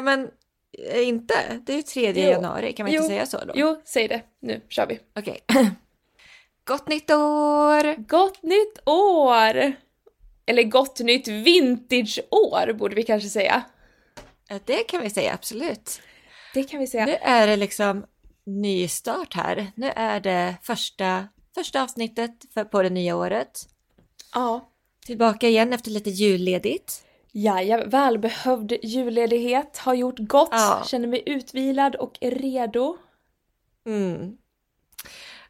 Ja 0.00 0.04
men 0.04 0.30
eh, 0.92 1.08
inte, 1.08 1.60
det 1.66 1.72
är 1.72 1.76
ju 1.76 1.82
3 1.82 2.12
Jo. 2.16 2.30
januari, 2.30 2.72
kan 2.72 2.84
man 2.84 2.92
Jo. 2.92 3.02
inte 3.02 3.08
säga 3.08 3.26
så 3.26 3.44
då? 3.44 3.52
Jo, 3.56 3.80
säg 3.84 4.08
det. 4.08 4.22
Nu 4.40 4.60
kör 4.68 4.86
vi. 4.86 4.98
Okej. 5.18 5.38
Gott 6.64 6.88
nytt 6.88 7.10
år! 7.10 7.96
Gott 8.08 8.42
nytt 8.42 8.78
år! 8.88 9.72
Eller 10.46 10.62
gott 10.62 11.00
nytt 11.00 11.28
vintageår 11.28 12.72
borde 12.72 12.94
vi 12.94 13.02
kanske 13.02 13.28
säga. 13.28 13.62
Ja, 14.48 14.58
det 14.64 14.84
kan 14.84 15.02
vi 15.02 15.10
säga 15.10 15.34
absolut. 15.34 16.00
Det 16.54 16.62
kan 16.64 16.80
vi 16.80 16.86
säga. 16.86 17.06
Nu 17.06 17.14
är 17.20 17.46
det 17.46 17.56
liksom 17.56 18.04
ny 18.46 18.88
start 18.88 19.34
här. 19.34 19.72
Nu 19.76 19.92
är 19.96 20.20
det 20.20 20.54
första, 20.62 21.28
första 21.54 21.82
avsnittet 21.82 22.30
för, 22.54 22.64
på 22.64 22.82
det 22.82 22.90
nya 22.90 23.16
året. 23.16 23.68
Ja. 24.34 24.70
Tillbaka 25.06 25.48
igen 25.48 25.72
efter 25.72 25.90
lite 25.90 26.10
julledigt. 26.10 27.04
Ja, 27.32 27.62
jag 27.62 27.86
välbehövd 27.90 28.72
julledighet, 28.82 29.78
har 29.78 29.94
gjort 29.94 30.18
gott, 30.18 30.48
Ja. 30.52 30.82
känner 30.86 31.08
mig 31.08 31.22
utvilad 31.26 31.96
och 31.96 32.18
redo. 32.20 32.96
Mm. 33.86 34.36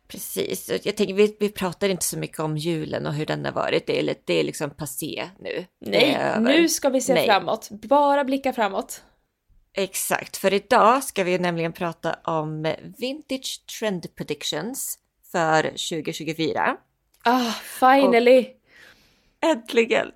Precis, 0.09 0.69
Och 0.69 0.79
jag 0.83 0.97
tänker 0.97 1.15
vi, 1.15 1.37
vi 1.41 1.49
pratar 1.49 1.89
inte 1.89 2.05
så 2.05 2.19
mycket 2.19 2.39
om 2.41 2.57
julen 2.57 3.07
och 3.07 3.15
hur 3.15 3.27
den 3.27 3.45
har 3.45 3.53
varit. 3.53 3.87
Det 3.87 4.01
är, 4.01 4.15
det 4.25 4.35
är 4.41 4.45
liksom 4.45 4.71
passé 4.71 5.29
nu. 5.39 5.67
Nej, 5.81 6.37
nu 6.41 6.69
ska 6.69 6.89
vi 6.89 7.01
se 7.01 7.15
Nej. 7.15 7.27
framåt. 7.27 7.69
Bara 7.71 8.25
blicka 8.25 8.53
framåt. 8.53 9.03
Exakt, 9.73 10.37
för 10.37 10.55
idag 10.55 11.05
ska 11.05 11.25
vi 11.25 11.39
nämligen 11.39 11.73
prata 11.73 12.15
om 12.25 12.75
Vintage 12.99 13.65
Trend 13.79 14.15
Predictions 14.15 14.99
för 15.33 15.63
2024. 15.63 16.77
Ah, 17.25 17.53
finally! 17.81 18.47
Äntligen! 19.41 20.11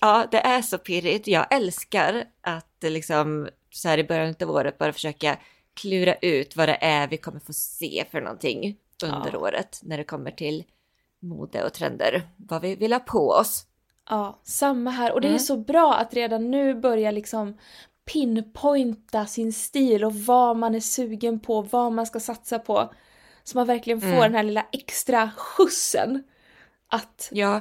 Ja, 0.00 0.26
det, 0.30 0.38
är 0.38 0.62
så 0.62 0.78
pirrigt. 0.78 1.26
Jag 1.26 1.46
älskar 1.54 2.24
att 2.40 2.76
liksom 2.82 3.48
så 3.70 3.88
här 3.88 3.98
i 3.98 4.04
början 4.04 4.34
av 4.42 4.50
året 4.50 4.78
bara 4.78 4.92
försöka 4.92 5.36
klura 5.74 6.14
ut 6.14 6.56
vad 6.56 6.68
det 6.68 6.78
är 6.80 7.08
vi 7.08 7.16
kommer 7.16 7.40
få 7.40 7.52
se 7.52 8.04
för 8.10 8.20
någonting 8.20 8.76
under 9.04 9.30
Ja. 9.32 9.38
året 9.38 9.80
när 9.82 9.96
det 9.98 10.04
kommer 10.04 10.30
till 10.30 10.64
mode 11.20 11.64
och 11.64 11.72
trender. 11.72 12.28
Vad 12.36 12.62
vi 12.62 12.74
vill 12.76 12.92
ha 12.92 13.00
på 13.00 13.28
oss. 13.30 13.66
Ja, 14.10 14.40
samma 14.44 14.90
här. 14.90 15.12
Och 15.12 15.20
det 15.20 15.26
är 15.28 15.30
Mm. 15.30 15.38
så 15.40 15.56
bra 15.56 15.94
att 15.94 16.14
redan 16.14 16.50
nu 16.50 16.74
börja 16.74 17.10
liksom 17.10 17.58
pinpointa 18.12 19.26
sin 19.26 19.52
stil 19.52 20.04
och 20.04 20.14
vad 20.14 20.56
man 20.56 20.74
är 20.74 20.80
sugen 20.80 21.40
på, 21.40 21.62
vad 21.62 21.92
man 21.92 22.06
ska 22.06 22.20
satsa 22.20 22.58
på. 22.58 22.92
Så 23.44 23.58
man 23.58 23.66
verkligen 23.66 24.00
får 24.00 24.08
Mm. 24.08 24.20
den 24.22 24.34
här 24.34 24.42
lilla 24.42 24.66
extra 24.72 25.30
skjutsen 25.36 26.24
att 26.88 27.28
Ja, 27.32 27.60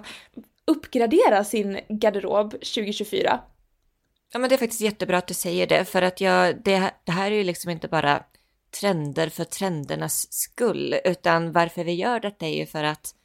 uppgradera 0.71 1.43
sin 1.43 1.79
garderob 1.89 2.51
2024. 2.51 3.41
ja, 4.33 4.39
men 4.39 4.49
det 4.49 4.55
är 4.55 4.57
faktiskt 4.57 4.81
jättebra 4.81 5.17
att 5.17 5.27
du 5.27 5.33
säger 5.33 5.67
det 5.67 5.85
för 5.85 6.01
att 6.01 6.21
jag, 6.21 6.63
det, 6.63 6.91
det 7.03 7.11
här 7.11 7.31
är 7.31 7.35
ju 7.35 7.43
liksom 7.43 7.71
inte 7.71 7.87
bara 7.87 8.23
trender 8.81 9.29
för 9.29 9.43
trendernas 9.43 10.33
skull 10.33 10.95
utan 11.05 11.51
varför 11.51 11.83
vi 11.83 11.93
gör 11.93 12.19
detta 12.19 12.45
är 12.45 12.57
ju 12.57 12.65
för 12.65 12.83
att 12.83 13.15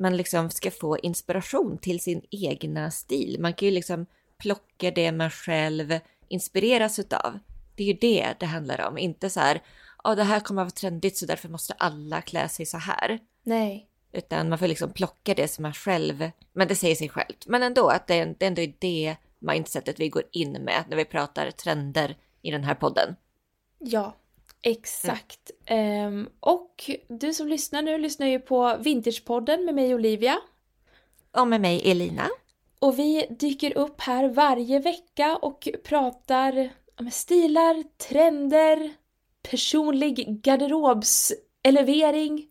man 0.00 0.16
liksom 0.16 0.50
ska 0.50 0.70
få 0.70 0.98
inspiration 0.98 1.78
till 1.78 2.00
sin 2.00 2.22
egna 2.30 2.90
stil. 2.90 3.36
Man 3.40 3.54
kan 3.54 3.68
ju 3.68 3.74
liksom 3.74 4.06
plocka 4.38 4.90
det 4.90 5.12
man 5.12 5.30
själv 5.30 5.98
inspireras 6.28 6.98
utav. 6.98 7.38
Det 7.76 7.82
är 7.82 7.86
ju 7.86 7.98
det 8.00 8.34
det 8.40 8.46
handlar 8.46 8.88
om, 8.88 8.98
inte 8.98 9.30
så 9.30 9.40
här, 9.40 9.62
ja 10.04 10.14
det 10.14 10.24
här 10.24 10.40
kommer 10.40 10.62
att 10.62 10.66
vara 10.66 10.70
trendigt 10.70 11.16
så 11.16 11.26
därför 11.26 11.48
måste 11.48 11.72
alla 11.72 12.22
klä 12.22 12.48
sig 12.48 12.66
så 12.66 12.78
här. 12.78 13.18
Nej. 13.42 13.88
Utan 14.12 14.48
man 14.48 14.58
får 14.58 14.66
liksom 14.68 14.92
plocka 14.92 15.34
det 15.34 15.48
som 15.48 15.62
man 15.62 15.72
själv, 15.72 16.30
men 16.52 16.68
det 16.68 16.74
säger 16.74 16.94
sig 16.94 17.08
självt. 17.08 17.46
Men 17.46 17.62
ändå, 17.62 17.88
att 17.88 18.06
det, 18.06 18.14
är- 18.18 18.34
det 18.38 18.46
ändå 18.46 18.62
är 18.62 18.74
det 18.78 19.16
mindsetet 19.38 20.00
vi 20.00 20.08
går 20.08 20.22
in 20.32 20.52
med 20.52 20.84
när 20.88 20.96
vi 20.96 21.04
pratar 21.04 21.50
trender 21.50 22.16
i 22.42 22.50
den 22.50 22.64
här 22.64 22.74
podden. 22.74 23.16
Ja, 23.78 24.16
exakt. 24.62 25.50
Ehm, 25.66 26.28
och 26.40 26.90
du 27.08 27.34
som 27.34 27.48
lyssnar 27.48 27.82
nu 27.82 27.98
lyssnar 27.98 28.26
ju 28.26 28.38
på 28.38 28.76
Vintagepodden 28.80 29.64
med 29.64 29.74
mig 29.74 29.94
Olivia. 29.94 30.38
Och 31.36 31.48
med 31.48 31.60
mig 31.60 31.90
Elina. 31.90 32.28
Och 32.78 32.98
vi 32.98 33.26
dyker 33.30 33.78
upp 33.78 34.00
här 34.00 34.28
varje 34.28 34.78
vecka 34.78 35.36
och 35.42 35.68
pratar 35.84 36.70
om 36.98 37.10
stilar, 37.10 37.84
trender, 38.08 38.92
personlig 39.50 40.40
garderobselevering. 40.42 42.48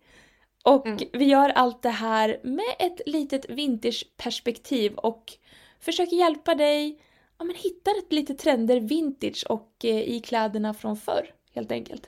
Och 0.63 0.87
Mm. 0.87 0.99
vi 1.13 1.25
gör 1.25 1.49
allt 1.49 1.81
det 1.81 1.89
här 1.89 2.39
med 2.43 2.75
ett 2.79 3.01
litet 3.05 3.49
vintageperspektiv 3.49 4.93
och 4.93 5.33
försöker 5.79 6.15
hjälpa 6.15 6.55
dig 6.55 6.99
ja, 7.37 7.45
men 7.45 7.55
hitta 7.55 7.91
ett 7.91 8.11
lite 8.11 8.33
trender 8.33 8.79
vintage 8.79 9.45
och 9.49 9.71
eh, 9.83 9.99
i 10.01 10.19
kläderna 10.19 10.73
från 10.73 10.97
förr, 10.97 11.33
helt 11.55 11.71
enkelt. 11.71 12.07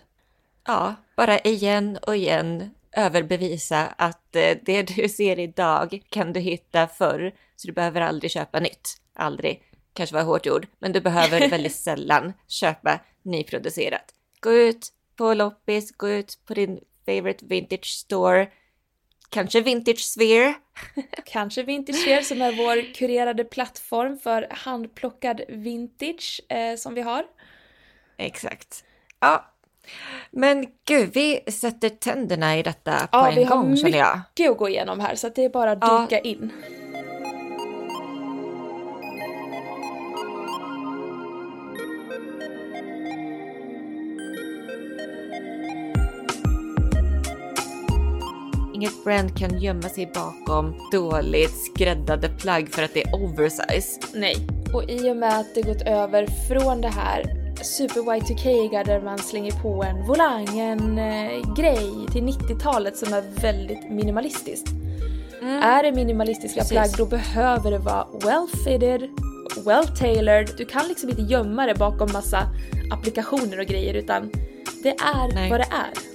Ja, 0.68 0.96
bara 1.16 1.40
igen 1.40 1.97
och 2.02 2.16
igen 2.16 2.69
överbevisa 2.91 3.88
att 3.97 4.36
eh, 4.36 4.58
det 4.62 4.84
du 4.84 5.09
ser 5.18 5.40
idag 5.40 6.02
kan 6.09 6.34
du 6.34 6.40
hitta 6.40 6.88
förr, 6.88 7.34
så 7.56 7.68
du 7.68 7.74
behöver 7.74 8.02
aldrig 8.02 8.31
köpa 8.31 8.59
nytt. 8.59 8.97
Aldrig, 9.16 9.64
kanske 9.94 10.16
var 10.16 10.24
hårt 10.24 10.47
ord, 10.47 10.68
men 10.80 10.91
du 10.91 11.02
behöver 11.02 11.50
väldigt 11.50 11.75
sällan 11.75 12.34
köpa 12.47 13.00
nyproducerat. 13.22 14.14
Gå 14.40 14.53
ut 14.53 14.88
på 15.16 15.34
loppis, 15.34 15.91
gå 15.97 16.09
ut 16.09 16.40
på 16.46 16.53
din 16.53 16.80
favorite 17.06 17.46
vintage 17.46 17.86
store, 17.86 18.47
kanske 19.30 19.62
Vintage 19.62 20.00
Sphere. 20.00 20.53
Kanske 21.25 21.64
Vintage 21.64 22.08
Wear 22.08 22.22
som 22.22 22.41
är 22.41 22.52
vår 22.52 22.94
kurerade 22.94 23.44
plattform 23.44 24.18
för 24.18 24.47
handplockad 24.52 25.41
vintage 25.50 26.41
eh, 26.50 26.75
som 26.78 26.94
vi 26.94 27.02
har. 27.02 27.24
Exakt. 28.18 28.84
Ja, 29.19 29.53
men 30.31 30.66
gud, 30.86 31.09
vi 31.14 31.52
sätter 31.52 31.90
tänderna 31.90 32.58
i 32.58 32.64
detta 32.64 32.91
på 33.00 33.08
Ja, 33.12 33.30
en 33.30 33.35
vi 33.35 33.44
har 33.44 33.56
gång 33.56 33.78
känner 33.78 33.97
jag. 33.97 34.18
mycket 34.18 34.52
att 34.52 34.58
gå 34.58 34.70
igenom 34.70 35.00
här 35.00 35.16
så 35.16 35.30
det 35.30 35.44
är 35.46 35.50
bara 35.50 35.72
att 35.72 35.78
Ja. 35.81 36.02
dyka 36.09 36.20
in. 36.20 36.52
Inget 48.84 49.04
brand 49.04 49.38
kan 49.38 49.60
gömma 49.60 49.90
sig 49.90 50.12
bakom 50.14 50.76
dåligt 50.92 51.56
skräddade 51.58 52.30
plagg 52.30 52.70
för 52.70 52.84
att 52.84 52.94
det 52.94 53.04
är 53.04 53.16
oversize. 53.16 54.00
Nej. 54.14 54.36
Och 54.74 54.90
i 54.90 55.10
och 55.10 55.18
med 55.18 55.40
att 55.40 55.56
det 55.56 55.62
gått 55.62 55.82
över 55.82 56.28
från 56.48 56.82
det 56.82 56.88
här 56.88 57.24
super 57.64 58.02
Y2K 58.02 58.86
där 58.86 59.02
man 59.02 59.18
slänger 59.18 59.52
på 59.52 59.84
en 59.84 60.08
volang, 60.08 60.60
en 60.60 60.98
eh, 60.98 61.54
grej 61.58 61.92
till 62.12 62.24
90-talet 62.24 62.98
som 62.98 63.14
är 63.14 63.42
väldigt 63.42 63.90
minimalistiskt. 63.90 64.68
Är 65.42 65.84
det 65.84 65.92
minimalistiska 65.92 66.60
Precis. 66.60 66.72
plagg 66.72 66.90
då 66.98 67.06
behöver 67.06 67.72
det 67.72 67.80
vara 67.80 68.08
well 68.24 68.48
fitted, 68.66 69.10
well 69.66 69.88
tailored. 69.88 70.50
Du 70.58 70.66
kan 70.66 70.88
liksom 70.88 71.10
inte 71.10 71.22
gömma 71.22 71.66
det 71.66 71.76
bakom 71.76 72.12
massa 72.14 72.48
applikationer 72.92 73.60
och 73.60 73.66
grejer 73.66 73.94
utan 73.94 74.32
det 74.84 74.90
är 74.90 75.36
Nej. 75.36 75.50
vad 75.50 75.60
det 75.60 75.68
är. 75.72 76.12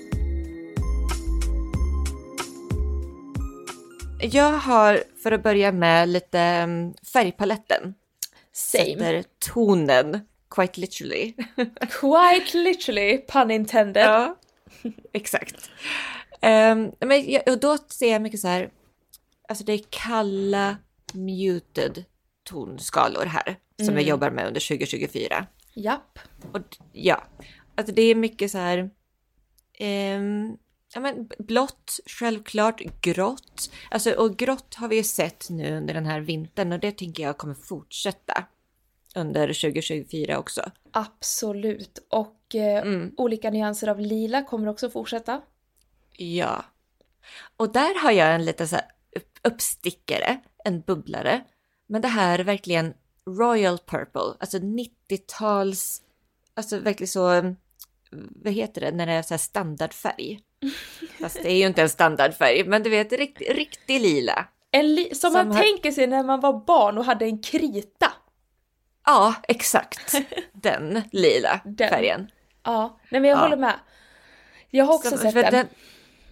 Jag 4.21 4.53
har, 4.53 5.03
för 5.23 5.33
att 5.33 5.43
börja 5.43 5.73
med, 5.73 6.09
lite 6.09 6.39
mm, 6.39 6.95
färgpaletten. 7.13 7.95
Same. 8.53 8.85
Sätter 8.85 9.25
tonen, 9.39 10.21
quite 10.51 10.81
literally. 10.81 11.33
Quite 11.81 12.59
literally, 12.59 13.19
pun 13.19 13.51
intended. 13.51 14.03
ja, 14.03 14.37
exakt. 15.13 15.71
Ehm, 16.41 16.93
men 17.01 17.31
jag, 17.31 17.49
och 17.49 17.61
då 17.61 17.79
ser 17.79 18.13
jag 18.13 18.23
mycket 18.23 18.41
så 18.41 18.49
här, 18.49 18.71
alltså 19.49 19.65
det 19.65 19.73
är 19.73 19.81
kalla, 19.91 20.77
muted 21.13 22.05
tonskalor 22.45 23.25
här 23.25 23.57
som 23.85 23.95
jag 23.95 24.03
jobbar 24.03 24.31
med 24.31 24.47
under 24.47 24.69
2024. 24.69 25.47
Japp. 25.75 26.19
Och 26.53 26.77
ja, 26.93 27.25
alltså 27.75 27.95
det 27.95 28.03
är 28.03 28.15
mycket 28.15 28.51
så 28.51 28.59
här, 28.59 28.91
ehm, 29.79 30.57
ja 30.99 31.03
men 31.03 31.29
blått, 31.39 32.01
självklart, 32.07 32.81
grått. 33.01 33.71
Alltså 33.91 34.11
och 34.13 34.37
grått 34.37 34.75
har 34.75 34.89
vi 34.89 34.97
ju 34.97 35.03
sett 35.05 35.51
nu 35.51 35.77
under 35.77 35.95
den 35.95 36.07
här 36.07 36.21
vintern 36.21 36.73
och 36.73 36.81
det 36.81 36.93
tänker 36.93 37.23
jag 37.23 37.39
kommer 37.39 37.55
fortsätta 37.55 38.45
under 39.15 39.47
2024 39.47 40.39
också. 40.39 40.71
Absolut. 40.91 41.99
Och 42.11 42.55
eh, 42.55 42.83
Mm. 42.83 43.15
olika 43.17 43.51
nyanser 43.51 43.89
av 43.89 44.01
lila 44.01 44.43
kommer 44.43 44.69
också 44.69 44.91
fortsätta. 44.91 45.41
Ja. 46.17 46.65
Och 47.57 47.73
där 47.73 48.03
har 48.03 48.13
jag 48.13 48.35
en 48.35 48.45
liten 48.45 48.69
så 48.69 48.77
här 48.77 48.85
upp- 49.17 49.39
uppstickare, 49.43 50.41
en 50.65 50.81
bubblare. 50.81 51.45
Men 51.87 52.03
det 52.03 52.09
här 52.09 52.39
är 52.39 52.45
verkligen 52.45 52.95
Royal 53.27 53.79
Purple, 53.79 54.35
alltså 54.41 54.59
90-tals, 54.59 56.03
alltså 56.55 56.79
verkligen 56.79 57.09
så, 57.09 57.55
vad 58.45 58.53
heter 58.53 58.81
det, 58.81 58.91
när 58.93 59.07
det 59.07 59.13
är 59.13 59.23
så 59.23 59.35
här 59.35 59.39
standardfärg. 59.39 60.41
Fast 61.21 61.43
det 61.43 61.51
är 61.51 61.57
ju 61.57 61.67
inte 61.67 61.83
en 61.83 61.89
standardfärg, 61.89 62.65
men 62.65 62.83
du 62.83 62.91
vet, 62.91 63.13
rikt, 63.13 63.41
riktig 63.51 64.01
lila. 64.01 64.49
Li- 64.83 65.15
som, 65.15 65.31
Som 65.31 65.33
man 65.33 65.57
har- 65.57 65.63
tänker 65.63 65.93
sig 65.93 66.07
när 66.07 66.23
man 66.23 66.41
var 66.41 66.65
barn 66.67 66.99
och 66.99 67.05
hade 67.05 67.25
en 67.25 67.43
krita. 67.43 68.13
Ja, 69.07 69.35
exakt. 69.49 70.15
Den 70.53 71.03
lila 71.13 71.61
Den. 71.65 71.89
färgen. 71.89 72.31
Ja, 72.65 73.01
nej 73.11 73.21
men 73.21 73.31
jag 73.31 73.39
Ja. 73.39 73.43
håller 73.43 73.57
med. 73.57 73.75
Jag 74.71 74.85
har 74.85 74.95
också 74.95 75.11
Så- 75.11 75.17
sett 75.19 75.33
för 75.33 75.43
den. 75.43 75.67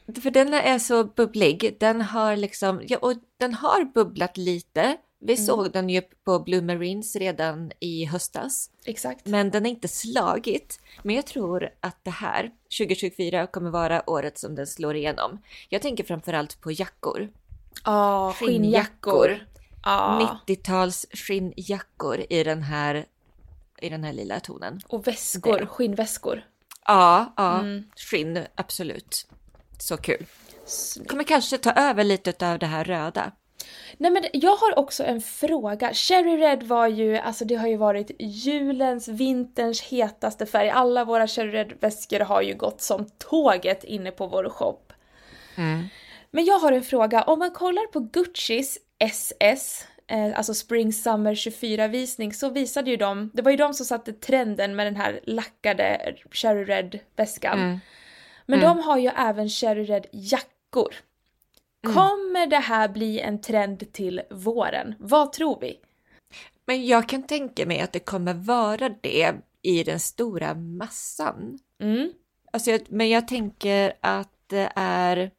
den. 0.06 0.23
För 0.23 0.31
den 0.31 0.55
är 0.55 0.79
så 0.79 1.05
bubblig. 1.05 1.76
Den 1.81 2.00
har 2.02 2.37
liksom, 2.37 2.82
ja, 2.87 2.99
och 2.99 3.12
den 3.40 3.55
har 3.55 3.84
bubblat 3.84 4.37
lite. 4.37 4.96
Vi 5.19 5.33
Mm. 5.35 5.47
såg 5.47 5.73
den 5.73 5.89
ju 5.91 6.03
på 6.03 6.39
Blue 6.39 6.63
Marines 6.63 7.17
redan 7.17 7.73
i 7.81 8.05
höstas. 8.05 8.71
Exakt. 8.85 9.27
Men 9.27 9.51
den 9.51 9.67
är 9.67 9.71
inte 9.71 9.89
slagit. 9.89 10.81
Men 11.03 11.15
jag 11.17 11.27
tror 11.27 11.71
att 11.81 11.97
det 12.05 12.11
här, 12.11 12.51
2024, 12.79 13.47
kommer 13.47 13.71
vara 13.71 14.11
året 14.11 14.39
som 14.39 14.55
den 14.55 14.67
slår 14.67 14.97
igenom. 14.97 15.43
Jag 15.69 15.83
tänker 15.83 16.05
framförallt 16.05 16.61
på 16.61 16.73
jackor. 16.73 17.29
Ja, 17.85 18.33
skinnjackor. 18.39 19.39
Ja, 19.85 20.39
90-tals 20.47 21.07
skinnjackor 21.13 22.25
i 22.31 22.45
den 22.45 22.63
här, 22.63 23.07
i 23.83 23.89
den 23.89 24.05
här 24.05 24.13
lila 24.13 24.41
tonen. 24.41 24.81
och 24.89 25.07
väskor, 25.07 25.59
Det. 25.59 25.67
skinnväskor. 25.67 26.43
Ja, 26.87 27.35
ja, 27.37 27.61
Mm. 27.61 27.85
skinn, 27.97 28.45
absolut. 28.55 29.27
Så 29.79 29.97
kul. 29.97 30.27
Kommer 31.07 31.25
kanske 31.25 31.59
ta 31.59 31.73
över 31.73 32.05
lite 32.05 32.53
av 32.53 32.59
det 32.59 32.67
här 32.67 32.85
röda. 32.85 33.33
Nej 33.96 34.11
men 34.11 34.25
jag 34.32 34.56
har 34.56 34.78
också 34.78 35.05
en 35.05 35.20
fråga. 35.20 35.94
Cherry 35.94 36.37
Red 36.37 36.62
var 36.62 36.87
ju, 36.87 37.17
alltså 37.17 37.44
det 37.44 37.55
har 37.55 37.69
ju 37.69 37.76
varit 37.76 38.11
julens, 38.19 39.08
vinterns 39.08 39.82
hetaste 39.82 40.46
färg. 40.46 40.70
Alla 40.70 41.05
våra 41.05 41.26
Cherry 41.26 41.50
Red-väskor 41.50 42.20
har 42.20 42.43
ju 42.43 42.55
gått 42.55 42.81
som 42.81 43.06
tåget 43.19 43.84
inne 43.84 44.11
på 44.11 44.26
vår 44.26 44.49
shop. 44.49 44.81
Men 46.31 46.44
jag 46.44 46.58
har 46.58 46.73
en 46.73 46.82
fråga. 46.82 47.23
Om 47.23 47.38
man 47.38 47.50
kollar 47.50 47.87
på 47.87 48.00
Guccis 48.00 48.78
SS, 48.99 49.87
eh, 50.06 50.38
alltså 50.38 50.55
Spring 50.55 50.93
Summer 50.93 51.34
24-visning, 51.34 52.32
så 52.32 52.50
visade 52.50 52.90
ju 52.90 52.96
de, 52.96 53.31
det 53.34 53.43
var 53.43 53.50
ju 53.50 53.56
de 53.56 53.75
som 53.75 53.87
satte 53.87 54.12
trenden 54.12 54.76
med 54.76 54.87
den 54.87 54.96
här 54.96 55.20
lackade 55.25 56.14
Cherry 56.31 56.64
Red-väskan. 56.64 57.58
Mm. 57.58 57.81
Men 58.46 58.61
de 58.61 58.79
har 58.79 58.99
ju 58.99 59.11
även 59.17 59.49
Cherry 59.49 59.84
Red-jackor. 59.84 60.94
Kommer 61.94 62.47
det 62.47 62.56
här 62.56 62.88
bli 62.88 63.21
en 63.21 63.41
trend 63.41 63.93
till 63.93 64.23
våren? 64.31 64.94
Vad 64.99 65.33
tror 65.33 65.61
vi? 65.61 65.81
Men 66.67 66.87
jag 66.87 67.09
kan 67.09 67.23
tänka 67.23 67.67
mig 67.67 67.81
att 67.81 67.93
det 67.93 67.99
kommer 68.00 68.35
vara 68.35 68.88
det 68.88 69.35
i 69.62 69.85
den 69.85 70.00
stora 70.00 70.55
massan. 70.55 71.59
Mm. 71.81 72.12
Alltså, 72.53 72.71
jag, 72.71 72.81
men 72.88 73.09
jag 73.09 73.29
tänker 73.29 73.93
att 74.00 74.33
det 74.47 74.73
är... 74.77 75.31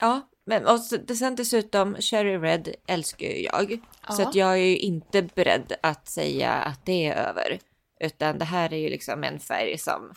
Ja, 0.00 0.20
men 0.46 0.66
och 0.66 0.80
så, 0.80 0.96
sen 1.18 1.34
dessutom 1.36 1.96
Cherry 2.00 2.38
Red 2.38 2.74
älskar 2.86 3.26
ju 3.26 3.42
jag. 3.42 3.80
Så 4.10 4.22
Ja. 4.22 4.28
att 4.28 4.34
jag 4.34 4.52
är 4.52 4.64
ju 4.64 4.76
inte 4.78 5.22
beredd 5.22 5.72
att 5.82 6.08
säga 6.08 6.52
att 6.52 6.86
det 6.86 7.06
är 7.06 7.14
över. 7.28 7.58
Utan 8.00 8.38
det 8.38 8.44
här 8.44 8.72
är 8.72 8.78
ju 8.78 8.88
liksom 8.88 9.24
en 9.24 9.38
färg 9.38 9.78
som 9.78 10.12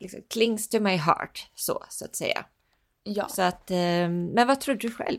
liksom 0.00 0.20
clings 0.28 0.68
to 0.68 0.80
my 0.80 0.96
heart, 0.96 1.50
så, 1.54 1.84
så 1.88 2.04
att 2.04 2.16
säga. 2.16 2.44
Ja. 3.04 3.28
Så 3.28 3.42
att, 3.42 3.70
eh, 3.70 4.08
men 4.08 4.46
vad 4.46 4.60
tror 4.60 4.74
du 4.74 4.90
själv? 4.90 5.18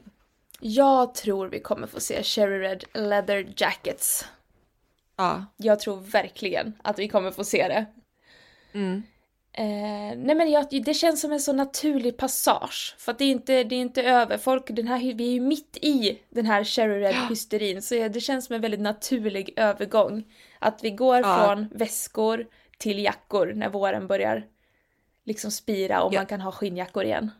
Jag 0.59 1.15
tror 1.15 1.47
vi 1.47 1.59
kommer 1.59 1.87
få 1.87 1.99
se 1.99 2.23
Cherry 2.23 2.59
Red 2.59 2.83
Leather 2.93 3.53
Jackets. 3.57 4.25
Ja, 5.17 5.45
Jag 5.57 5.79
tror 5.79 5.95
verkligen 5.99 6.73
att 6.83 6.99
vi 6.99 7.07
kommer 7.07 7.31
få 7.31 7.43
se 7.43 7.67
det. 7.67 7.85
mm. 8.79 9.03
Eh, 9.55 10.17
nej 10.17 10.35
men 10.35 10.51
jag, 10.51 10.83
det 10.85 10.93
känns 10.93 11.21
som 11.21 11.31
en 11.31 11.39
så 11.39 11.53
naturlig 11.53 12.17
passage. 12.17 12.95
För 12.97 13.11
att 13.11 13.17
det 13.17 13.25
är 13.25 13.31
inte, 13.31 13.63
det 13.63 13.75
är 13.75 13.79
inte 13.81 14.03
över. 14.03 14.37
Folk, 14.37 14.67
den 14.67 14.87
här, 14.87 15.13
vi 15.13 15.27
är 15.27 15.31
ju 15.33 15.41
mitt 15.41 15.77
i 15.81 16.19
den 16.29 16.45
här 16.45 16.63
Cherry 16.63 16.99
Red 17.01 17.15
hysterin. 17.29 17.81
Så 17.81 18.07
det 18.07 18.21
känns 18.21 18.45
som 18.45 18.55
en 18.55 18.61
väldigt 18.61 18.79
naturlig 18.79 19.53
övergång. 19.55 20.23
Att 20.59 20.83
vi 20.83 20.89
går 20.91 21.17
Ja. 21.17 21.45
från 21.45 21.67
väskor 21.71 22.47
till 22.77 22.99
jackor 22.99 23.53
när 23.55 23.69
våren 23.69 24.07
börjar 24.07 24.45
liksom 25.25 25.51
spira 25.51 26.03
och 26.03 26.13
Ja. 26.13 26.19
man 26.19 26.25
kan 26.25 26.41
ha 26.41 26.51
skinnjackor 26.51 27.03
igen. 27.03 27.31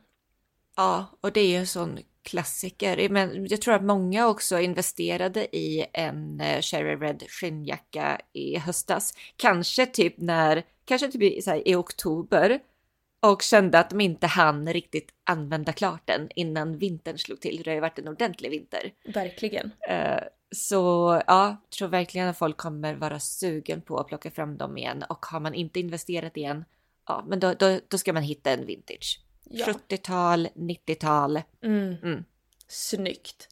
Ja, 0.75 1.05
och 1.21 1.31
det 1.31 1.39
är 1.41 1.47
ju 1.47 1.55
en 1.55 1.67
sån 1.67 1.99
klassiker. 2.23 3.09
Men 3.09 3.47
jag 3.47 3.61
tror 3.61 3.73
att 3.73 3.83
många 3.83 4.27
också 4.27 4.59
investerade 4.59 5.55
i 5.55 5.85
en 5.93 6.41
eh, 6.41 6.61
Cherry 6.61 6.95
Red 6.95 7.23
skinnjacka 7.29 8.21
i 8.33 8.57
höstas. 8.57 9.13
Kanske 9.37 9.85
typ 9.85 10.17
när, 10.17 10.63
kanske 10.85 11.11
typ 11.11 11.21
i, 11.21 11.41
i 11.65 11.75
oktober. 11.75 12.59
Och 13.25 13.41
kände 13.41 13.79
att 13.79 13.89
de 13.89 14.01
inte 14.01 14.27
hann 14.27 14.73
riktigt 14.73 15.09
använda 15.23 15.73
klart 15.73 16.01
den 16.05 16.29
innan 16.35 16.77
vintern 16.77 17.17
slog 17.17 17.41
till. 17.41 17.61
Det 17.63 17.69
har 17.69 17.75
ju 17.75 17.81
varit 17.81 17.99
en 17.99 18.07
ordentlig 18.07 18.49
vinter. 18.49 18.93
Verkligen. 19.05 19.71
Eh, 19.89 20.23
Så 20.55 21.21
ja, 21.27 21.57
tror 21.77 21.87
verkligen 21.87 22.27
att 22.27 22.37
folk 22.37 22.57
kommer 22.57 22.95
vara 22.95 23.19
sugen 23.19 23.81
på 23.81 23.97
att 23.97 24.07
plocka 24.07 24.31
fram 24.31 24.57
dem 24.57 24.77
igen. 24.77 25.03
Och 25.09 25.25
har 25.25 25.39
man 25.39 25.53
inte 25.53 25.79
investerat 25.79 26.37
igen, 26.37 26.65
ja, 27.07 27.25
men 27.27 27.39
då, 27.39 27.53
då, 27.53 27.79
då 27.87 27.97
ska 27.97 28.13
man 28.13 28.23
hitta 28.23 28.51
en 28.51 28.65
vintage. 28.65 29.19
Ja. 29.55 29.65
70-tal, 29.65 30.47
90-tal. 30.55 31.41
Mm. 31.63 31.95
Mm. 32.03 32.23
Snyggt. 32.67 33.47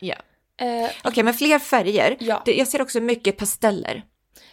Ja. 0.00 0.14
Eh, 0.56 0.90
Okej, 1.04 1.24
men 1.24 1.34
fler 1.34 1.58
färger. 1.58 2.16
Ja. 2.20 2.42
Jag 2.46 2.68
ser 2.68 2.82
också 2.82 3.00
mycket 3.00 3.36
pasteller. 3.36 4.04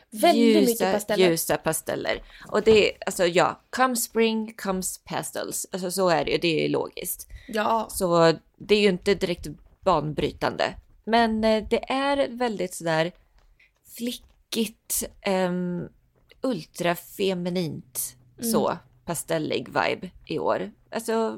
väldigt 0.09 0.43
ljusa, 0.45 0.71
mycket 0.71 0.93
pasteller. 0.93 1.29
Ljusa 1.29 1.57
pasteller. 1.57 2.21
Och 2.47 2.63
det 2.63 2.89
är 2.89 2.97
alltså 3.05 3.25
ja, 3.25 3.61
come 3.69 3.95
spring 3.95 4.53
comes 4.53 4.97
pastels. 4.97 5.67
Alltså 5.71 5.91
så 5.91 6.09
är 6.09 6.25
det 6.25 6.31
ju, 6.31 6.37
det 6.37 6.65
är 6.65 6.69
logiskt. 6.69 7.27
Ja. 7.47 7.87
Så 7.89 8.33
det 8.57 8.75
är 8.75 8.79
ju 8.79 8.89
inte 8.89 9.15
direkt 9.15 9.47
banbrytande. 9.81 10.73
Men 11.03 11.43
eh, 11.43 11.63
det 11.69 11.91
är 11.91 12.27
väldigt 12.29 12.73
sådär 12.73 13.11
flickigt, 13.97 15.03
um, 15.27 15.89
ultrafeminint 16.41 18.15
så 18.41 18.77
pastellig 19.05 19.67
vibe 19.67 20.09
i 20.25 20.39
år. 20.39 20.71
Alltså 20.91 21.37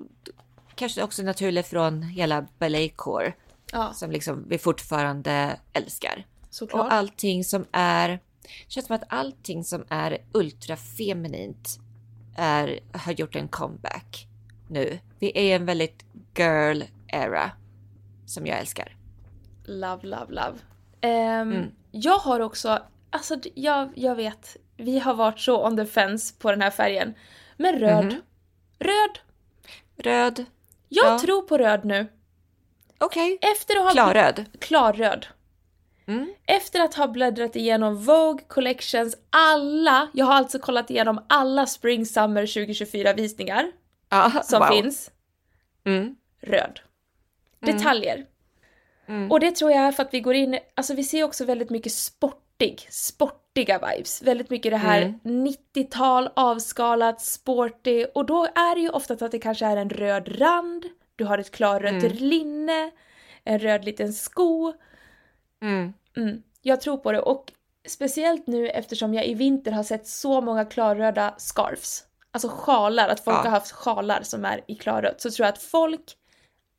kanske 0.75 1.03
också 1.03 1.23
naturligt 1.23 1.67
från 1.67 2.01
hela 2.03 2.45
balletcore 2.59 3.33
ja, 3.71 3.94
som 3.94 4.12
liksom 4.12 4.45
vi 4.50 4.57
fortfarande 4.57 5.59
älskar. 5.73 6.25
såklart. 6.50 6.85
Och 6.85 6.94
allting 6.94 7.44
som 7.44 7.65
är, 7.71 8.09
det 8.09 8.19
känns 8.67 8.88
som 8.88 8.95
att 8.95 9.03
allting 9.09 9.63
som 9.63 9.83
är 9.89 10.17
ultrafeminint 10.31 11.79
är, 12.35 12.79
har 12.94 13.12
gjort 13.12 13.35
en 13.35 13.47
comeback 13.47 14.27
nu. 14.69 15.00
Vi 15.19 15.31
är 15.35 15.41
i 15.44 15.51
en 15.51 15.65
väldigt 15.65 16.06
girl 16.38 16.81
era 17.07 17.51
som 18.25 18.45
jag 18.47 18.59
älskar. 18.59 18.95
Love, 19.65 20.07
love, 20.07 20.25
love. 20.29 20.57
Ehm, 21.01 21.51
Mm. 21.51 21.71
Jag 21.91 22.17
har 22.19 22.39
också, 22.39 22.79
alltså 23.09 23.35
jag, 23.53 23.89
jag 23.95 24.15
vet, 24.15 24.57
vi 24.77 25.00
har 25.00 25.13
varit 25.13 25.39
så 25.39 25.67
on 25.67 25.77
the 25.77 25.85
fence 25.85 26.35
på 26.39 26.51
den 26.51 26.62
här 26.62 26.69
färgen. 26.71 27.13
Men 27.57 27.79
röd. 27.79 28.05
Mhm. 28.05 28.21
Röd! 28.79 29.19
Röd, 29.97 30.45
Jag 30.89 31.05
Ja. 31.07 31.19
tror 31.19 31.41
på 31.41 31.57
röd 31.57 31.85
nu. 31.85 32.07
okej. 32.97 33.38
Efter 33.41 33.75
att 33.77 33.83
ha... 33.83 33.91
Klarröd. 33.91 34.45
Klarröd. 34.59 35.27
Mm. 36.07 36.33
Efter 36.45 36.79
att 36.79 36.93
ha 36.93 37.07
bläddrat 37.07 37.55
igenom 37.55 38.03
Vogue 38.03 38.43
Collections 38.47 39.15
alla, 39.29 40.07
jag 40.13 40.25
har 40.25 40.33
alltså 40.33 40.59
kollat 40.59 40.89
igenom 40.89 41.25
alla 41.29 41.65
Spring 41.65 42.05
Summer 42.05 42.41
2024 42.45 43.13
visningar 43.13 43.71
Ja, 44.09 44.31
som 44.43 44.59
wow. 44.59 44.67
finns. 44.67 45.12
Mm. 45.85 46.15
Röd. 46.41 46.79
Detaljer. 47.59 48.25
Mm. 49.07 49.31
Och 49.31 49.39
det 49.39 49.51
tror 49.51 49.71
jag 49.71 49.79
är 49.83 49.91
för 49.91 50.03
att 50.03 50.13
vi 50.13 50.19
går 50.19 50.33
in, 50.33 50.59
alltså 50.75 50.93
vi 50.93 51.03
ser 51.03 51.24
också 51.24 51.45
väldigt 51.45 51.69
mycket 51.69 51.91
sportig, 51.91 52.88
sportiga 53.55 53.79
vibes. 53.79 54.21
Väldigt 54.21 54.50
mycket 54.50 54.71
det 54.71 54.77
här 54.77 55.01
Mm. 55.01 55.19
90-tal, 55.47 56.29
avskalat, 56.35 57.21
sporty. 57.21 58.05
Och 58.15 58.25
då 58.25 58.43
är 58.45 58.75
det 58.75 58.81
ju 58.81 58.89
ofta 58.89 59.13
att 59.13 59.31
det 59.31 59.39
kanske 59.39 59.65
är 59.65 59.77
en 59.77 59.89
röd 59.89 60.41
rand, 60.41 60.85
du 61.15 61.25
har 61.25 61.38
ett 61.38 61.51
klarrött 61.51 62.03
Mm. 62.03 62.12
linne, 62.17 62.91
en 63.43 63.59
röd 63.59 63.85
liten 63.85 64.13
sko. 64.13 64.74
Mm. 65.62 65.93
Mm, 66.17 66.43
jag 66.62 66.81
tror 66.81 66.97
på 66.97 67.12
det 67.12 67.19
och 67.19 67.51
speciellt 67.88 68.47
nu 68.47 68.69
eftersom 68.69 69.13
jag 69.13 69.25
i 69.27 69.33
vinter 69.33 69.71
har 69.71 69.83
sett 69.83 70.07
så 70.07 70.41
många 70.41 70.65
klarröda 70.65 71.33
scarfs. 71.38 72.03
Alltså 72.31 72.50
sjalar, 72.50 73.09
att 73.09 73.19
folk 73.19 73.38
Ja. 73.38 73.41
har 73.41 73.50
haft 73.50 73.71
sjalar 73.71 74.21
som 74.24 74.45
är 74.45 74.62
i 74.67 74.75
klarrött. 74.75 75.21
Så 75.21 75.31
tror 75.31 75.45
jag 75.45 75.53
att 75.53 75.62
folk 75.62 76.01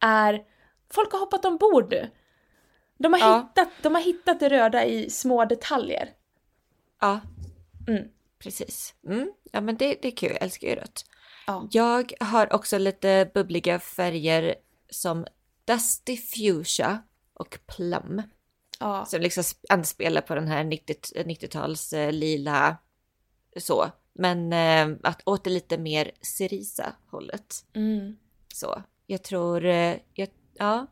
är... 0.00 0.42
Folk 0.90 1.12
har 1.12 1.18
hoppat 1.18 1.45
ombord 1.45 1.90
nu. 1.90 2.11
De 2.99 3.12
har, 3.12 3.21
Ja. 3.21 3.37
hittat, 3.49 3.68
de 3.83 3.95
har 3.95 4.02
hittat 4.02 4.40
det 4.40 4.49
röda 4.49 4.85
i 4.85 5.11
små 5.11 5.45
detaljer. 5.45 6.09
Ja, 7.00 7.21
Mm. 7.88 8.09
precis. 8.38 8.95
Mm. 9.07 9.33
Ja, 9.53 9.61
men 9.61 9.76
det, 9.76 9.99
det 10.03 10.09
är 10.09 10.17
kul. 10.17 10.31
Jag 10.33 10.43
älskar 10.43 10.69
ju 10.69 10.75
rött. 10.75 11.05
Ja. 11.47 11.69
Jag 11.71 12.12
har 12.21 12.53
också 12.53 12.79
lite 12.79 13.31
bubbliga 13.35 13.79
färger 13.79 14.55
som 14.91 15.26
Dusty 15.65 16.17
Fuchsia 16.17 17.03
och 17.35 17.59
Plum. 17.67 18.23
Ja. 18.81 19.05
Som 19.05 19.21
liksom 19.21 19.43
sp- 19.43 19.65
anspelar 19.69 20.21
på 20.21 20.35
den 20.35 20.49
här 20.49 20.65
90 20.65 20.95
90-tals 21.15 21.93
eh, 21.93 22.12
lila 22.12 22.76
så. 23.57 23.91
Men 24.12 24.53
eh, 24.53 24.97
att 25.03 25.23
åt 25.25 25.45
det 25.45 25.50
lite 25.50 25.79
mer 25.79 26.11
cerisa 26.21 26.93
hållet. 27.11 27.55
Mm. 27.75 28.17
Så 28.55 28.83
jag 29.07 29.23
tror, 29.23 29.65
eh, 29.65 29.97
jag, 30.15 30.29
ja, 30.55 30.87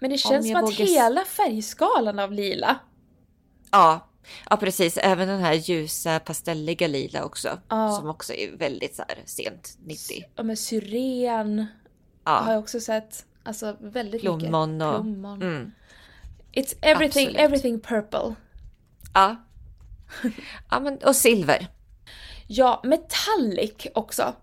Men 0.00 0.10
det 0.10 0.18
känns 0.18 0.46
som 0.46 0.56
att 0.56 0.62
vågar 0.62 0.86
hela 0.86 1.24
färgskalan 1.24 2.18
av 2.18 2.32
lila. 2.32 2.78
ja. 3.72 4.07
Ja, 4.50 4.56
precis. 4.56 4.96
Även 4.96 5.28
den 5.28 5.40
här 5.40 5.54
ljusa 5.54 6.18
pastelliga 6.20 6.86
lila 6.88 7.24
också. 7.24 7.58
Ja. 7.68 7.92
Som 7.92 8.08
också 8.08 8.34
är 8.34 8.56
väldigt 8.56 8.96
så 8.96 9.02
här 9.08 9.18
sent 9.24 9.76
90. 9.78 10.24
Ja 10.36 10.42
men 10.42 10.56
syren 10.56 11.66
har 12.24 12.46
Ja, 12.46 12.52
jag 12.52 12.58
också 12.60 12.80
sett. 12.80 13.24
Alltså 13.42 13.76
väldigt 13.80 14.22
mycket. 14.22 14.38
plommon 14.38 14.82
och... 14.82 14.94
Plommon. 14.94 15.42
Mm. 15.42 15.72
It's 16.52 16.74
everything, 16.82 17.26
Absolut. 17.26 17.36
everything 17.40 17.80
purple. 17.80 18.34
Ja. 19.14 19.36
ja, 20.70 20.80
men 20.80 20.98
och 20.98 21.16
silver. 21.16 21.66
Ja, 22.46 22.80
metallic 22.84 23.86
också. 23.94 24.34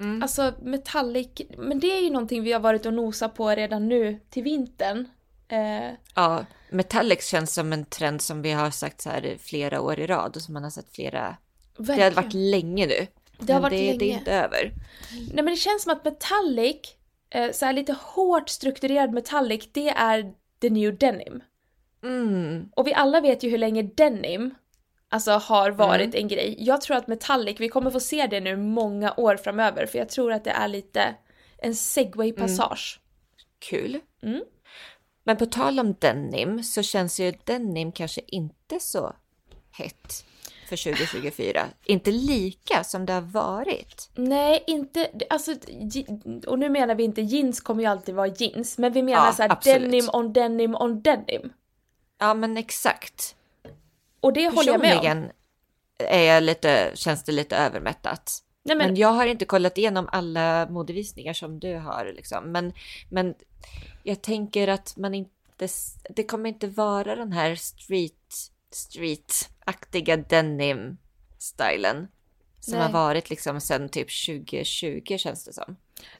Mm. 0.00 0.22
Alltså 0.22 0.52
metallic, 0.62 1.28
men 1.58 1.80
det 1.80 1.86
är 1.86 2.02
ju 2.02 2.10
någonting 2.10 2.42
vi 2.42 2.52
har 2.52 2.60
varit 2.60 2.86
och 2.86 2.94
nosat 2.94 3.34
på 3.34 3.48
redan 3.50 3.88
nu 3.88 4.20
till 4.30 4.42
vintern. 4.42 5.08
Eh, 5.48 5.90
Ja, 6.14 6.44
metallics 6.72 7.28
känns 7.28 7.54
som 7.54 7.72
en 7.72 7.84
trend 7.84 8.22
som 8.22 8.42
vi 8.42 8.50
har 8.52 8.70
sagt 8.70 9.00
så 9.00 9.10
här 9.10 9.36
flera 9.40 9.80
år 9.80 10.00
i 10.00 10.06
rad 10.06 10.36
och 10.36 10.42
som 10.42 10.54
man 10.54 10.62
har 10.64 10.70
sett 10.70 10.94
flera... 10.94 11.36
Det 11.76 11.92
har 11.92 11.96
verkligen. 11.98 12.14
varit 12.14 12.34
länge 12.34 12.86
nu. 12.86 13.06
Det 13.38 13.52
har 13.52 13.60
men 13.60 13.70
varit 13.70 13.78
det, 13.78 13.86
det 13.86 13.94
är 13.94 13.98
länge. 13.98 14.18
inte 14.18 14.32
över. 14.32 14.72
Nej 15.12 15.44
men 15.44 15.46
det 15.46 15.56
känns 15.56 15.82
som 15.82 15.92
att 15.92 16.04
metallic, 16.04 16.76
eh, 17.30 17.50
så 17.52 17.64
här 17.66 17.72
lite 17.72 17.96
hårt 18.00 18.48
strukturerad 18.48 19.12
metallic, 19.12 19.68
det 19.72 19.88
är 19.88 20.32
the 20.60 20.70
new 20.70 20.98
denim. 20.98 21.42
Mm. 22.04 22.68
Och 22.76 22.86
vi 22.86 22.94
alla 22.94 23.20
vet 23.20 23.42
ju 23.42 23.50
hur 23.50 23.58
länge 23.58 23.82
denim 23.82 24.54
alltså 25.08 25.30
har 25.30 25.70
varit 25.70 26.14
Mm. 26.14 26.22
en 26.22 26.28
grej. 26.28 26.56
Jag 26.58 26.80
tror 26.80 26.96
att 26.96 27.08
metallic, 27.08 27.60
vi 27.60 27.68
kommer 27.68 27.90
få 27.90 28.00
se 28.00 28.26
det 28.26 28.40
nu 28.40 28.56
många 28.56 29.14
år 29.16 29.36
framöver 29.36 29.86
för 29.86 29.98
jag 29.98 30.08
tror 30.08 30.32
att 30.32 30.44
det 30.44 30.50
är 30.50 30.68
lite 30.68 31.14
en 31.58 31.74
segway-passage. 31.74 32.98
Kul. 33.58 34.00
Mm. 34.22 34.42
Men 35.24 35.36
på 35.36 35.46
tal 35.46 35.80
om 35.80 35.94
denim 35.98 36.62
så 36.62 36.82
känns 36.82 37.20
ju 37.20 37.32
denim 37.44 37.92
kanske 37.92 38.20
inte 38.26 38.80
så 38.80 39.12
hett 39.70 40.24
för 40.68 40.76
2024. 40.76 41.66
Inte 41.84 42.10
lika 42.10 42.84
som 42.84 43.06
det 43.06 43.12
har 43.12 43.20
varit. 43.20 44.10
Nej, 44.14 44.64
inte, 44.66 45.10
alltså, 45.30 45.54
och 46.46 46.58
nu 46.58 46.68
menar 46.68 46.94
vi 46.94 47.04
inte 47.04 47.22
jeans 47.22 47.60
kommer 47.60 47.82
ju 47.82 47.88
alltid 47.88 48.14
vara 48.14 48.26
jeans, 48.26 48.78
men 48.78 48.92
vi 48.92 49.02
menar 49.02 49.26
Ja, 49.26 49.32
så 49.32 49.42
här 49.42 49.52
absolut. 49.52 49.80
denim 49.80 50.08
on 50.12 50.32
denim 50.32 50.74
on 50.74 51.02
denim. 51.02 51.52
Ja, 52.18 52.34
men 52.34 52.56
exakt. 52.56 53.36
Och 54.20 54.32
det 54.32 54.48
håller 54.48 54.72
jag 54.72 54.80
med 54.80 55.12
om. 55.12 55.30
Är 55.98 56.22
jag 56.22 56.42
lite, 56.42 56.92
känns 56.94 57.24
det 57.24 57.32
lite 57.32 57.56
övermättat. 57.56 58.32
Nej, 58.64 58.76
Men, 58.76 58.86
men, 58.86 58.96
jag 58.96 59.08
har 59.08 59.26
inte 59.26 59.44
kollat 59.44 59.78
igenom 59.78 60.08
alla 60.12 60.66
modevisningar 60.70 61.32
som 61.32 61.60
du 61.60 61.76
har. 61.76 62.12
Liksom. 62.16 62.52
Men, 62.52 62.72
men 63.10 63.34
jag 64.02 64.22
tänker 64.22 64.68
att 64.68 64.96
man 64.96 65.14
inte... 65.14 65.68
Det 66.10 66.24
kommer 66.24 66.48
inte 66.48 66.66
vara 66.66 67.16
den 67.16 67.32
här 67.32 67.54
street, 67.54 68.34
street-aktiga 68.70 70.16
denim-stilen. 70.16 72.08
Som 72.60 72.74
Nej. 72.74 72.82
har 72.82 72.92
varit 72.92 73.30
liksom 73.30 73.60
sedan 73.60 73.88
typ 73.88 74.08
2020 74.26 75.16
känns 75.18 75.44
det 75.44 75.52
som. 75.52 75.76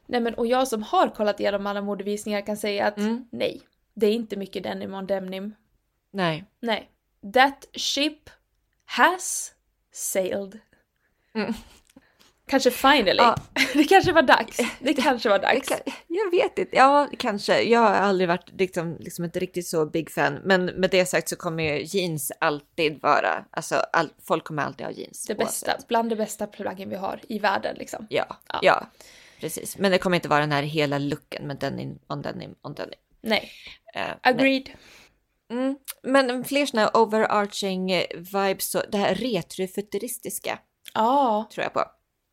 nej 0.06 0.20
men 0.20 0.34
och 0.34 0.46
jag 0.46 0.68
som 0.68 0.82
har 0.82 1.08
kollat 1.08 1.40
igenom 1.40 1.66
alla 1.66 1.82
modevisningar 1.82 2.46
kan 2.46 2.56
säga 2.56 2.86
att 2.86 2.96
Mm. 2.98 3.28
nej, 3.32 3.60
det 3.94 4.06
är 4.06 4.12
inte 4.12 4.36
mycket 4.36 4.62
denim 4.62 4.94
on 4.94 5.06
denim. 5.06 5.54
Nej. 6.10 6.44
Nej. 6.60 6.90
That 7.34 7.64
ship 7.72 8.30
has 8.84 9.52
sailed. 9.92 10.58
Mm. 11.34 11.54
Kanske 12.46 12.70
finally. 12.70 13.16
Ja. 13.22 13.36
Det 13.74 13.84
kanske 13.84 14.12
var 14.12 14.22
dags. 14.22 14.60
Det 14.80 14.94
kanske 14.94 15.28
var 15.28 15.38
dags. 15.38 15.68
jag 16.06 16.30
vet 16.30 16.58
inte, 16.58 16.76
ja 16.76 17.08
kanske. 17.18 17.62
Jag 17.62 17.80
har 17.80 17.90
aldrig 17.94 18.28
varit 18.28 18.50
liksom, 18.58 18.96
liksom 19.00 19.24
inte 19.24 19.38
riktigt 19.40 19.66
så 19.66 19.86
big 19.86 20.10
fan. 20.10 20.40
Men 20.44 20.64
med 20.64 20.90
det 20.90 21.06
sagt 21.06 21.28
så 21.28 21.36
kommer 21.36 21.94
jeans 21.94 22.32
alltid 22.40 23.02
vara, 23.02 23.44
alltså 23.50 23.74
all, 23.92 24.08
folk 24.28 24.44
kommer 24.44 24.62
alltid 24.62 24.86
ha 24.86 24.92
jeans. 24.92 25.24
Det 25.28 25.34
bästa, 25.34 25.66
oavsett. 25.70 25.88
bland 25.88 26.08
det 26.10 26.16
bästa 26.16 26.46
plaggen 26.46 26.88
vi 26.88 26.96
har 26.96 27.20
i 27.28 27.38
världen 27.38 27.76
liksom. 27.78 28.06
Ja, 28.10 28.36
Ja. 28.52 28.58
ja, 28.62 28.86
precis. 29.40 29.78
Men 29.78 29.90
det 29.90 29.98
kommer 29.98 30.16
inte 30.16 30.28
vara 30.28 30.40
den 30.40 30.52
här 30.52 30.62
hela 30.62 30.98
looken 30.98 31.46
med 31.46 31.56
denim 31.58 31.98
on 32.08 32.22
denim 32.22 32.54
on 32.62 32.74
denim. 32.74 32.98
Nej, 33.22 33.50
Eh, 33.94 34.00
nej. 34.06 34.16
agreed. 34.22 34.70
Mm. 35.50 35.76
Men 36.02 36.44
fler 36.44 36.66
sådana 36.66 36.90
overarching 36.94 37.92
eh, 37.92 38.04
vibes, 38.14 38.70
så 38.70 38.82
det 38.92 38.98
här 38.98 39.14
retrofuturistiska 39.14 40.58
Ja, 40.94 41.48
tror 41.54 41.62
jag 41.64 41.72
på. 41.72 41.84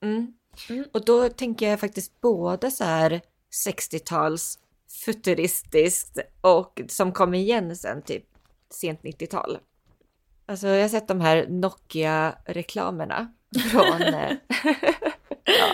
Mm. 0.03 0.33
Mm. 0.69 0.85
Och 0.91 1.05
då 1.05 1.29
tänker 1.29 1.69
jag 1.69 1.79
faktiskt 1.79 2.21
både 2.21 2.71
så 2.71 2.83
här 2.83 3.21
60-tals 3.67 4.59
futuristiskt 5.05 6.17
och 6.41 6.81
som 6.87 7.11
kom 7.11 7.33
igen 7.33 7.75
sen 7.75 8.01
typ 8.01 8.25
sent 8.69 9.01
90-tal. 9.01 9.57
Alltså 10.45 10.67
jag 10.67 10.81
har 10.81 10.89
sett 10.89 11.07
de 11.07 11.21
här 11.21 11.47
Nokia-reklamerna 11.47 13.33
från 13.71 14.01
eh, 14.01 14.31
ja, 15.43 15.71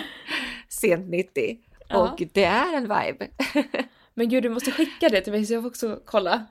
sent 0.70 1.10
90 1.10 1.58
Ja. 1.88 1.98
och 1.98 2.24
det 2.34 2.44
är 2.44 2.77
en 2.77 2.84
vibe. 2.84 3.27
men 4.13 4.29
gud 4.29 4.44
du 4.44 4.50
måste 4.50 4.72
skicka 4.72 5.10
det 5.10 5.22
till 5.22 5.34
mig 5.34 5.46
så 5.46 5.53
jag 5.53 5.63
får 5.63 5.70
också 5.70 6.00
kolla. 6.05 6.46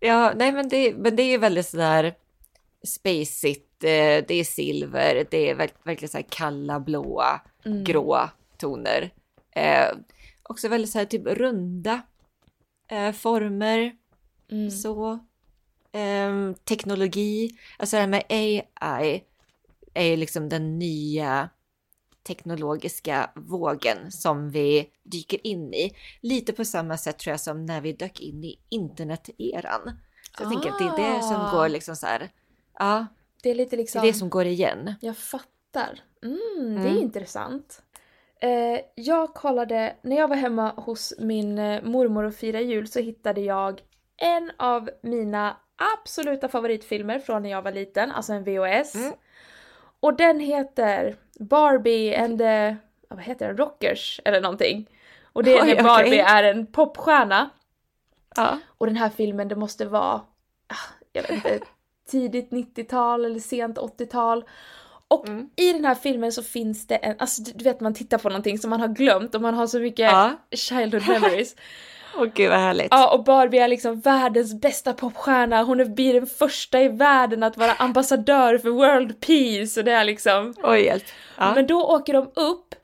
Ja, 0.00 0.32
nej 0.36 0.52
men 0.52 0.68
det, 0.68 0.94
men 0.94 1.16
det 1.16 1.22
är 1.22 1.30
ju 1.30 1.38
väldigt 1.38 1.66
sådär 1.66 2.14
spacigt, 2.86 3.84
eh, 3.84 4.24
det 4.28 4.30
är 4.34 4.44
silver, 4.44 5.26
det 5.30 5.50
är 5.50 5.54
verk- 5.54 5.74
verkligen 5.86 6.10
så 6.10 6.18
här 6.18 6.26
kalla 6.30 6.80
blåa, 6.80 7.40
Mm. 7.66 7.84
gråa 7.84 8.30
toner. 8.58 9.10
Eh, 9.50 9.88
också 10.42 10.68
väldigt 10.68 10.90
så 10.90 10.98
här 10.98 11.06
typ 11.06 11.26
runda 11.26 12.02
eh, 12.90 13.12
former, 13.12 13.92
Mm. 14.50 14.70
så. 14.70 15.18
Ehm, 15.92 16.54
teknologi, 16.64 17.50
alltså 17.78 17.96
det 17.96 18.00
här 18.00 18.08
med 18.08 18.22
AI 18.28 19.22
är 19.94 20.04
ju 20.04 20.16
liksom 20.16 20.48
den 20.48 20.78
nya 20.78 21.48
teknologiska 22.26 23.30
vågen 23.34 24.12
som 24.12 24.50
vi 24.50 24.88
dyker 25.04 25.46
in 25.46 25.74
i. 25.74 25.92
Lite 26.20 26.52
på 26.52 26.64
samma 26.64 26.98
sätt 26.98 27.18
tror 27.18 27.30
jag 27.32 27.40
som 27.40 27.66
när 27.66 27.80
vi 27.80 27.92
dök 27.92 28.20
in 28.20 28.44
i 28.44 28.58
internet-eran. 28.68 29.90
Så 30.36 30.42
jag 30.42 30.50
tänker 30.52 30.70
att 30.70 30.78
det 30.78 30.84
är 30.84 31.14
det 31.14 31.22
som 31.22 31.36
Ah. 31.36 31.50
går 31.52 31.68
liksom 31.68 31.96
så 31.96 32.06
här. 32.06 32.28
Ja, 32.78 33.06
Det 33.42 33.50
är 33.50 33.54
lite 33.54 33.76
det 33.76 33.80
liksom... 33.82 34.02
är 34.02 34.06
det 34.06 34.12
som 34.12 34.30
går 34.30 34.44
igen. 34.46 34.94
Jag 35.00 35.16
fattar. 35.16 36.00
Mm, 36.22 36.74
det 36.82 36.88
är 36.88 36.90
Mm. 36.90 37.02
intressant. 37.02 37.82
Eh, 38.40 38.80
jag 38.94 39.34
kollade, 39.34 39.96
när 40.02 40.16
jag 40.16 40.28
var 40.28 40.36
hemma 40.36 40.70
hos 40.76 41.14
min 41.18 41.58
eh, 41.58 41.82
mormor 41.82 42.24
och 42.24 42.34
firade 42.34 42.64
jul 42.64 42.88
så 42.88 43.00
hittade 43.00 43.40
jag 43.40 43.80
en 44.16 44.52
av 44.56 44.90
mina 45.02 45.56
absoluta 45.94 46.48
favoritfilmer 46.48 47.18
från 47.18 47.42
när 47.42 47.50
jag 47.50 47.62
var 47.62 47.72
liten, 47.72 48.12
alltså 48.12 48.32
en 48.32 48.44
VHS. 48.44 48.94
Mm. 48.94 49.12
Och 50.00 50.16
den 50.16 50.40
heter 50.40 51.16
Barbie 51.40 52.16
and 52.16 52.38
the, 52.38 52.76
vad 53.08 53.20
heter 53.22 53.46
den, 53.48 53.56
Rockers 53.56 54.20
eller 54.24 54.40
någonting. 54.40 54.90
Och 55.32 55.44
det 55.44 55.56
är 55.58 55.62
Oj, 55.66 55.74
när. 55.74 55.82
Barbie 55.82 56.18
är 56.20 56.42
en 56.44 56.66
popstjärna. 56.66 57.50
Ja. 58.36 58.58
Och 58.78 58.86
den 58.86 58.96
här 58.96 59.08
filmen, 59.08 59.48
det 59.48 59.56
måste 59.56 59.86
vara, 59.86 60.14
ah, 60.66 60.88
jag 61.12 61.22
vet 61.22 61.30
inte, 61.30 61.60
tidigt 62.10 62.50
90-tal 62.50 63.24
eller 63.24 63.40
sent 63.40 63.78
80-tal. 63.78 64.44
Och 65.08 65.28
Mm. 65.28 65.50
i 65.56 65.72
den 65.72 65.84
här 65.84 65.94
filmen 65.94 66.32
så 66.32 66.42
finns 66.42 66.86
det 66.86 66.94
en, 66.96 67.16
alltså 67.18 67.42
du 67.42 67.64
vet 67.64 67.80
man 67.80 67.94
tittar 67.94 68.18
på 68.18 68.28
någonting 68.28 68.58
som 68.58 68.70
man 68.70 68.80
har 68.80 68.88
glömt 68.88 69.34
och 69.34 69.40
man 69.40 69.54
har 69.54 69.66
så 69.66 69.78
mycket 69.78 70.10
Ja. 70.12 70.32
childhood 70.52 71.08
memories. 71.08 71.56
Åh 72.18 72.24
gud 72.34 72.50
vad 72.50 72.58
härligt. 72.58 72.88
ja 72.90 73.14
och 73.14 73.24
Barbie 73.24 73.58
är 73.58 73.68
liksom 73.68 74.00
världens 74.00 74.60
bästa 74.60 74.92
popstjärna, 74.92 75.62
hon 75.62 75.94
blir 75.94 76.14
den 76.14 76.26
första 76.26 76.80
i 76.80 76.88
världen 76.88 77.42
att 77.42 77.56
vara 77.56 77.72
ambassadör 77.72 78.58
för 78.58 78.70
World 78.70 79.20
Peace 79.20 79.80
och 79.80 79.84
det 79.84 79.92
är 79.92 80.04
liksom 80.04 80.54
Oj 80.62 80.80
hjälp. 80.84 81.04
Ja. 81.38 81.54
men 81.54 81.66
då 81.66 81.82
åker 81.84 82.12
de 82.12 82.30
upp 82.34 82.74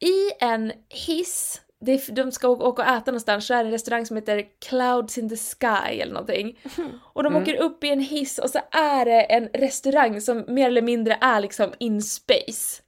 i 0.00 0.44
en 0.44 0.72
hiss. 0.88 1.60
Det 1.82 2.06
de 2.16 2.32
ska 2.32 2.48
åka 2.48 2.82
och 2.82 2.88
äta 2.88 3.10
någonstans, 3.10 3.46
så 3.46 3.54
är 3.54 3.58
det 3.64 3.68
en 3.68 3.72
restaurang 3.72 4.06
som 4.06 4.16
heter 4.16 4.44
Clouds 4.68 5.18
in 5.18 5.28
the 5.28 5.36
Sky 5.36 6.00
eller 6.00 6.12
någonting. 6.12 6.58
Och 7.12 7.22
de 7.22 7.32
Mm. 7.32 7.42
åker 7.42 7.56
upp 7.62 7.84
i 7.84 7.88
en 7.88 8.00
hiss 8.00 8.38
och 8.38 8.50
så 8.50 8.58
är 8.70 9.04
det 9.04 9.20
en 9.22 9.48
restaurang 9.48 10.20
som 10.20 10.44
mer 10.48 10.66
eller 10.66 10.82
mindre 10.82 11.18
är 11.20 11.40
liksom 11.40 11.72
in 11.78 12.02
space. 12.02 12.82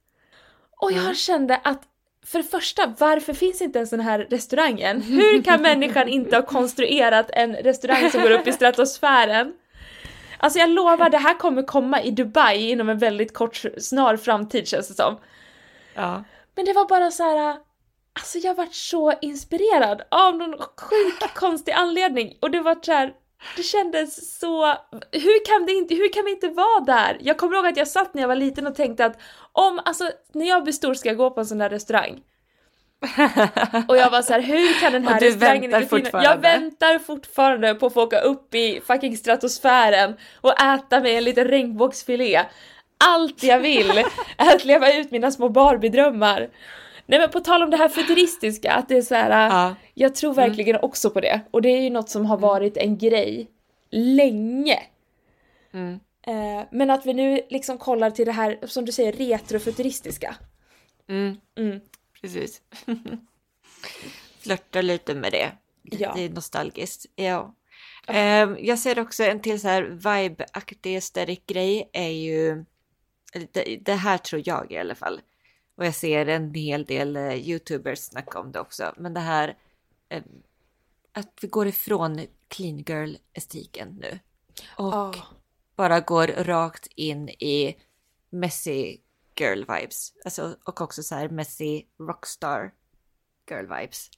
Och 0.79 0.91
jag 0.91 1.01
Mm. 1.03 1.15
kände 1.15 1.55
att 1.63 1.81
för 2.25 2.37
det 2.37 2.43
första, 2.43 2.93
varför 2.99 3.33
finns 3.33 3.61
inte 3.61 3.79
en 3.79 3.87
sån 3.87 3.99
här 3.99 4.19
restaurangen? 4.19 5.01
Hur 5.01 5.41
kan 5.43 5.61
människan 5.71 6.07
inte 6.07 6.35
ha 6.35 6.43
konstruerat 6.45 7.29
en 7.33 7.55
restaurang 7.55 8.11
som 8.11 8.21
går 8.21 8.31
upp 8.31 8.47
i 8.47 8.51
stratosfären? 8.61 9.53
Alltså 10.37 10.59
jag 10.59 10.69
lovar, 10.69 11.09
det 11.09 11.17
här 11.17 11.33
kommer 11.39 11.63
komma 11.63 12.01
i 12.01 12.11
Dubai 12.11 12.69
inom 12.69 12.89
en 12.89 12.97
väldigt 12.97 13.33
kort, 13.33 13.61
snar 13.77 14.17
framtid 14.17 14.67
känns 14.67 14.87
det 14.87 14.93
som. 14.93 15.17
ja. 15.95 16.23
Men 16.55 16.65
det 16.65 16.73
var 16.73 16.87
bara 16.87 17.11
så 17.11 17.23
här. 17.23 17.57
Alltså 18.13 18.37
jag 18.37 18.55
vart 18.55 18.73
så 18.73 19.13
inspirerad 19.21 20.01
av 20.11 20.37
någon 20.37 20.57
sjuk 20.59 21.33
konstig 21.35 21.71
anledning 21.71 22.37
och 22.41 22.51
det 22.51 22.59
var 22.59 22.77
så 22.81 22.91
här. 22.91 23.13
Det 23.55 23.63
kändes 23.63 24.39
så, 24.39 24.65
hur 25.11 25.45
kan, 25.45 25.65
det 25.65 25.71
inte, 25.71 25.95
hur 25.95 26.13
kan 26.13 26.25
vi 26.25 26.31
inte 26.31 26.47
vara 26.47 26.79
där? 26.79 27.17
Jag 27.21 27.37
kommer 27.37 27.55
ihåg 27.55 27.67
att 27.67 27.77
jag 27.77 27.87
satt 27.87 28.13
när 28.13 28.21
jag 28.21 28.27
var 28.27 28.35
liten 28.35 28.67
och 28.67 28.75
tänkte 28.75 29.05
att 29.05 29.19
om, 29.51 29.79
alltså 29.85 30.09
när 30.33 30.45
jag 30.45 30.63
blir 30.63 30.73
stor 30.73 30.93
ska 30.93 31.09
jag 31.09 31.17
gå 31.17 31.29
på 31.29 31.39
en 31.39 31.45
sån 31.45 31.57
där 31.57 31.69
restaurang. 31.69 32.21
Och 33.87 33.97
jag 33.97 34.09
var 34.09 34.21
så 34.21 34.33
här, 34.33 34.41
hur 34.41 34.79
kan 34.79 34.91
den 34.91 35.07
här 35.07 35.19
restaurangen 35.19 35.71
väntar 35.71 35.81
inte 35.81 35.89
finnas? 35.89 36.03
fortfarande. 36.03 36.29
Jag 36.29 36.59
väntar 36.59 36.99
fortfarande 36.99 37.75
på 37.75 37.85
att 37.85 37.93
få 37.93 38.03
åka 38.03 38.19
upp 38.19 38.55
i 38.55 38.81
fucking 38.87 39.17
stratosfären 39.17 40.15
och 40.41 40.61
äta 40.61 40.99
mig 40.99 41.15
en 41.15 41.23
liten 41.23 41.45
regnbågsfilé. 41.45 42.45
Allt 43.05 43.43
jag 43.43 43.59
vill 43.59 43.97
är 44.37 44.55
att 44.55 44.65
leva 44.65 44.93
ut 44.93 45.11
mina 45.11 45.31
små 45.31 45.49
Barbie-drömmar. 45.49 46.49
Nej 47.05 47.19
men 47.19 47.29
på 47.29 47.39
tal 47.39 47.63
om 47.63 47.69
det 47.69 47.77
här 47.77 47.89
futuristiska, 47.89 48.71
att 48.73 48.89
det 48.89 48.97
är 48.97 49.01
så 49.01 49.15
här, 49.15 49.49
Ja. 49.49 49.75
jag 49.93 50.15
tror 50.15 50.33
verkligen 50.33 50.79
också 50.81 51.09
på 51.09 51.21
det. 51.21 51.41
Och 51.51 51.61
det 51.61 51.69
är 51.69 51.81
ju 51.81 51.89
något 51.89 52.09
som 52.09 52.25
har 52.25 52.37
varit 52.37 52.77
en 52.77 52.97
grej 52.97 53.47
länge. 53.89 54.79
Mm. 55.73 55.99
Eh, 56.21 56.65
men 56.71 56.89
att 56.89 57.05
vi 57.05 57.13
nu 57.13 57.41
liksom 57.49 57.77
kollar 57.77 58.11
till 58.11 58.25
det 58.25 58.31
här, 58.31 58.59
som 58.67 58.85
du 58.85 58.91
säger, 58.91 59.11
retrofuturistiska. 59.11 60.35
Mm. 61.09 61.37
Mm. 61.57 61.81
Precis. 62.21 62.61
Flörtar 64.39 64.81
lite 64.81 65.15
med 65.15 65.31
det. 65.31 65.51
Ja. 65.81 66.13
Det 66.15 66.21
är 66.21 66.29
nostalgiskt. 66.29 67.05
Ja. 67.15 67.55
Ehm, 68.07 68.57
jag 68.59 68.79
ser 68.79 68.99
också 68.99 69.23
en 69.23 69.39
till 69.39 69.61
så 69.61 69.67
här 69.67 69.83
vibe-aktig 69.83 71.41
grej 71.45 71.89
är 71.93 72.09
ju, 72.09 72.65
det 73.79 73.93
här 73.93 74.17
tror 74.17 74.41
jag 74.45 74.71
i 74.71 74.77
alla 74.77 74.95
fall. 74.95 75.21
Och 75.75 75.85
jag 75.85 75.95
ser 75.95 76.25
en 76.25 76.53
hel 76.53 76.85
del 76.85 77.15
eh, 77.15 77.33
YouTubers 77.33 77.99
snacka 77.99 78.39
om 78.39 78.51
det 78.51 78.59
också. 78.59 78.93
Men 78.97 79.13
det 79.13 79.19
här 79.19 79.57
eh, 80.09 80.23
att 81.11 81.37
vi 81.41 81.47
går 81.47 81.67
ifrån 81.67 82.25
clean 82.47 82.77
girl-estetiken 82.77 83.97
nu. 84.01 84.19
Och 84.77 84.93
Ja. 84.93 85.13
bara 85.75 85.99
går 85.99 86.27
rakt 86.27 86.87
in 86.95 87.29
i 87.29 87.75
messy 88.29 88.97
girl 89.39 89.59
vibes. 89.59 90.13
Alltså, 90.25 90.57
och 90.65 90.81
också 90.81 91.03
så 91.03 91.15
här 91.15 91.29
messy 91.29 91.83
rockstar 91.99 92.71
girl 93.49 93.65
vibes. 93.79 94.09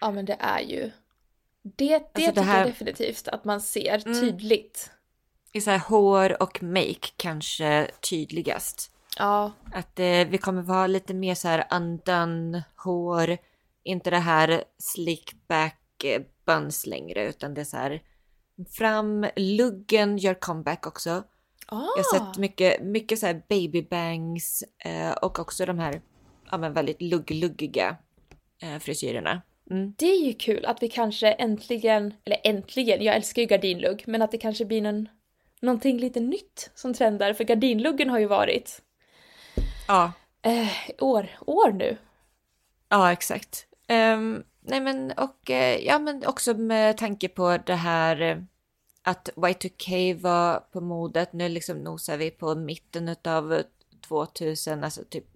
Ja 0.00 0.10
men 0.10 0.24
det 0.24 0.36
är 0.40 0.60
ju... 0.60 0.90
Det, 1.62 1.88
det 1.88 1.94
Alltså, 1.94 2.10
det 2.14 2.26
tycker 2.26 2.42
här- 2.42 2.58
jag 2.58 2.66
definitivt 2.68 3.28
att 3.28 3.44
man 3.44 3.60
ser 3.60 4.06
Mm. 4.06 4.20
tydligt. 4.20 4.90
I 5.52 5.60
så 5.60 5.70
här 5.70 5.78
hår 5.78 6.42
och 6.42 6.62
make 6.62 7.08
kanske 7.16 7.90
tydligast. 8.10 8.90
Ja, 9.18 9.52
Att 9.72 9.98
eh, 9.98 10.28
vi 10.28 10.38
kommer 10.38 10.62
vara 10.62 10.86
lite 10.86 11.14
mer 11.14 11.34
så 11.34 11.48
här 11.48 11.66
undone 11.70 12.64
hår. 12.84 13.36
Inte 13.82 14.10
det 14.10 14.18
här 14.18 14.64
slick 14.78 15.32
back 15.48 16.04
eh, 16.04 16.22
buns 16.46 16.86
längre 16.86 17.28
utan 17.28 17.54
det 17.54 17.60
är 17.60 17.64
så 17.64 17.76
här 17.76 18.02
fram. 18.78 19.26
Luggen 19.36 20.18
gör 20.18 20.34
comeback 20.34 20.86
också. 20.86 21.10
ah, 21.66 21.86
Jag 21.96 22.04
har 22.04 22.18
sett 22.18 22.38
mycket, 22.38 22.82
mycket 22.82 23.18
så 23.18 23.26
här 23.26 23.42
baby 23.48 23.82
bangs 23.82 24.64
eh, 24.78 25.12
och 25.12 25.38
också 25.38 25.66
de 25.66 25.78
här 25.78 26.00
ja, 26.50 26.58
men 26.58 26.72
väldigt 26.72 27.00
lugg-luggiga 27.00 27.96
eh, 28.62 28.78
frisyrerna. 28.78 29.42
Mm. 29.70 29.94
det 29.98 30.06
är 30.06 30.26
ju 30.26 30.32
kul 30.32 30.64
att 30.64 30.82
vi 30.82 30.88
kanske 30.88 31.32
äntligen, 31.32 32.14
eller 32.24 32.38
äntligen, 32.44 33.02
jag 33.02 33.16
älskar 33.16 33.42
ju 33.42 33.48
gardinlugg, 33.48 34.02
men 34.06 34.22
att 34.22 34.30
det 34.30 34.38
kanske 34.38 34.64
blir 34.64 34.82
någon, 34.82 35.08
någonting 35.60 35.98
lite 35.98 36.20
nytt 36.20 36.70
som 36.74 36.94
trendar, 36.94 37.32
för 37.32 37.44
gardinluggen 37.44 38.10
har 38.10 38.18
ju 38.18 38.26
varit 38.26 38.82
Ja, 39.88 40.12
eh, 40.42 40.68
år, 40.98 41.28
år 41.46 41.72
nu. 41.72 41.96
ja 42.88 43.12
exakt. 43.12 43.66
Ehm, 43.86 44.42
nej 44.60 44.80
men 44.80 45.12
och 45.12 45.50
eh, 45.50 45.84
ja 45.84 45.98
men 45.98 46.26
också 46.26 46.54
med 46.54 46.96
tanke 46.98 47.28
på 47.28 47.58
det 47.66 47.74
här 47.74 48.20
eh, 48.20 48.38
att 49.02 49.28
Y2K 49.36 50.20
var 50.20 50.60
på 50.60 50.80
modet. 50.80 51.32
Nu 51.32 51.48
liksom 51.48 51.78
nosar 51.78 52.16
vi 52.16 52.30
på 52.30 52.54
mitten 52.54 53.16
av 53.24 53.62
2000, 54.08 54.84
alltså 54.84 55.04
typ 55.10 55.26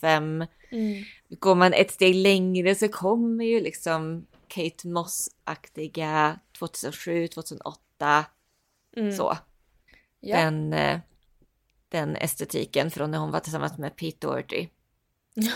05. 0.00 0.46
Mm. 0.70 1.04
Går 1.28 1.54
man 1.54 1.72
ett 1.72 1.90
steg 1.90 2.14
längre 2.14 2.74
så 2.74 2.88
kommer 2.88 3.44
ju 3.44 3.60
liksom 3.60 4.26
Kate 4.48 4.88
Moss-aktiga 4.88 6.38
2007, 6.58 7.28
2008. 7.28 8.24
Mm. 8.96 9.12
Så. 9.12 9.38
Ja. 10.20 10.36
Den, 10.36 10.72
eh, 10.72 11.00
den 11.92 12.16
estetiken 12.16 12.90
från 12.90 13.10
när 13.10 13.18
hon 13.18 13.30
var 13.30 13.40
tillsammans 13.40 13.78
med 13.78 13.96
Pete 13.96 14.26
Doherty. 14.26 14.68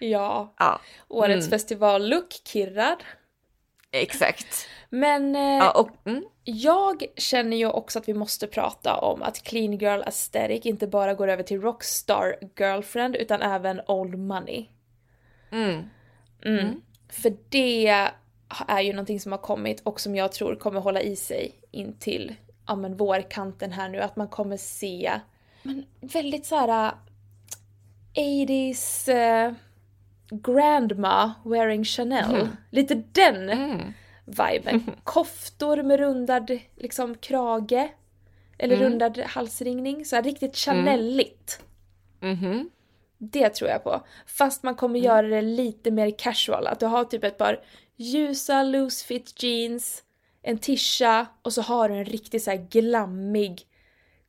ja, 0.00 0.54
Ja, 0.58 0.80
årets 1.08 1.46
Mm. 1.46 1.50
festivallook, 1.50 2.32
kirrad. 2.44 3.04
exakt. 3.90 4.66
Men 4.90 5.36
eh, 5.36 5.42
Ja, 5.42 5.70
och, 5.70 6.06
mm, 6.06 6.24
Jag 6.44 7.04
känner 7.16 7.56
ju 7.56 7.66
också 7.66 7.98
att 7.98 8.08
vi 8.08 8.14
måste 8.14 8.46
prata 8.46 8.96
om 8.96 9.22
att 9.22 9.42
clean 9.42 9.72
girl 9.78 10.02
aesthetic 10.02 10.66
inte 10.66 10.86
bara 10.86 11.14
går 11.14 11.28
över 11.28 11.42
till 11.42 11.60
rockstar 11.60 12.36
girlfriend 12.58 13.16
utan 13.16 13.42
även 13.42 13.80
old 13.86 14.18
money. 14.18 14.66
mm, 15.52 15.82
Mm. 16.44 16.80
För 17.08 17.36
det 17.48 17.86
är 18.68 18.80
ju 18.80 18.92
någonting 18.92 19.20
som 19.20 19.32
har 19.32 19.38
kommit 19.38 19.80
och 19.80 20.00
som 20.00 20.14
jag 20.16 20.32
tror 20.32 20.54
kommer 20.56 20.80
hålla 20.80 21.00
i 21.02 21.16
sig 21.16 21.60
in 21.70 21.98
till 21.98 22.34
ja, 22.66 22.74
men 22.76 22.96
vårkanten 22.96 23.72
här 23.72 23.88
nu. 23.88 24.00
Att 24.00 24.16
man 24.16 24.28
kommer 24.28 24.56
se 24.56 25.20
men 25.64 25.84
väldigt 26.00 26.46
så 26.46 26.56
här 26.56 26.92
äh, 28.14 28.22
80s 28.22 29.08
eh, 29.12 29.52
grandma 30.30 31.34
wearing 31.44 31.84
Chanel. 31.84 32.36
Mhm. 32.36 32.48
Lite 32.70 32.94
den 33.12 33.50
mm. 33.50 33.92
viben. 34.24 34.90
Koftor 35.04 35.82
med 35.82 36.00
rundad 36.00 36.58
liksom 36.76 37.14
krage. 37.14 37.88
Eller 38.58 38.76
Mm. 38.76 38.88
rundad 38.90 39.18
halsringning. 39.18 40.04
Så 40.04 40.16
här 40.16 40.22
riktigt 40.22 40.56
Chanelligt. 40.56 41.60
mhm. 42.20 42.70
Det 43.18 43.48
tror 43.48 43.70
jag 43.70 43.84
på. 43.84 44.00
Fast 44.26 44.62
man 44.62 44.74
kommer 44.74 44.98
Mm. 44.98 45.06
göra 45.06 45.26
det 45.26 45.42
lite 45.42 45.90
mer 45.90 46.10
casual. 46.18 46.66
Att 46.66 46.80
du 46.80 46.86
har 46.86 47.04
typ 47.04 47.24
ett 47.24 47.38
par 47.38 47.60
ljusa 47.96 48.62
loose 48.62 49.04
fit 49.06 49.42
jeans, 49.42 50.02
en 50.42 50.58
tisha 50.58 51.26
och 51.42 51.52
så 51.52 51.62
har 51.62 51.88
du 51.88 51.94
en 51.94 52.04
riktigt 52.04 52.42
så 52.42 52.50
här 52.50 52.66
glammig 52.70 53.62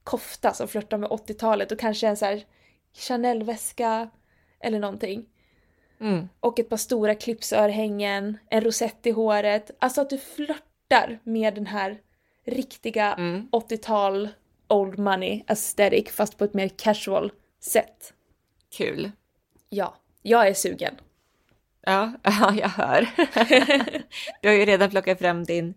kofta 0.06 0.54
som 0.54 0.68
flörtar 0.68 0.98
med 0.98 1.10
80-talet 1.10 1.72
och 1.72 1.80
kanske 1.80 2.08
en 2.08 2.18
så 2.18 2.26
här 2.26 2.44
Chanel-väska 2.94 4.10
eller 4.60 4.80
någonting. 4.80 5.26
Mm. 6.00 6.30
Och 6.40 6.60
ett 6.60 6.70
par 6.70 6.78
stora 6.78 7.16
clipsörhängen, 7.16 8.38
en 8.50 8.62
rosett 8.62 9.06
i 9.06 9.12
håret. 9.12 9.72
Alltså 9.80 10.02
att 10.02 10.10
du 10.10 10.18
flörtar 10.18 11.20
med 11.24 11.56
den 11.56 11.66
här 11.68 11.98
riktiga 12.46 13.14
Mm. 13.14 13.48
80-tal 13.52 14.30
old 14.68 15.00
money 15.00 15.44
aesthetic 15.48 16.10
fast 16.12 16.38
på 16.38 16.44
ett 16.44 16.54
mer 16.54 16.68
casual 16.68 17.32
sätt. 17.60 18.14
Kul. 18.78 19.12
Ja, 19.70 19.96
jag 20.22 20.48
är 20.48 20.54
sugen. 20.54 20.96
Ja, 21.82 22.12
ja, 22.24 22.54
jag 22.56 22.70
hör. 22.70 23.08
du 24.42 24.48
har 24.48 24.56
ju 24.56 24.66
redan 24.66 24.90
plockat 24.90 25.20
fram 25.20 25.44
din 25.44 25.74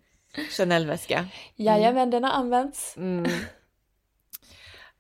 Chanel-väska. 0.51 1.27
Jajamän, 1.57 2.11
den 2.11 2.25
har 2.25 2.31
använts. 2.31 2.97
Mm. 2.97 3.31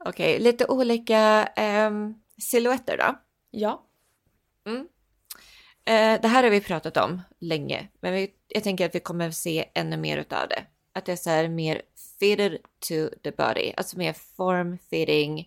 Okej, 0.04 0.38
lite 0.38 0.66
olika 0.66 1.48
um, 1.88 2.22
silhuetter 2.42 2.96
då. 2.96 3.18
Ja. 3.50 3.84
Eh, 5.84 6.20
det 6.20 6.28
här 6.28 6.42
har 6.42 6.50
vi 6.50 6.61
pratat 6.61 6.96
om 6.96 7.20
länge, 7.38 7.88
men 8.00 8.12
vi, 8.12 8.34
jag 8.48 8.64
tänker 8.64 8.87
att 8.87 8.94
vi 8.94 9.00
kommer 9.00 9.30
se 9.30 9.70
ännu 9.74 9.96
mer 9.96 10.16
utav 10.18 10.48
det. 10.48 10.64
Att 10.92 11.04
det 11.04 11.12
är 11.12 11.16
så 11.16 11.30
här 11.30 11.48
mer 11.48 11.82
fitted 12.20 12.58
to 12.88 12.94
the 13.22 13.30
body, 13.30 13.72
alltså 13.76 13.98
mer 13.98 14.12
form-fitting, 14.12 15.46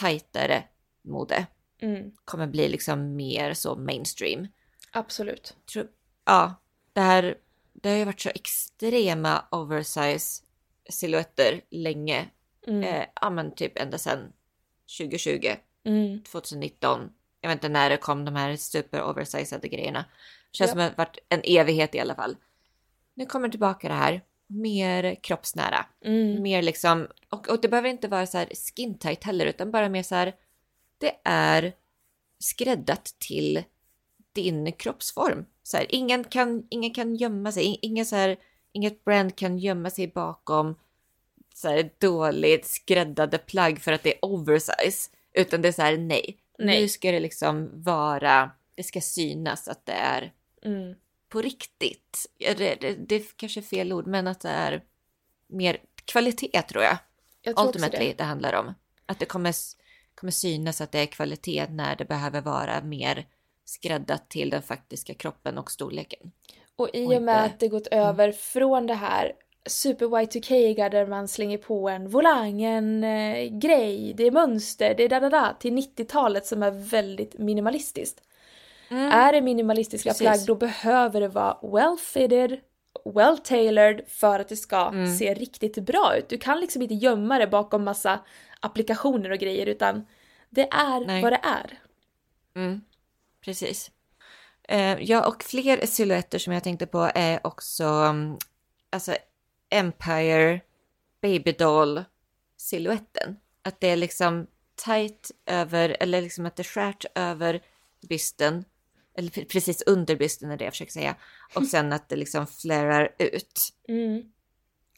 tajtare 0.00 0.64
mode. 1.02 1.46
Mm, 1.78 2.12
Kommer 2.24 2.46
bli 2.46 2.68
liksom 2.68 3.16
mer 3.16 3.54
så 3.54 3.76
mainstream. 3.76 4.48
absolut. 4.92 5.56
Tror, 5.72 5.88
ja, 6.24 6.54
det 6.92 7.00
här, 7.00 7.38
det 7.72 7.88
har 7.88 7.96
ju 7.96 8.04
varit 8.04 8.20
så 8.20 8.28
extrema 8.28 9.44
oversize 9.50 10.42
silhuetter 10.90 11.60
länge. 11.70 12.28
Mm, 12.66 12.82
Eh, 12.82 13.06
ja 13.20 13.30
men 13.30 13.54
typ 13.54 13.78
ända 13.78 13.98
sedan 13.98 14.32
2020, 14.98 15.54
mm, 15.84 16.22
2019. 16.22 17.10
Jag 17.40 17.48
vet 17.48 17.56
inte 17.56 17.68
när 17.68 17.90
det 17.90 17.96
kom 17.96 18.24
de 18.24 18.36
här 18.36 18.56
super 18.56 19.02
oversizade 19.02 19.68
grejerna. 19.68 20.04
Känns 20.52 20.68
Ja. 20.68 20.72
som 20.72 20.78
det 20.78 20.92
varit 20.96 21.18
en 21.28 21.40
evighet 21.44 21.94
i 21.94 22.00
alla 22.00 22.14
fall. 22.14 22.36
Nu 23.14 23.26
kommer 23.26 23.48
tillbaka 23.48 23.88
det 23.88 23.94
här. 23.94 24.20
Mer 24.46 25.14
kroppsnära. 25.22 25.86
mm, 26.04 26.42
Mer 26.42 26.62
liksom, 26.62 27.08
och, 27.30 27.48
och 27.48 27.60
det 27.60 27.68
behöver 27.68 27.88
inte 27.88 28.08
vara 28.08 28.26
så 28.26 28.38
här 28.38 28.48
skin 28.76 28.98
tight 28.98 29.24
heller 29.24 29.46
utan 29.46 29.70
bara 29.70 29.88
mer 29.88 30.02
så 30.02 30.14
här. 30.14 30.34
Det 30.98 31.12
är 31.24 31.72
skräddat 32.38 33.04
till 33.18 33.62
din 34.32 34.72
kroppsform. 34.72 35.46
Så 35.62 35.76
här, 35.76 35.86
ingen, 35.88 36.24
kan, 36.24 36.66
ingen 36.70 36.94
kan 36.94 37.16
gömma 37.16 37.52
sig, 37.52 37.64
in- 37.64 37.78
ingen 37.82 38.06
så 38.06 38.16
här, 38.16 38.36
inget 38.72 39.04
brand 39.04 39.36
kan 39.36 39.58
gömma 39.58 39.90
sig 39.90 40.08
bakom 40.08 40.74
så 41.56 41.68
här 41.68 41.90
dåligt 41.98 42.66
skräddade 42.66 43.38
plagg 43.38 43.80
för 43.80 43.92
att 43.92 44.02
det 44.02 44.14
är 44.14 44.24
oversize. 44.24 45.10
Utan 45.32 45.62
det 45.62 45.68
är 45.68 45.72
så 45.72 45.82
här, 45.82 45.96
nej. 45.96 46.38
Nej. 46.58 46.80
Nu 46.80 46.88
ska 46.88 47.12
det 47.12 47.20
liksom 47.20 47.82
vara, 47.82 48.50
det 48.74 48.82
ska 48.82 49.00
synas 49.00 49.68
att 49.68 49.86
det 49.86 49.92
är 49.92 50.32
mm. 50.64 50.94
på 51.28 51.42
riktigt. 51.42 52.26
Det, 52.38 52.54
det, 52.54 52.94
det 53.08 53.14
är 53.14 53.22
kanske 53.36 53.62
fel 53.62 53.92
ord, 53.92 54.06
men 54.06 54.26
att 54.26 54.40
det 54.40 54.48
är 54.48 54.82
mer 55.46 55.78
kvalitet 56.04 56.62
tror 56.62 56.84
jag. 56.84 56.96
Jag 57.42 57.56
tror 57.56 57.66
Ultimately 57.66 58.06
det. 58.06 58.14
det. 58.14 58.24
handlar 58.24 58.52
om. 58.52 58.74
Att 59.06 59.18
det 59.18 59.26
kommer, 59.26 59.54
kommer 60.14 60.30
synas 60.30 60.80
att 60.80 60.92
det 60.92 60.98
är 60.98 61.06
kvalitet 61.06 61.66
när 61.70 61.96
det 61.96 62.04
behöver 62.04 62.40
vara 62.40 62.82
mer 62.82 63.26
skräddat 63.64 64.28
till 64.28 64.50
den 64.50 64.62
faktiska 64.62 65.14
kroppen 65.14 65.58
och 65.58 65.70
storleken. 65.70 66.32
Och 66.76 66.90
i 66.92 67.06
Och 67.06 67.14
och 67.14 67.22
med 67.22 67.44
inte- 67.44 67.54
att 67.54 67.60
det 67.60 67.68
gått 67.68 67.86
över 67.86 68.32
från 68.32 68.86
det 68.86 68.94
här 68.94 69.32
super 69.66 70.06
Y2K 70.06 70.90
där 70.90 71.06
man 71.06 71.28
slänger 71.28 71.58
på 71.58 71.88
en 71.88 72.08
volang, 72.08 72.62
en 72.62 73.04
eh, 73.04 73.48
grej, 73.58 74.14
det 74.16 74.26
är 74.26 74.30
mönster, 74.30 74.94
det 74.94 75.04
är 75.04 75.08
da 75.08 75.20
da 75.20 75.28
da 75.28 75.56
till 75.60 75.72
90-talet 75.72 76.46
som 76.46 76.62
är 76.62 76.70
väldigt 76.70 77.38
minimalistiskt. 77.38 78.22
Är 78.90 79.32
det 79.32 79.40
minimalistiska 79.40 80.10
Precis. 80.10 80.20
plagg 80.20 80.38
då 80.46 80.54
behöver 80.54 81.20
det 81.20 81.28
vara 81.28 81.58
well 81.62 81.96
fitted, 81.98 82.60
well 83.14 83.38
tailored 83.38 84.00
för 84.08 84.40
att 84.40 84.48
det 84.48 84.56
ska 84.56 84.88
Mm. 84.88 85.16
se 85.16 85.34
riktigt 85.34 85.78
bra 85.78 86.16
ut. 86.18 86.28
Du 86.28 86.38
kan 86.38 86.60
liksom 86.60 86.82
inte 86.82 86.94
gömma 86.94 87.38
det 87.38 87.46
bakom 87.46 87.84
massa 87.84 88.20
applikationer 88.60 89.30
och 89.30 89.38
grejer 89.38 89.66
utan 89.66 90.06
det 90.50 90.68
är 90.70 91.06
Nej. 91.06 91.22
vad 91.22 91.32
det 91.32 91.40
är. 91.42 91.78
Mm, 92.56 92.80
precis. 93.44 93.90
Eh, 94.68 94.96
ja, 95.02 95.26
och 95.26 95.42
fler 95.42 95.86
silhuetter 95.86 96.38
som 96.38 96.52
jag 96.52 96.64
tänkte 96.64 96.86
på 96.86 97.10
är 97.14 97.46
också 97.46 97.84
mm, 97.84 98.36
alltså 98.90 99.16
Empire 99.70 100.60
Babydoll 101.22 102.04
silhuetten. 102.56 103.36
Att 103.62 103.80
det 103.80 103.88
är 103.90 103.96
liksom 103.96 104.46
tight 104.84 105.30
över, 105.46 105.96
eller 106.00 106.22
liksom 106.22 106.46
att 106.46 106.56
det 106.56 106.62
är 106.62 106.64
skärt 106.64 107.04
över 107.14 107.62
bysten, 108.08 108.64
eller 109.18 109.30
pre- 109.30 109.48
precis 109.48 109.82
under 109.82 110.16
bysten 110.16 110.50
är 110.50 110.56
det 110.56 110.64
jag 110.64 110.72
försöker 110.72 110.92
säga. 110.92 111.16
Och 111.54 111.66
sen 111.70 111.92
att 111.92 112.08
det 112.08 112.16
liksom 112.16 112.46
flärar 112.46 113.14
ut. 113.18 113.60
Mm. 113.88 114.22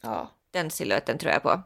Ja, 0.03 0.31
Den 0.51 0.71
silhuetten 0.71 1.19
tror 1.19 1.33
jag 1.33 1.43
på. 1.43 1.63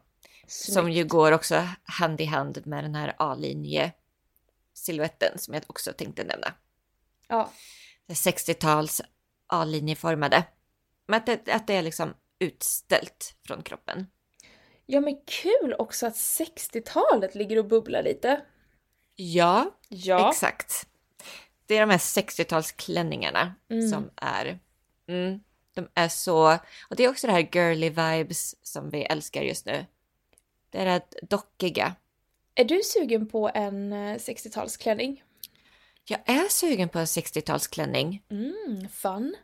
Som 0.47 0.85
snyggt. 0.85 0.97
ju 0.99 1.05
går 1.05 1.33
också 1.33 1.69
hand 1.85 2.21
i 2.21 2.25
hand 2.25 2.67
med 2.67 2.85
den 2.85 2.95
här 2.95 3.15
A-linje 3.19 3.93
silhuetten 4.75 5.39
som 5.39 5.55
jag 5.55 5.63
också 5.67 5.93
tänkte 5.93 6.25
nämna. 6.25 6.55
Ja. 7.29 7.53
Det 8.07 8.15
60-tals 8.15 9.01
A-linjeformade. 9.47 10.45
Men 11.07 11.17
att 11.21 11.27
det, 11.27 11.49
att 11.49 11.67
det 11.67 11.75
är 11.75 11.83
liksom 11.83 12.15
utställt 12.43 13.35
från 13.47 13.63
kroppen. 13.63 14.07
ja, 14.87 15.01
men 15.01 15.17
kul 15.27 15.75
också 15.79 16.07
att 16.07 16.15
60-talet 16.15 17.35
ligger 17.35 17.59
och 17.59 17.65
bubblar 17.67 18.03
lite. 18.03 18.41
Ja, 19.17 19.71
Ja. 19.89 20.31
exakt. 20.31 20.87
Det 21.67 21.77
är 21.77 21.81
de 21.81 21.91
här 21.91 21.99
60-talsklänningarna 21.99 23.53
Mm. 23.71 23.89
som 23.91 24.11
är... 24.17 24.59
Mm, 25.09 25.41
de 25.75 25.89
är 25.95 26.09
så... 26.09 26.53
Och 26.91 26.97
det 26.97 27.05
är 27.05 27.09
också 27.11 27.27
det 27.27 27.33
här 27.33 27.49
girly 27.53 27.89
vibes 27.91 28.67
som 28.67 28.91
vi 28.91 29.03
älskar 29.05 29.43
just 29.43 29.67
nu. 29.67 29.87
Det 30.71 30.79
är 30.79 30.85
det 30.85 31.03
dockiga. 31.23 31.95
Är 32.55 32.65
du 32.65 32.81
sugen 32.85 33.29
på 33.29 33.51
en 33.55 33.93
eh, 33.93 33.97
60-talsklänning? 34.17 35.23
Jag 36.05 36.21
är 36.25 36.49
sugen 36.49 36.89
på 36.89 36.99
en 36.99 37.05
60-talsklänning. 37.05 38.23
Mm, 38.31 38.89
fun. 38.89 39.37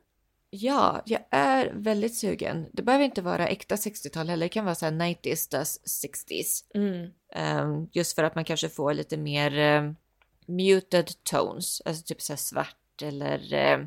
Ja, 0.50 1.02
jag 1.06 1.20
är 1.30 1.72
väldigt 1.74 2.16
sugen. 2.16 2.66
Det 2.72 2.82
behöver 2.82 3.04
inte 3.04 3.22
vara 3.22 3.48
äkta 3.48 3.74
60-tal 3.76 4.28
heller. 4.28 4.46
Det 4.46 4.48
kan 4.48 4.64
vara 4.64 4.74
så 4.74 4.84
här 4.84 4.92
90s, 4.92 5.50
das 5.50 5.80
60s. 6.02 6.64
Mm. 6.74 7.11
Ehm, 7.32 7.88
just 7.92 8.14
för 8.14 8.24
att 8.24 8.34
man 8.34 8.44
kanske 8.44 8.68
får 8.68 8.94
lite 8.94 9.16
mer 9.16 9.58
eh, 9.58 9.92
muted 10.46 11.11
tones. 11.22 11.82
Alltså 11.84 12.02
typ 12.02 12.22
så 12.22 12.32
här 12.32 12.38
svart 12.38 13.02
eller 13.02 13.54
eh, 13.54 13.78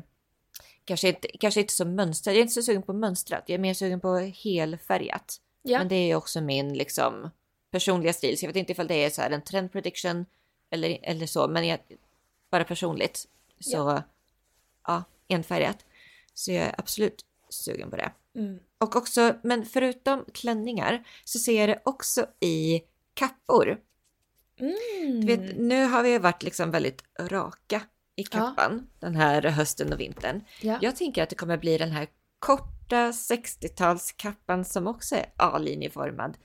kanske, 0.84 1.08
inte, 1.08 1.28
kanske 1.40 1.60
inte 1.60 1.72
så 1.72 1.84
mönstrat. 1.84 2.34
Jag 2.34 2.38
är 2.38 2.42
inte 2.42 2.54
så 2.54 2.62
sugen 2.62 2.82
på 2.82 2.92
mönstrat. 2.92 3.44
Jag 3.46 3.54
är 3.54 3.58
mer 3.58 3.74
sugen 3.74 4.00
på 4.00 4.16
helfärgat. 4.44 5.36
Ja. 5.62 5.78
Men 5.78 5.88
det 5.88 5.94
är 6.10 6.16
också 6.16 6.40
min 6.40 6.74
liksom 6.74 7.30
personliga 7.70 8.12
stil. 8.12 8.38
Så 8.38 8.44
jag 8.44 8.48
vet 8.48 8.56
inte 8.56 8.72
ifall 8.72 8.86
det 8.86 9.04
är 9.04 9.10
så 9.10 9.22
här 9.22 9.30
en 9.30 9.42
trend 9.42 9.72
prediction 9.72 10.26
eller, 10.70 10.98
eller 11.02 11.26
så. 11.26 11.48
Men 11.48 11.66
jag, 11.66 11.78
bara 12.50 12.64
personligt 12.64 13.28
så 13.60 14.02
ja, 14.86 15.04
enfärgat. 15.28 15.84
Så 16.34 16.52
jag 16.52 16.64
är 16.64 16.74
absolut 16.78 17.24
sugen 17.48 17.90
på 17.90 17.96
det. 17.96 18.12
Mm. 18.34 18.58
Och 18.78 18.96
också, 18.96 19.34
men 19.42 19.66
förutom 19.66 20.24
klänningar 20.34 21.06
så 21.24 21.38
ser 21.38 21.60
jag 21.60 21.68
det 21.68 21.82
också 21.84 22.26
i 22.40 22.82
kappor. 23.14 23.80
Mm. 24.60 25.20
Du 25.20 25.36
vet, 25.36 25.58
nu 25.58 25.84
har 25.84 26.02
vi 26.02 26.18
varit 26.18 26.42
liksom 26.42 26.70
väldigt 26.70 27.04
raka 27.20 27.82
i 28.16 28.24
kappan 28.24 28.86
den 29.00 29.16
här 29.16 29.42
hösten 29.42 29.92
och 29.92 30.00
vintern. 30.00 30.44
Ja. 30.60 30.78
Jag 30.82 30.96
tänker 30.96 31.22
att 31.22 31.30
det 31.30 31.36
kommer 31.36 31.56
bli 31.56 31.78
den 31.78 31.90
här 31.90 32.08
korta 32.38 33.10
60-talskappan 33.10 34.64
som 34.64 34.86
också 34.86 35.14
är 35.14 35.26
A-linjeformad. 35.36 36.36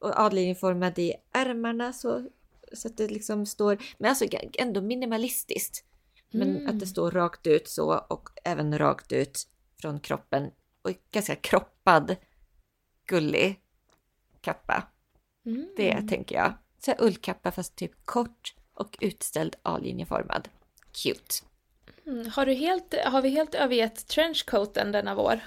Och 0.00 0.20
A-linjeformad 0.20 0.98
i 0.98 1.14
ärmarna 1.32 1.92
så, 1.92 2.28
så 2.72 2.88
att 2.88 2.96
det 2.96 3.08
liksom 3.08 3.46
står, 3.46 3.78
men 3.98 4.08
alltså 4.08 4.24
ändå 4.58 4.80
minimalistiskt. 4.80 5.84
Men 6.34 6.56
Mm. 6.56 6.68
att 6.68 6.80
det 6.80 6.86
står 6.86 7.10
rakt 7.10 7.46
ut 7.46 7.68
så 7.68 7.98
och 7.98 8.28
även 8.44 8.78
rakt 8.78 9.12
ut 9.12 9.46
från 9.80 10.00
kroppen 10.00 10.50
och 10.82 10.90
ganska 11.10 11.36
kroppad, 11.36 12.16
gullig 13.06 13.60
kappa. 14.40 14.88
Mm. 15.46 15.68
Det 15.76 16.02
tänker 16.08 16.36
jag. 16.36 16.54
Så 16.78 16.90
här 16.90 17.02
ullkappa 17.02 17.52
fast 17.52 17.76
typ 17.76 17.92
kort 18.04 18.54
och 18.74 18.98
utställd 19.00 19.56
A-linjeformad. 19.62 20.48
Cute. 20.92 21.34
Mm. 22.06 22.30
Har, 22.30 22.46
du 22.46 22.52
helt, 22.54 22.94
har 23.04 23.22
vi 23.22 23.28
helt 23.28 23.54
övergett 23.54 24.06
trenchcoaten 24.08 24.92
denna 24.92 25.14
vår? 25.14 25.40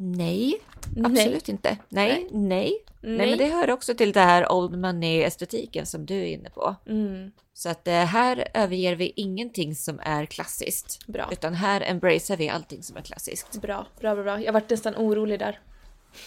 Nej, 0.00 0.60
Nej. 0.96 1.04
absolut 1.04 1.48
inte. 1.48 1.76
Nej, 1.88 2.12
nej, 2.12 2.28
nej. 2.32 2.84
Nej. 3.00 3.28
men 3.28 3.38
det 3.38 3.46
hör 3.46 3.70
också 3.70 3.94
till 3.94 4.12
det 4.12 4.20
här 4.20 4.52
old 4.52 4.78
money-estetiken 4.78 5.86
som 5.86 6.06
du 6.06 6.14
är 6.14 6.26
inne 6.26 6.50
på. 6.50 6.74
Mm. 6.86 7.30
Så 7.54 7.68
att 7.68 7.88
eh, 7.88 7.94
här 7.94 8.48
överger 8.54 8.94
vi 8.96 9.12
ingenting 9.16 9.74
som 9.74 10.00
är 10.02 10.26
klassiskt. 10.26 11.06
Bra. 11.06 11.28
Utan 11.32 11.54
här 11.54 11.80
embracear 11.80 12.36
vi 12.36 12.48
allting 12.48 12.82
som 12.82 12.96
är 12.96 13.00
klassiskt. 13.02 13.60
Bra, 13.62 13.86
bra, 14.00 14.14
bra, 14.14 14.24
bra. 14.24 14.40
Jag 14.40 14.52
vart 14.52 14.70
nästan 14.70 14.94
orolig 14.96 15.38
där. 15.38 15.60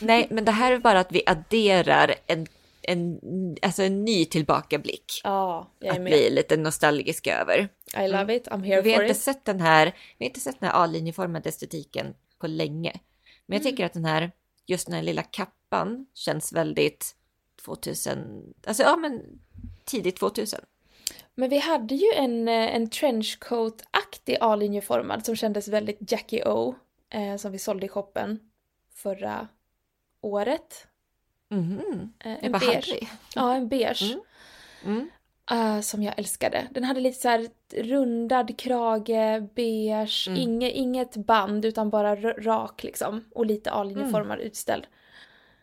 Nej, 0.02 0.28
men 0.30 0.46
det 0.46 0.52
här 0.52 0.72
är 0.72 0.78
bara 0.80 1.00
att 1.00 1.12
vi 1.12 1.24
adderar 1.26 2.16
en, 2.28 2.48
en, 2.82 3.20
alltså 3.62 3.84
en 3.84 4.06
ny 4.06 4.26
tillbakablick. 4.26 5.22
Ja, 5.24 5.72
jag 5.80 5.88
är 5.88 5.92
Att 5.92 6.02
med. 6.02 6.12
bli 6.12 6.30
lite 6.30 6.58
nostalgiska 6.58 7.38
över. 7.42 7.70
I 8.06 8.08
love 8.08 8.36
it, 8.36 8.48
I'm 8.48 8.64
here 8.66 8.82
Vi 8.82 8.90
har 8.92 8.98
for 8.98 9.04
inte 9.04 9.12
it. 9.18 9.24
sett 9.24 9.46
den 9.46 9.60
här, 9.60 9.86
vi 10.18 10.26
har 10.26 10.30
inte 10.30 10.40
sett 10.40 10.60
den 10.60 10.70
här 10.70 10.84
A-linjeformade 10.84 11.50
estetiken 11.50 12.14
på 12.40 12.48
länge. 12.48 13.00
Men 13.52 13.58
jag 13.58 13.64
tycker 13.64 13.86
att 13.86 13.94
den 13.94 14.06
här, 14.06 14.32
just 14.66 14.88
den 14.88 14.96
här 14.96 15.04
lilla 15.04 15.24
kappan 15.24 16.06
känns 16.14 16.54
väldigt 16.54 17.16
2000, 17.66 18.54
alltså 18.68 18.84
ja 18.84 18.96
men 18.96 19.22
tidigt 19.86 20.16
2000. 20.16 20.60
Men 21.36 21.50
vi 21.50 21.58
hade 21.58 21.96
ju 21.96 22.08
en, 22.16 22.48
eh, 22.48 22.76
en 22.76 22.90
trenchcoat-aktig 22.90 24.38
A-linjeformad 24.42 25.26
som 25.26 25.36
kändes 25.36 25.68
väldigt 25.68 26.12
Jackie 26.12 26.46
O. 26.48 26.76
Eh, 27.10 27.36
som 27.38 27.52
vi 27.52 27.60
sålde 27.60 27.86
i 27.86 27.90
shoppen 27.90 28.40
förra 28.94 29.48
året. 30.22 30.88
Mhm. 31.50 32.14
Eh, 32.20 32.32
Jag 32.32 32.44
en 32.44 32.52
bara, 32.52 32.58
hade 32.58 32.72
beige. 32.72 33.10
Ja, 33.36 33.54
en 33.56 33.68
beige. 33.70 34.18
Mm. 34.84 35.10
Eh, 35.52 35.80
som 35.82 36.04
jag 36.04 36.20
älskade. 36.20 36.68
Den 36.72 36.84
hade 36.84 37.00
lite 37.00 37.20
så 37.22 37.48
rundad 37.82 38.58
krage, 38.60 39.42
beige, 39.56 40.28
Mm. 40.28 40.40
inge, 40.42 40.70
inget 40.70 41.16
band 41.16 41.66
utan 41.66 41.90
bara 41.90 42.16
rak 42.16 42.84
liksom. 42.84 43.26
Och 43.32 43.46
lite 43.46 43.72
A-linjeformad 43.72 44.38
Mm. 44.38 44.48
utställd. 44.48 44.88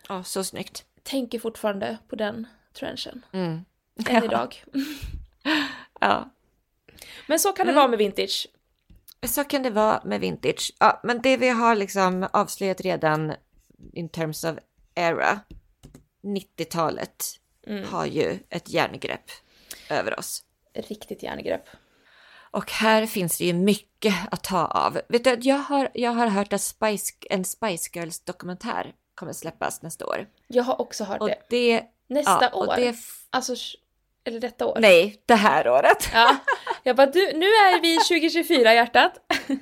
Ja, 0.09 0.25
så 0.25 0.45
snyggt. 0.45 0.85
Tänker 1.03 1.39
fortfarande 1.39 1.99
på 2.09 2.17
den 2.17 2.47
trenchen. 2.73 3.25
Mm. 3.33 3.65
Än 4.09 4.25
idag. 4.25 4.65
Ja, 6.01 6.31
Men 7.27 7.39
så 7.39 7.53
kan 7.53 7.67
det 7.67 7.73
Mm. 7.73 7.77
vara 7.77 7.89
med 7.89 7.99
vintage. 7.99 8.47
så 9.27 9.45
kan 9.45 9.63
det 9.63 9.71
vara 9.71 10.01
med 10.05 10.21
vintage. 10.21 10.73
Ja, 10.81 11.01
men 11.05 11.23
det 11.23 11.37
vi 11.37 11.49
har 11.49 11.77
liksom 11.77 12.29
avslöjat 12.33 12.81
redan 12.81 13.33
in 13.93 14.09
terms 14.09 14.45
of 14.45 14.57
era, 14.95 15.41
90-talet 16.23 17.25
Mm. 17.67 17.85
har 17.89 18.07
ju 18.07 18.39
ett 18.51 18.71
järngrepp 18.71 19.31
över 19.91 20.19
oss. 20.19 20.43
Riktigt 20.75 21.23
järngrepp. 21.23 21.65
Och 22.51 22.71
här 22.71 23.07
finns 23.07 23.39
det 23.39 23.45
ju 23.45 23.53
mycket 23.53 24.15
att 24.31 24.45
ta 24.45 24.67
av. 24.67 25.01
Vet 25.09 25.25
du, 25.25 25.37
jag 25.41 25.57
har, 25.57 25.89
jag 25.95 26.11
har 26.11 26.27
hört 26.27 26.53
att 26.53 26.61
Spice, 26.61 27.13
en 27.31 27.45
Spice 27.45 27.91
Girls 27.95 28.21
dokumentär 28.21 28.93
kommer 29.15 29.33
släppas 29.33 29.83
nästa 29.83 30.07
år. 30.07 30.27
Jag 30.47 30.65
har 30.65 30.81
också 30.81 31.05
hört 31.05 31.21
Och 31.21 31.29
det. 31.29 31.39
det... 31.49 31.83
Nästa 32.09 32.39
ja, 32.41 32.49
och 32.49 32.69
år. 32.69 32.77
Det, 32.77 32.95
Alltså, 33.31 33.55
eller 34.25 34.41
detta 34.41 34.67
år. 34.67 34.79
nej, 34.81 35.23
det 35.27 35.35
här 35.35 35.69
året. 35.69 36.09
Ja. 36.13 36.37
Jag 36.83 36.97
bara, 36.97 37.07
du, 37.07 37.21
nu 37.35 37.47
är 37.47 37.81
vi 37.83 37.97
2024 37.97 38.75
hjärtat. 38.75 39.13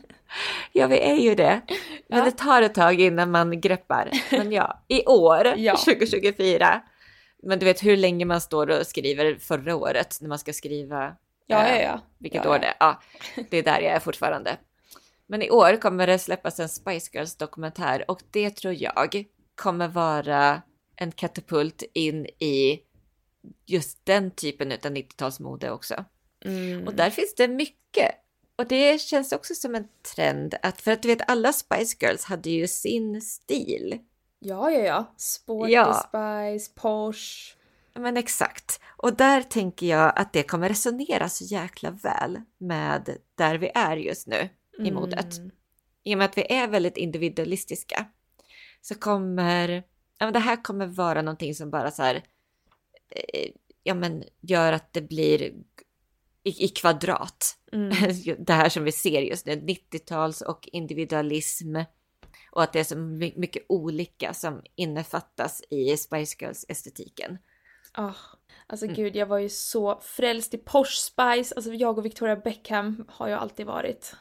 Ja, 0.72 0.86
vi 0.86 0.98
är 0.98 1.14
ju 1.14 1.34
det. 1.34 1.60
Men 2.08 2.18
Ja. 2.18 2.24
det 2.24 2.30
tar 2.30 2.62
ett 2.62 2.74
tag 2.74 3.00
innan 3.00 3.30
man 3.30 3.60
greppar. 3.60 4.10
Men 4.30 4.52
ja, 4.52 4.84
i 4.88 5.04
år, 5.06 5.46
Ja. 5.56 5.76
2024. 5.76 6.80
Men 7.42 7.59
du 7.59 7.64
vet 7.64 7.85
hur 7.85 7.96
länge 7.96 8.25
man 8.25 8.40
står 8.40 8.81
och 8.81 8.87
skriver 8.87 9.35
förra 9.38 9.77
året 9.77 10.18
när 10.20 10.29
man 10.29 10.38
ska 10.38 10.53
skriva 10.53 11.16
Ja, 11.46 11.66
eh, 11.66 11.77
ja, 11.77 11.83
ja. 11.83 12.01
vilket 12.18 12.44
Ja, 12.44 12.51
år 12.51 12.57
ja. 12.57 12.61
det 12.61 12.66
är. 12.66 12.75
Ja, 12.81 13.03
det 13.51 13.57
är 13.57 13.62
där 13.62 13.81
jag 13.81 13.92
är 13.92 14.01
fortfarande. 14.01 14.57
Men 15.27 15.42
i 15.42 15.51
år 15.51 15.81
kommer 15.81 16.07
det 16.07 16.18
släppas 16.18 16.61
en 16.61 16.68
Spice 16.68 17.11
Girls 17.12 17.37
dokumentär 17.37 18.11
och 18.11 18.22
det 18.31 18.51
tror 18.51 18.75
jag 18.75 19.25
kommer 19.55 19.88
vara 19.88 20.62
en 20.96 21.12
katapult 21.12 21.83
in 21.92 22.27
i 22.27 22.81
just 23.66 24.07
den 24.07 24.31
typen 24.31 24.72
av 24.72 24.79
90-talsmode 24.79 25.70
också. 25.70 26.05
Mm. 26.44 26.87
Och 26.87 26.94
där 26.94 27.11
finns 27.11 27.35
det 27.35 27.49
mycket. 27.49 28.11
Och 28.59 28.66
det 28.66 29.01
känns 29.01 29.33
också 29.33 29.55
som 29.55 29.75
en 29.75 29.88
trend 30.14 30.55
att, 30.62 30.81
för 30.81 30.92
att 30.92 31.03
du 31.03 31.09
vet 31.09 31.31
alla 31.31 31.53
Spice 31.53 31.96
Girls 32.01 32.25
hade 32.25 32.51
ju 32.51 32.68
sin 32.68 33.20
stil. 33.20 33.99
Ja, 34.38 34.70
ja, 34.70 34.81
ja. 34.81 35.14
Sporty 35.16 35.72
Ja. 35.72 35.94
Spice, 35.94 36.72
Porsche. 36.75 37.57
Men 37.94 38.16
exakt. 38.16 38.81
Och 38.96 39.16
där 39.16 39.42
tänker 39.42 39.87
jag 39.87 40.12
att 40.16 40.33
det 40.33 40.42
kommer 40.42 40.68
resonera 40.68 41.29
så 41.29 41.44
jäkla 41.44 41.90
väl 41.90 42.40
med 42.59 43.16
där 43.35 43.59
vi 43.59 43.70
är 43.75 43.96
just 43.96 44.27
nu 44.27 44.49
i 44.79 44.90
modet. 44.90 45.38
Mm. 45.38 45.51
I 46.05 46.14
och 46.14 46.18
med 46.18 46.25
att 46.25 46.38
vi 46.38 46.53
är 46.53 46.68
väldigt 46.68 46.96
individualistiska 46.96 48.07
så 48.81 48.94
kommer 48.94 49.83
ja, 50.18 50.27
men 50.27 50.33
det 50.33 50.38
här 50.38 50.64
kommer 50.64 50.87
vara 50.87 51.22
någonting 51.22 51.55
som 51.55 51.70
bara 51.70 51.90
så 51.90 52.03
här 52.03 52.14
eh, 53.11 53.51
ja, 53.83 53.94
men 53.94 54.25
gör 54.40 54.72
att 54.72 54.92
det 54.92 55.03
blir 55.03 55.42
i, 56.42 56.64
i 56.64 56.68
kvadrat. 56.68 57.57
Mm. 57.72 57.88
Det 58.38 58.53
här 58.53 58.68
som 58.68 58.85
vi 58.85 58.92
ser 58.92 59.20
just 59.20 59.46
nu, 59.46 59.53
90-tals 59.53 60.40
och 60.40 60.68
individualism 60.72 61.77
och 62.57 62.62
att 62.62 62.73
det 62.73 62.81
är 62.81 62.85
så 62.85 62.97
my- 62.97 63.33
mycket 63.37 63.66
olika 63.69 64.35
som 64.35 64.62
innefattas 64.75 65.62
i 65.71 65.97
Spice 65.97 66.37
Girls-estetiken. 66.38 67.38
Ah, 67.92 68.12
alltså 68.66 68.87
Mm. 68.87 68.97
gud, 68.97 69.16
jag 69.16 69.27
var 69.27 69.38
ju 69.38 69.49
så 69.49 70.01
frälst 70.03 70.55
i 70.55 70.59
Porsche 70.59 70.97
Spice. 70.97 71.55
Alltså 71.57 71.73
jag 71.73 71.99
och 71.99 72.05
Victoria 72.05 72.37
Beckham 72.37 73.05
har 73.09 73.29
ju 73.29 73.35
alltid 73.35 73.66
varit 73.66 74.14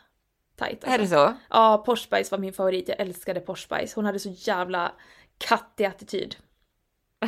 tajt. 0.56 0.84
Alltså. 0.84 0.90
Är 0.94 0.98
det 0.98 1.08
så? 1.08 1.34
Ja, 1.50 1.84
Porsche 1.86 2.04
Spice 2.04 2.32
var 2.32 2.38
min 2.40 2.54
favorit. 2.54 2.88
Jag 2.88 3.00
älskade 3.00 3.40
Porsche 3.40 3.64
Spice. 3.78 3.96
Hon 3.96 4.06
hade 4.06 4.20
så 4.20 4.30
jävla 4.30 4.92
kattig 5.38 5.86
attityd. 5.86 6.36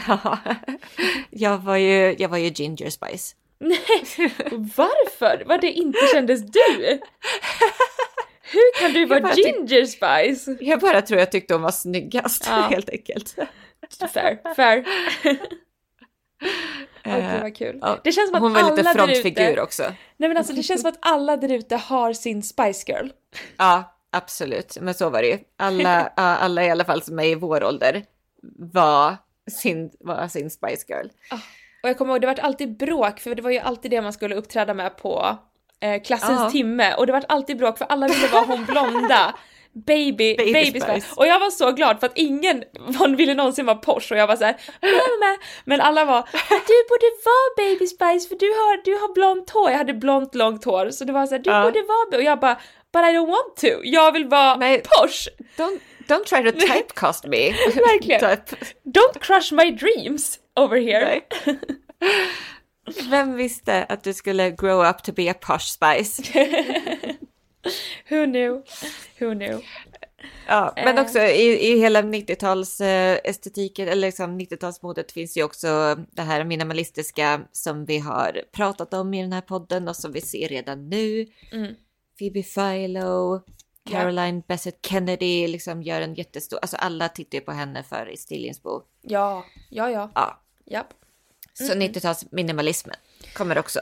Ja, 0.08 0.38
jag 1.30 1.58
var 1.58 1.76
ju, 1.78 2.15
jag 2.20 2.30
var 2.30 2.38
ju 2.38 2.50
Ginger 2.50 2.89
Spice. 2.89 3.36
Varför? 4.78 5.43
Vad 5.48 5.62
det 5.62 5.72
inte 5.72 6.00
kändes 6.13 6.41
du? 6.41 7.00
Hur 8.51 8.81
kan 8.81 8.93
du 8.93 9.05
vara 9.05 9.33
Ginger 9.33 9.86
Spice? 9.86 10.57
Jag 10.60 10.79
bara 10.79 11.01
tror 11.01 11.19
jag 11.19 11.31
tyckte 11.31 11.53
hon 11.53 11.62
var 11.62 11.71
snyggast 11.71 12.45
Ja. 12.47 12.53
helt 12.71 12.89
enkelt. 12.89 13.36
Fair, 14.13 14.53
fair. 14.55 14.86
Eh, 17.03 17.31
gud 17.33 17.41
vad 17.41 17.55
kul. 17.55 17.79
ja, 17.81 17.99
Det 18.03 18.12
känns 18.12 18.29
som 18.29 18.36
att 18.36 18.41
Hon 18.41 18.53
var 18.53 18.62
alla 18.62 18.75
lite 18.75 18.93
frontfigur 18.93 19.51
ute... 19.51 19.62
också. 19.62 19.83
Nej 20.17 20.29
men 20.29 20.38
alltså 20.38 20.53
det 20.53 20.63
känns 20.63 20.81
som 20.81 20.89
att 20.89 20.97
alla 21.01 21.38
där 21.38 21.51
ute 21.51 21.75
har 21.75 22.13
sin 22.13 22.43
Spice 22.43 22.91
Girl. 22.91 23.07
Ja, 23.57 23.97
absolut. 24.12 24.77
Men 24.81 24.93
så 24.93 25.10
var 25.10 25.21
det 25.21 25.27
ju. 25.27 25.38
Alla, 25.57 26.07
alla 26.15 26.65
i 26.65 26.69
alla 26.69 26.86
fall 26.86 27.01
som 27.01 27.19
är 27.19 27.23
i 27.25 27.36
vår 27.36 27.63
ålder 27.63 28.05
var 28.60 29.17
sin, 29.51 29.91
var 29.99 30.27
sin 30.27 30.49
Spice 30.49 30.86
Girl. 30.88 31.07
Och 31.83 31.89
jag 31.89 31.97
kommer 31.97 32.13
ihåg, 32.13 32.21
det 32.21 32.27
var 32.27 32.39
alltid 32.39 32.77
bråk 32.77 33.19
för 33.19 33.36
det 33.36 33.41
var 33.41 33.51
ju 33.51 33.60
alltid 33.60 33.91
det 33.91 34.01
man 34.01 34.13
skulle 34.13 34.36
uppträda 34.36 34.73
med 34.73 34.97
på 34.97 35.38
eh, 35.83 36.01
klassens 36.01 36.39
Ja. 36.43 36.49
timme. 36.49 36.93
Och 36.93 37.05
det 37.07 37.13
var 37.13 37.23
alltid 37.29 37.57
bråk 37.57 37.77
för 37.77 37.85
alla 37.85 38.07
ville 38.07 38.27
vara 38.27 38.45
hon 38.45 38.65
blonda. 38.65 39.35
Baby, 39.85 40.35
Baby 40.37 40.53
baby, 40.53 40.79
Spice. 40.79 40.91
Spice. 41.01 41.13
Och 41.15 41.27
jag 41.27 41.39
var 41.39 41.49
så 41.49 41.71
glad 41.71 41.99
för 41.99 42.07
att 42.07 42.17
ingen 42.17 42.63
ville 43.17 43.33
någonsin 43.33 43.65
vara 43.65 43.75
Porsche 43.77 44.15
och 44.15 44.19
jag 44.21 44.27
var 44.27 44.35
såhär. 44.35 44.55
Men 45.65 45.81
alla 45.81 46.05
var 46.05 46.21
du 46.49 46.87
borde 46.89 47.11
vara 47.25 47.55
Baby 47.57 47.87
Spice 47.87 48.29
för 48.29 48.35
du 48.39 48.45
har, 48.49 48.83
du 48.85 48.93
har 48.93 49.13
blont 49.13 49.49
hår. 49.49 49.71
Jag 49.71 49.77
hade 49.77 49.93
blont 49.93 50.35
långt 50.35 50.65
hår 50.65 50.89
så 50.89 51.03
det 51.05 51.13
var 51.13 51.25
såhär 51.25 51.39
du 51.41 51.49
Ja. 51.49 51.63
borde 51.63 51.81
vara 51.81 52.17
och 52.17 52.23
jag 52.23 52.39
bara 52.39 52.55
but 52.93 53.01
I 53.01 53.15
don't 53.17 53.27
want 53.27 53.55
to. 53.57 53.67
Jag 53.83 54.11
vill 54.11 54.25
vara 54.27 54.55
Nej. 54.55 54.81
Porsche. 54.83 55.29
Don't, 55.57 55.79
don't 56.07 56.23
try 56.25 56.51
to 56.51 56.59
typecast 56.59 57.25
me. 57.25 57.51
Verkligen. 57.75 58.21
Don't 58.85 59.19
crush 59.19 59.51
my 59.53 59.71
dreams 59.71 60.39
over 60.59 60.77
here. 60.77 61.21
Vem 63.10 63.36
visste 63.36 63.84
att 63.84 64.04
du 64.04 64.13
skulle 64.13 64.52
grow 64.52 64.89
up 64.89 65.04
to 65.04 65.12
be 65.12 65.32
a 65.32 65.36
posh 65.41 65.65
spice? 65.65 66.23
Who 68.10 68.26
knew? 68.26 68.63
Who 69.19 69.34
knew? 69.34 69.62
Ja, 70.47 70.73
men 70.76 70.97
Eh. 70.97 71.04
också 71.04 71.19
i, 71.19 71.71
i 71.71 71.80
hela 71.80 72.02
90-tals 72.02 72.82
eh, 72.82 73.19
eller 73.78 73.95
liksom 73.95 74.39
90-talsmodet 74.39 75.12
finns 75.12 75.38
ju 75.38 75.43
också 75.43 75.97
det 76.12 76.21
här 76.21 76.43
minimalistiska 76.43 77.41
som 77.52 77.86
vi 77.86 78.00
har 78.00 78.41
pratat 78.52 78.93
om 78.93 79.13
i 79.13 79.21
den 79.21 79.34
här 79.34 79.41
podden 79.41 79.88
och 79.88 79.95
som 79.95 80.12
vi 80.12 80.21
ser 80.21 80.47
redan 80.47 80.89
nu. 80.89 81.28
Mm. 81.52 81.76
Phoebe 82.19 82.43
Philo, 82.43 83.41
Caroline 83.89 84.43
Bessett 84.47 84.86
Kennedy 84.86 85.47
liksom 85.47 85.84
gör 85.84 86.02
en 86.02 86.13
jättestor, 86.13 86.60
alltså 86.62 86.78
alla 86.78 87.10
tittar 87.10 87.38
ju 87.38 87.41
på 87.43 87.52
henne 87.52 87.84
för 87.84 88.10
i 88.10 88.17
Stillingsbo. 88.17 88.82
Ja, 89.02 89.45
ja, 89.69 89.89
ja. 89.89 90.12
Ja, 90.15 90.41
Japp. 90.65 90.93
Så 91.58 91.74
90-tals 91.74 92.26
minimalismen 92.32 92.96
kommer 93.34 93.58
också 93.58 93.80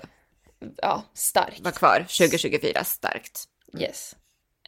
Ja, 0.78 1.04
stark. 1.14 1.60
vara 1.62 1.74
kvar 1.74 2.00
2024 2.00 2.84
starkt. 2.84 3.44
Yes. 3.80 4.16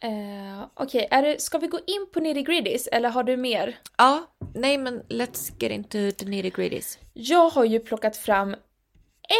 Eh, 0.02 0.66
Okej, 0.74 1.08
det- 1.10 1.40
ska 1.42 1.58
vi 1.58 1.66
gå 1.66 1.78
in 1.86 2.06
på 2.12 2.20
nitty 2.20 2.42
gritties 2.42 2.86
eller 2.86 3.08
har 3.08 3.22
du 3.22 3.36
mer? 3.36 3.78
Ja, 3.98 4.26
nej 4.54 4.78
men 4.78 5.02
let's 5.02 5.52
get 5.58 5.72
into 5.72 6.10
the 6.18 6.24
nitty 6.24 6.50
gritties. 6.50 6.98
Jag 7.12 7.50
har 7.50 7.64
ju 7.64 7.80
plockat 7.80 8.16
fram 8.16 8.56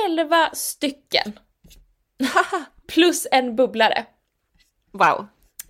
11 0.09 0.51
stycken. 0.55 1.39
Plus 2.89 3.27
en 3.31 3.57
bubblare. 3.57 4.07
Wow. 4.93 5.27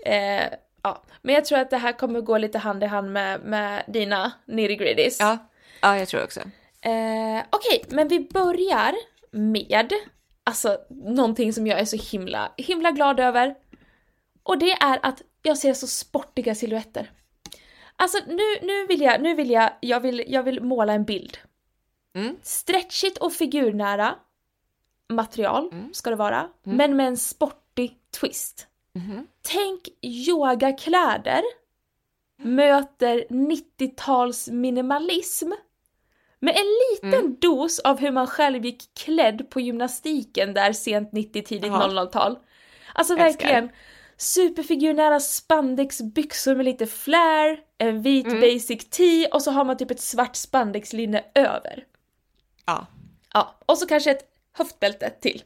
Eh, 0.07 0.49
ja, 0.83 1.03
men 1.23 1.35
jag 1.35 1.45
tror 1.45 1.59
att 1.59 1.71
det 1.71 1.77
här 1.79 1.93
kommer 1.93 2.21
gå 2.21 2.39
lite 2.39 2.59
hand 2.59 2.83
i 2.83 2.87
hand 2.87 3.13
med, 3.13 3.41
med 3.41 3.85
dina 3.89 4.33
nitty 4.47 4.77
gritties. 4.77 5.17
Ja, 5.21 5.39
ja 5.81 5.99
jag 5.99 6.09
tror 6.09 6.25
också. 6.25 6.41
Eh, 6.81 7.45
Okej, 7.51 7.85
men 7.89 8.09
vi 8.09 8.21
börjar 8.21 8.95
med 9.31 9.93
alltså 10.45 10.79
någonting 10.91 11.53
som 11.53 11.67
jag 11.67 11.81
är 11.81 11.85
så 11.85 11.97
himla, 11.97 12.53
himla 12.57 12.91
glad 12.91 13.21
över. 13.21 13.55
Och 14.43 14.59
det 14.59 14.73
är 14.73 14.99
att 15.03 15.23
jag 15.43 15.59
ser 15.59 15.75
så 15.75 15.87
sportiga 15.87 16.55
silhuetter. 16.55 17.11
Alltså 17.97 18.19
nu, 18.27 18.43
nu 18.63 18.87
vill 18.87 19.01
jag, 19.01 19.23
nu 19.23 19.35
vill 19.35 19.51
jag, 19.51 19.71
jag 19.81 20.01
vill, 20.01 20.25
jag 20.27 20.43
vill 20.43 20.63
måla 20.63 20.93
en 20.93 21.05
bild. 21.05 21.39
Mm. 22.15 22.37
Stretchigt 22.43 23.19
och 23.19 23.33
figurnära 23.33 24.15
material 25.09 25.69
Mm. 25.73 25.95
ska 25.95 26.11
det 26.11 26.17
vara, 26.17 26.49
men 26.63 26.97
med 26.97 27.07
en 27.07 27.17
sportig 27.17 27.99
twist. 28.21 28.67
Mhm. 28.93 29.27
Tänk 29.43 29.89
yogakläder 30.03 31.43
möter 32.43 33.27
90-tals 33.31 34.49
minimalism 34.49 35.53
med 36.41 36.57
en 36.57 36.67
liten 36.93 37.21
Mm. 37.21 37.37
dos 37.41 37.79
av 37.79 37.99
hur 37.99 38.11
man 38.11 38.27
själv 38.27 38.65
gick 38.65 38.95
klädd 38.95 39.51
på 39.51 39.61
gymnastiken 39.61 40.55
där 40.55 40.73
sent 40.73 41.13
90, 41.13 41.43
tidigt 41.43 41.71
Ja. 41.73 41.87
00-tal. 41.89 42.39
Alltså 42.95 43.13
Älskar. 43.13 43.25
verkligen 43.25 43.71
superfigurnära 44.17 45.21
spandexbyxor 45.21 46.55
med 46.55 46.65
lite 46.65 46.87
flare, 46.87 47.57
en 47.79 48.03
vit 48.03 48.27
Mm. 48.27 48.41
basic 48.41 48.91
tee 48.91 49.29
och 49.33 49.43
så 49.43 49.51
har 49.51 49.65
man 49.65 49.77
typ 49.77 49.91
ett 49.91 50.01
svart 50.01 50.37
spandexlinne 50.37 51.25
över. 51.35 51.85
Ja, 52.67 52.87
Ja, 53.35 53.59
och 53.67 53.79
så 53.79 53.87
kanske 53.87 54.11
ett 54.11 54.25
höftbälte 54.53 55.11
till. 55.11 55.43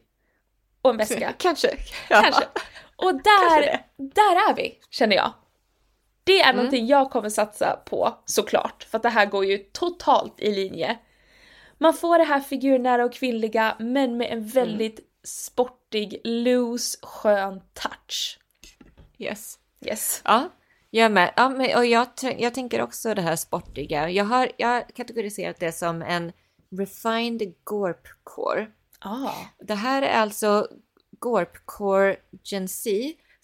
Och 0.82 0.90
en 0.90 0.96
väska. 0.96 1.32
kanske. 1.38 1.68
Ja. 2.10 2.22
Kanske. 2.22 2.44
Och 2.96 3.10
Kanske 3.24 3.60
där, 3.60 3.60
det. 3.60 3.80
där 4.14 4.50
är 4.50 4.54
vi, 4.56 4.78
känner 4.90 5.16
jag. 5.16 5.32
Det 6.24 6.40
är 6.40 6.44
Mm. 6.44 6.56
någonting 6.56 6.86
jag 6.86 7.10
kommer 7.10 7.28
satsa 7.28 7.76
på, 7.84 8.14
såklart. 8.24 8.84
För 8.84 8.96
att 8.98 9.02
det 9.02 9.08
här 9.08 9.26
går 9.26 9.44
ju 9.44 9.58
totalt 9.58 10.40
i 10.40 10.52
linje. 10.54 10.98
Man 11.78 11.94
får 11.94 12.18
det 12.18 12.24
här 12.24 12.40
figurnära 12.40 13.04
och 13.04 13.12
kvinnliga, 13.12 13.76
men 13.78 14.16
med 14.16 14.32
en 14.32 14.46
väldigt 14.48 15.00
sportig, 15.24 16.20
loose, 16.24 16.98
skön 17.02 17.60
touch. 17.74 18.38
Yes. 19.18 19.58
Yes. 19.86 20.22
Ja, 20.24 20.48
jag 20.90 21.12
med. 21.12 21.32
Ja, 21.36 21.48
men, 21.48 21.76
och 21.76 21.86
jag, 21.86 22.06
jag 22.38 22.54
tänker 22.54 22.82
också 22.82 23.14
det 23.14 23.22
här 23.22 23.36
sportiga. 23.36 24.10
Jag 24.10 24.24
har, 24.24 24.48
jag 24.56 24.68
har 24.68 24.80
kategoriserat 24.80 25.60
det 25.60 25.72
som 25.72 26.02
en 26.02 26.32
refined 26.78 27.42
gorpcore. 27.64 28.66
Ah. 28.98 29.30
Det 29.58 29.74
här 29.74 30.02
är 30.02 30.20
alltså 30.20 30.68
gorpcore 31.18 32.16
Gen 32.44 32.68
Z 32.68 32.90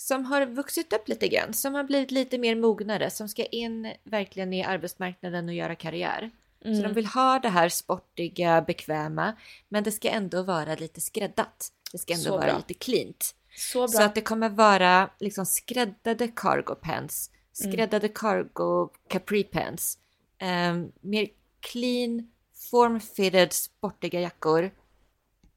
som 0.01 0.25
har 0.25 0.47
vuxit 0.47 0.93
upp 0.93 1.09
lite 1.09 1.29
grann, 1.29 1.53
som 1.53 1.75
har 1.75 1.85
blivit 1.85 2.11
lite 2.11 2.39
mer 2.39 2.55
mognare, 2.57 3.11
som 3.11 3.29
ska 3.29 3.45
in 3.45 3.93
verkligen 4.05 4.53
i 4.53 4.65
arbetsmarknaden 4.65 5.49
och 5.49 5.55
göra 5.55 5.75
karriär. 5.75 6.31
Så 6.63 6.83
de 6.83 6.93
vill 6.93 7.07
ha 7.07 7.39
det 7.39 7.49
här 7.49 7.69
sportiga, 7.69 8.63
bekväma, 8.63 9.37
men 9.69 9.85
det 9.85 9.93
ska 9.93 10.09
ändå 10.09 10.43
vara 10.43 10.75
lite 10.75 11.01
skräddat. 11.01 11.73
Det 11.93 11.99
ska 11.99 12.13
ändå 12.13 12.25
Så 12.25 12.31
vara 12.31 12.47
bra. 12.47 12.57
lite 12.57 12.75
cleant. 12.75 13.35
Så 13.57 13.79
bra. 13.79 13.89
Så 13.89 14.03
att 14.03 14.15
det 14.15 14.21
kommer 14.21 14.49
vara 14.49 15.11
liksom 15.21 15.47
skräddade 15.47 16.29
cargo 16.29 16.75
pants, 16.75 17.31
skräddade 17.53 18.09
cargo 18.09 18.89
capri 19.09 19.45
pants, 19.45 19.99
ehm, 20.39 20.93
mer 21.01 21.29
clean, 21.61 22.31
form-fitted, 22.71 23.53
sportiga 23.53 24.21
jackor. 24.21 24.71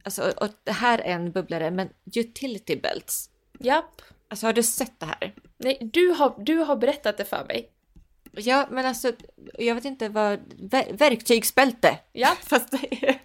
Alltså, 0.04 0.22
och, 0.22 0.42
och 0.42 0.50
det 0.64 0.72
här 0.72 1.00
är 1.00 1.14
en 1.16 1.32
bubblare, 1.32 1.72
men 1.72 1.90
utility 2.16 2.76
belts. 2.76 3.30
Japp. 3.60 4.02
Alltså 4.32 4.46
har 4.46 4.54
du 4.54 4.64
sett 4.64 5.00
det 5.00 5.06
här? 5.06 5.34
Nej, 5.58 5.78
du 5.94 6.10
har, 6.10 6.36
du 6.38 6.58
har 6.58 6.76
berättat 6.76 7.18
det 7.18 7.26
för 7.26 7.46
mig. 7.46 7.70
Ja, 8.32 8.68
men 8.72 8.86
alltså, 8.86 9.12
jag 9.54 9.76
vet 9.76 9.86
inte 9.86 10.10
vad, 10.10 10.40
ver, 10.60 10.94
verktygsbälte. 10.94 12.00
Ja. 12.12 12.28
Fast 12.42 12.72
det 12.72 13.06
är, 13.06 13.22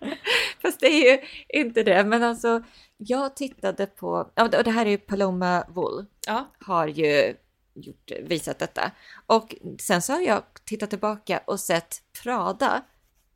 Fast 0.62 0.80
det 0.80 0.86
är 0.86 1.12
ju 1.12 1.22
inte 1.60 1.82
det. 1.82 2.04
Men 2.04 2.22
alltså, 2.22 2.62
jag 2.96 3.36
tittade 3.36 3.86
på, 3.86 4.30
och 4.36 4.50
det 4.64 4.70
här 4.70 4.86
är 4.86 4.90
ju 4.90 4.98
Paloma 4.98 5.64
Wool, 5.68 6.06
Ja. 6.26 6.50
har 6.60 6.86
ju 6.86 7.36
gjort, 7.74 8.10
visat 8.22 8.58
detta. 8.58 8.90
Och 9.26 9.54
sen 9.80 10.02
så 10.02 10.12
har 10.12 10.20
jag 10.20 10.42
tittat 10.64 10.90
tillbaka 10.90 11.40
och 11.44 11.60
sett 11.60 12.02
Prada 12.22 12.84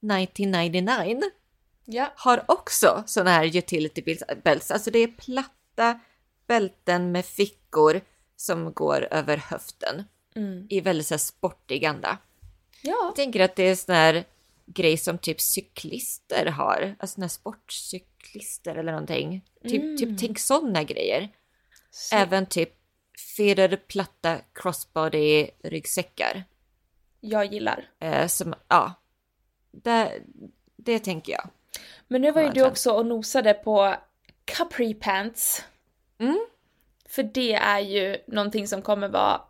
1999 0.00 1.20
Ja. 1.84 2.12
har 2.16 2.44
också 2.48 3.02
sådana 3.06 3.30
här 3.30 3.56
utility 3.56 4.16
belts. 4.44 4.70
Alltså 4.70 4.90
det 4.90 4.98
är 4.98 5.06
platta 5.08 6.00
bälten 6.46 7.12
med 7.12 7.24
fickor 7.24 8.00
som 8.36 8.72
går 8.72 9.08
över 9.10 9.36
höften 9.36 10.04
Mm. 10.36 10.66
i 10.70 10.80
väldigt 10.80 11.06
så 11.06 11.14
här 11.14 11.18
sportig 11.18 11.84
anda. 11.84 12.18
Ja. 12.82 12.96
Jag 13.04 13.16
tänker 13.16 13.40
att 13.40 13.56
det 13.56 13.62
är 13.62 13.74
sån 13.74 13.94
här 13.94 14.24
grej 14.66 14.96
som 14.96 15.18
typ 15.18 15.40
cyklister 15.40 16.46
har, 16.46 16.96
alltså 16.98 17.20
här 17.20 17.28
sportcyklister 17.28 18.74
eller 18.74 18.92
någonting. 18.92 19.44
Typ, 19.68 19.82
Mm. 19.82 19.96
typ 19.96 20.18
tänk 20.20 20.38
sådana 20.38 20.82
grejer. 20.82 21.28
Snyggt. 21.90 22.22
Även 22.22 22.46
typ 22.46 22.70
fitted 23.36 23.86
platta 23.86 24.38
crossbody 24.54 25.48
ryggsäckar. 25.64 26.44
Jag 27.20 27.52
gillar. 27.52 27.90
Eh, 27.98 28.26
som, 28.26 28.54
ja, 28.68 28.92
det, 29.72 30.22
det 30.76 30.98
tänker 30.98 31.32
jag. 31.32 31.48
Men 32.08 32.20
nu 32.22 32.30
var 32.32 32.42
ju 32.42 32.50
du 32.50 32.64
också 32.66 32.90
och 32.92 33.06
nosade 33.06 33.54
på 33.54 33.94
capri 34.44 34.94
pants. 34.94 35.64
Mm. 36.18 36.46
För 37.08 37.22
det 37.22 37.54
är 37.54 37.80
ju 37.80 38.16
någonting 38.26 38.68
som 38.68 38.82
kommer 38.82 39.08
vara, 39.08 39.40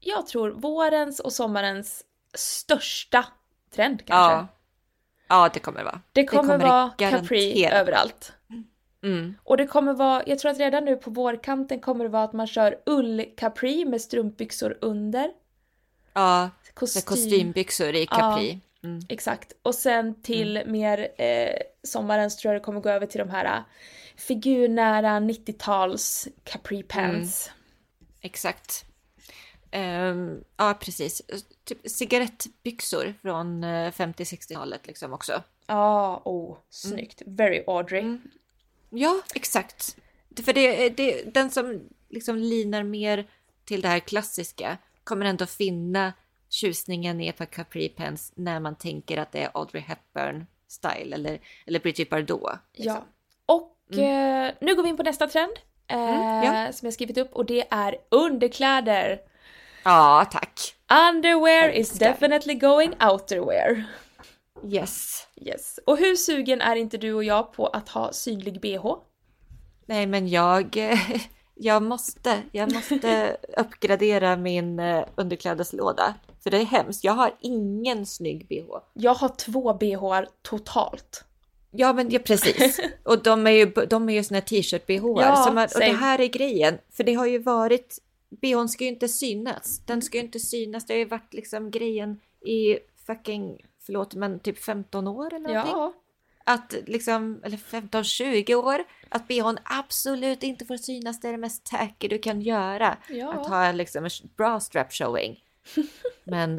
jag 0.00 0.26
tror, 0.26 0.50
vårens 0.50 1.20
och 1.20 1.32
sommarens 1.32 2.04
största 2.34 3.24
trend 3.74 4.06
kanske. 4.06 4.32
Ja. 4.32 4.46
ja, 5.28 5.50
det 5.54 5.60
kommer 5.60 5.78
det 5.78 5.84
vara. 5.84 6.00
Det 6.12 6.24
kommer, 6.24 6.42
kommer 6.42 6.58
det 6.58 6.64
vara 6.64 6.90
capri 6.90 7.66
överallt. 7.66 8.32
Mm. 9.02 9.34
Och 9.44 9.56
det 9.56 9.66
kommer 9.66 9.94
vara, 9.94 10.22
jag 10.26 10.38
tror 10.38 10.50
att 10.50 10.58
redan 10.58 10.84
nu 10.84 10.96
på 10.96 11.10
vårkanten 11.10 11.80
kommer 11.80 12.04
det 12.04 12.10
vara 12.10 12.24
att 12.24 12.32
man 12.32 12.46
kör 12.46 12.78
ull-capri 12.86 13.84
med 13.84 14.00
strumpbyxor 14.00 14.78
under. 14.80 15.30
Ja, 16.12 16.50
Kostym. 16.74 16.98
med 17.00 17.04
kostymbyxor 17.04 17.94
i 17.94 18.06
capri. 18.06 18.60
Mm. 18.84 19.00
Exakt. 19.08 19.52
Och 19.62 19.74
sen 19.74 20.22
till 20.22 20.62
mer 20.66 21.08
eh, 21.18 21.56
sommarens 21.82 22.36
tror 22.36 22.54
jag 22.54 22.62
det 22.62 22.64
kommer 22.64 22.80
gå 22.80 22.88
över 22.88 23.06
till 23.06 23.18
de 23.18 23.30
här 23.30 23.64
figurnära 24.16 25.20
90-tals 25.20 26.28
capri 26.44 26.82
pants. 26.82 27.50
Exakt. 28.20 28.84
Ehm, 29.70 30.44
ja, 30.56 30.74
precis. 30.80 31.22
Typ 31.64 31.78
cigarettbyxor 31.90 33.14
från 33.22 33.64
eh, 33.64 33.92
50-60-talet 33.92 34.86
liksom 34.86 35.12
också. 35.12 35.42
Ja, 35.66 36.22
oh, 36.24 36.58
snyggt. 36.70 37.22
Very 37.26 37.64
Audrey. 37.66 38.00
Mm. 38.00 38.20
Ja, 38.90 39.22
exakt. 39.34 39.96
För 40.44 40.52
det, 40.52 40.88
det, 40.88 41.34
den 41.34 41.50
som 41.50 41.88
liksom 42.08 42.36
linar 42.36 42.82
mer 42.82 43.30
till 43.64 43.80
det 43.80 43.88
här 43.88 43.98
klassiska 43.98 44.78
kommer 45.04 45.26
ändå 45.26 45.46
finna 45.46 46.12
tjusningen 46.48 47.20
i 47.20 47.28
ett 47.28 47.36
par 47.36 47.46
capri 47.46 47.88
pants 47.88 48.32
när 48.34 48.60
man 48.60 48.76
tänker 48.76 49.18
att 49.18 49.32
det 49.32 49.40
är 49.40 49.50
Audrey 49.54 49.82
Hepburn 49.82 50.46
style 50.68 51.14
eller, 51.14 51.40
eller 51.66 51.80
Brigitte 51.80 52.10
Bardot. 52.10 52.50
Liksom. 52.72 52.94
Ja. 52.94 53.06
Och 53.88 53.98
eh, 53.98 54.52
nu 54.60 54.74
går 54.74 54.82
vi 54.82 54.88
in 54.88 54.96
på 54.96 55.02
nästa 55.02 55.26
trend. 55.26 55.52
Eh, 55.88 55.96
Mm, 55.98 56.44
ja. 56.44 56.72
Som 56.72 56.86
jag 56.86 56.92
skrivit 56.94 57.18
upp 57.18 57.32
och 57.32 57.46
det 57.46 57.64
är 57.70 57.96
underkläder. 58.10 59.18
ja, 59.84 60.26
tack. 60.32 60.60
Underwear 61.08 61.68
is 61.70 61.90
definitely 61.90 62.54
going 62.54 62.94
outerwear. 63.02 63.84
Yes. 64.64 65.26
Yes. 65.36 65.78
Och 65.86 65.98
hur 65.98 66.16
sugen 66.16 66.60
är 66.60 66.76
inte 66.76 66.96
du 66.98 67.12
och 67.14 67.24
jag 67.24 67.52
på 67.52 67.66
att 67.66 67.88
ha 67.88 68.12
synlig 68.12 68.60
bh? 68.60 68.94
Nej, 69.86 70.06
men 70.06 70.28
jag, 70.28 70.76
eh, 70.76 70.98
jag 71.54 71.82
måste, 71.82 72.42
jag 72.52 72.72
måste 72.72 73.36
uppgradera 73.56 74.36
min 74.36 74.78
eh, 74.78 75.04
underklädeslåda. 75.14 76.14
För 76.42 76.50
det 76.50 76.56
är 76.58 76.64
hemskt. 76.64 77.04
Jag 77.04 77.12
har 77.12 77.34
ingen 77.40 78.06
snygg 78.06 78.48
bh. 78.48 78.76
Jag 78.92 79.14
har 79.14 79.28
två 79.28 79.74
bhar 79.74 80.28
totalt. 80.42 81.24
Ja, 81.70 81.92
men 81.92 82.10
ja, 82.10 82.18
precis. 82.18 82.80
Och 83.02 83.22
de 83.22 83.46
är 83.46 83.50
ju, 83.50 83.66
de 83.66 84.08
är 84.08 84.12
ju 84.12 84.24
såna 84.24 84.36
här 84.36 84.46
t-shirt-bh. 84.46 85.22
Ja, 85.22 85.50
och 85.74 85.80
det 85.80 85.92
här 85.92 86.20
är 86.20 86.26
grejen. 86.26 86.78
För 86.92 87.04
det 87.04 87.14
har 87.14 87.26
ju 87.26 87.38
varit, 87.38 87.98
bhn 88.30 88.68
ska 88.68 88.84
ju 88.84 88.90
inte 88.90 89.08
synas. 89.08 89.80
Den 89.86 90.02
ska 90.02 90.18
ju 90.18 90.24
inte 90.24 90.40
synas. 90.40 90.86
Det 90.86 90.94
har 90.94 90.98
ju 90.98 91.04
varit 91.04 91.34
liksom 91.34 91.70
grejen 91.70 92.20
i 92.46 92.78
fucking, 93.06 93.64
förlåt, 93.86 94.14
men 94.14 94.40
typ 94.40 94.58
15 94.58 95.06
år 95.08 95.34
eller 95.34 95.48
någonting. 95.48 95.72
Ja. 95.76 95.92
Att 96.48 96.74
liksom, 96.86 97.40
eller 97.44 97.56
15-20 97.56 98.54
år, 98.54 98.84
att 99.08 99.28
bhn 99.28 99.58
absolut 99.64 100.42
inte 100.42 100.64
får 100.64 100.76
synas. 100.76 101.20
Det 101.20 101.28
är 101.28 101.32
det 101.32 101.38
mest 101.38 101.66
tacky 101.66 102.08
du 102.08 102.18
kan 102.18 102.40
göra. 102.40 102.96
Ja. 103.08 103.32
Att 103.32 103.46
ha 103.46 103.72
liksom 103.72 104.04
en 104.04 104.10
bra 104.36 104.60
strap 104.60 104.92
showing. 104.92 105.44
Men, 106.24 106.56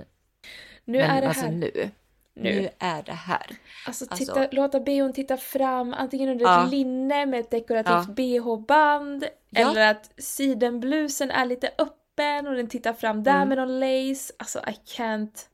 Nu 0.86 0.98
men 0.98 1.02
är 1.02 1.22
det 1.22 1.28
alltså 1.28 1.46
här. 1.46 1.52
nu, 1.52 1.91
Nu. 2.38 2.62
nu 2.62 2.69
är 2.80 3.04
det 3.04 3.12
här. 3.12 3.45
Alltså, 3.88 4.06
Alltså- 4.10 4.26
titta, 4.34 4.47
låta 4.52 4.80
bhn 4.80 5.13
titta 5.13 5.38
fram, 5.38 5.93
antingen 5.93 6.30
under 6.30 6.45
Ja. 6.45 6.63
ett 6.65 6.71
linne 6.71 7.26
med 7.26 7.39
ett 7.39 7.52
dekorativt 7.52 8.08
Ja. 8.08 8.13
bh-band, 8.13 9.26
Ja. 9.50 9.71
eller 9.71 9.91
att 9.91 10.12
sidenblusen 10.17 11.32
är 11.32 11.45
lite 11.45 11.67
öppen 11.78 12.47
och 12.47 12.56
den 12.56 12.67
tittar 12.69 12.93
fram 12.93 13.23
där 13.23 13.36
Mm. 13.36 13.50
med 13.50 13.58
någon 13.58 13.80
lace. 13.80 14.34
Alltså 14.39 14.60
I 14.60 14.71
can't, 14.97 15.45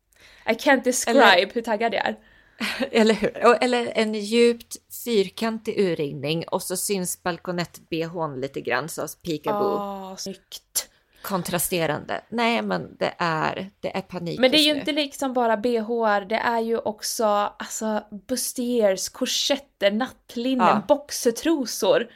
I 0.49 0.51
can't 0.53 0.83
describe 0.83 1.19
Eller- 1.19 1.53
hur 1.53 1.61
taggad 1.61 1.93
jag 1.93 2.05
är. 2.07 2.15
Eller 2.91 3.13
hur? 3.13 3.37
Eller 3.63 3.91
en 3.95 4.13
djupt 4.13 4.75
fyrkantig 5.05 5.79
urringning 5.79 6.43
och 6.47 6.61
så 6.63 6.77
syns 6.77 7.23
balkonett-bhn 7.23 8.39
lite 8.41 8.61
grann 8.61 8.89
så 8.89 9.07
peekaboo. 9.25 9.77
Ah, 9.77 10.15
snyggt. 10.17 10.89
Kontrasterande. 11.23 12.21
Nej, 12.29 12.61
men 12.61 12.95
det 12.99 13.13
är, 13.17 13.71
det 13.79 13.97
är 13.97 14.01
panik 14.01 14.39
Men 14.39 14.51
det 14.51 14.57
är 14.57 14.63
ju 14.65 14.73
nu. 14.73 14.79
inte 14.79 14.91
liksom 14.91 15.33
bara 15.33 15.57
bhar, 15.57 16.21
det 16.21 16.35
är 16.35 16.59
ju 16.59 16.77
också 16.77 17.25
alltså 17.25 18.03
bustiers, 18.27 19.09
korsetter, 19.09 19.91
nattlinnen, 19.91 20.67
Ja. 20.67 20.81
boxertrosor. 20.87 22.07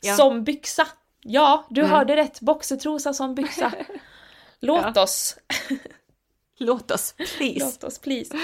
Ja. 0.00 0.14
Som 0.14 0.44
byxa. 0.44 0.86
Ja, 1.20 1.66
du 1.70 1.80
Mm. 1.80 1.92
hörde 1.92 2.16
rätt. 2.16 2.40
Boxertrosa 2.40 3.12
som 3.12 3.34
byxa. 3.34 3.72
Låt 4.60 4.96
oss. 4.96 5.36
Låt 6.58 6.90
oss, 6.90 7.14
please. 7.38 7.58
Låt 7.64 7.84
oss 7.84 7.98
please. 7.98 8.36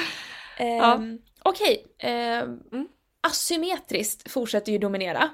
Ja. 0.59 0.65
Ehm, 0.95 1.19
Okej. 1.43 1.87
ehm, 1.99 2.61
Mm. 2.73 2.89
Asymmetriskt 3.27 4.31
fortsätter 4.31 4.73
ju 4.73 4.79
dominera. 4.79 5.31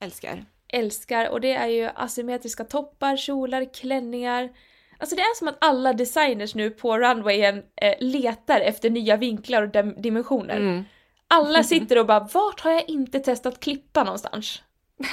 Älskar. 0.00 0.44
Älskar 0.72 1.28
och 1.28 1.40
det 1.40 1.52
är 1.52 1.66
ju 1.66 1.90
asymmetriska 1.94 2.64
toppar, 2.64 3.16
kjolar, 3.16 3.74
klänningar. 3.74 4.50
Alltså 4.98 5.16
det 5.16 5.22
är 5.22 5.36
som 5.38 5.48
att 5.48 5.56
alla 5.60 5.92
designers 5.92 6.54
nu 6.54 6.70
på 6.70 6.98
runwayen 6.98 7.62
eh, 7.76 7.94
letar 8.00 8.60
efter 8.60 8.90
nya 8.90 9.16
vinklar 9.16 9.62
och 9.62 9.68
dim- 9.68 10.00
dimensioner. 10.02 10.56
Mm. 10.56 10.84
Alla 11.28 11.62
sitter 11.62 11.98
och 11.98 12.06
bara 12.06 12.20
vart 12.34 12.60
har 12.60 12.70
jag 12.70 12.88
inte 12.88 13.18
testat 13.20 13.60
klippa 13.60 14.04
någonstans? 14.04 14.62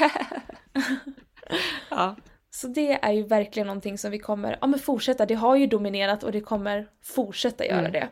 Ja. 1.89 2.15
Så 2.51 2.67
det 2.67 2.91
är 3.01 3.11
ju 3.11 3.23
verkligen 3.23 3.67
någonting 3.67 3.97
som 3.97 4.11
vi 4.11 4.19
kommer 4.19 4.57
ja, 4.61 4.67
men 4.67 4.79
fortsätta. 4.79 5.25
Det 5.25 5.33
har 5.33 5.55
ju 5.55 5.67
dominerat 5.67 6.23
och 6.23 6.31
det 6.31 6.41
kommer 6.41 6.87
fortsätta 7.03 7.65
göra 7.65 7.79
Mm. 7.87 7.91
det. 7.91 8.09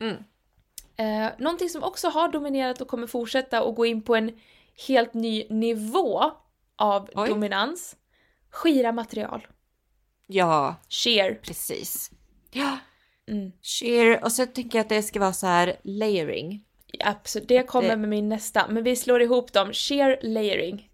Mm. 0.00 0.16
Eh, 0.96 1.32
någonting 1.38 1.68
som 1.68 1.82
också 1.82 2.08
har 2.08 2.28
dominerat 2.28 2.80
och 2.80 2.88
kommer 2.88 3.06
fortsätta 3.06 3.62
och 3.62 3.74
gå 3.74 3.86
in 3.86 4.02
på 4.02 4.16
en 4.16 4.32
helt 4.88 5.14
ny 5.14 5.46
nivå 5.50 6.22
av 6.78 7.10
Oj. 7.14 7.28
dominans. 7.28 7.96
Skira 8.50 8.92
material. 8.92 9.46
ja, 10.26 10.76
Sheer. 10.88 11.34
precis. 11.42 12.10
Ja, 12.50 12.78
Mm. 13.28 13.52
sheer. 13.62 14.24
Och 14.24 14.32
så 14.32 14.46
tänker 14.46 14.78
jag 14.78 14.82
att 14.84 14.88
det 14.88 15.02
ska 15.02 15.20
vara 15.20 15.32
så 15.32 15.46
här 15.46 15.76
layering. 15.84 16.64
Absolut, 17.04 17.48
det 17.48 17.62
kommer 17.62 17.88
Det- 17.88 17.96
med 17.96 18.08
min 18.08 18.28
nästa. 18.28 18.68
Men 18.68 18.84
vi 18.84 18.96
slår 18.96 19.22
ihop 19.22 19.52
dem. 19.52 19.72
Sheer 19.72 20.18
layering. 20.22 20.90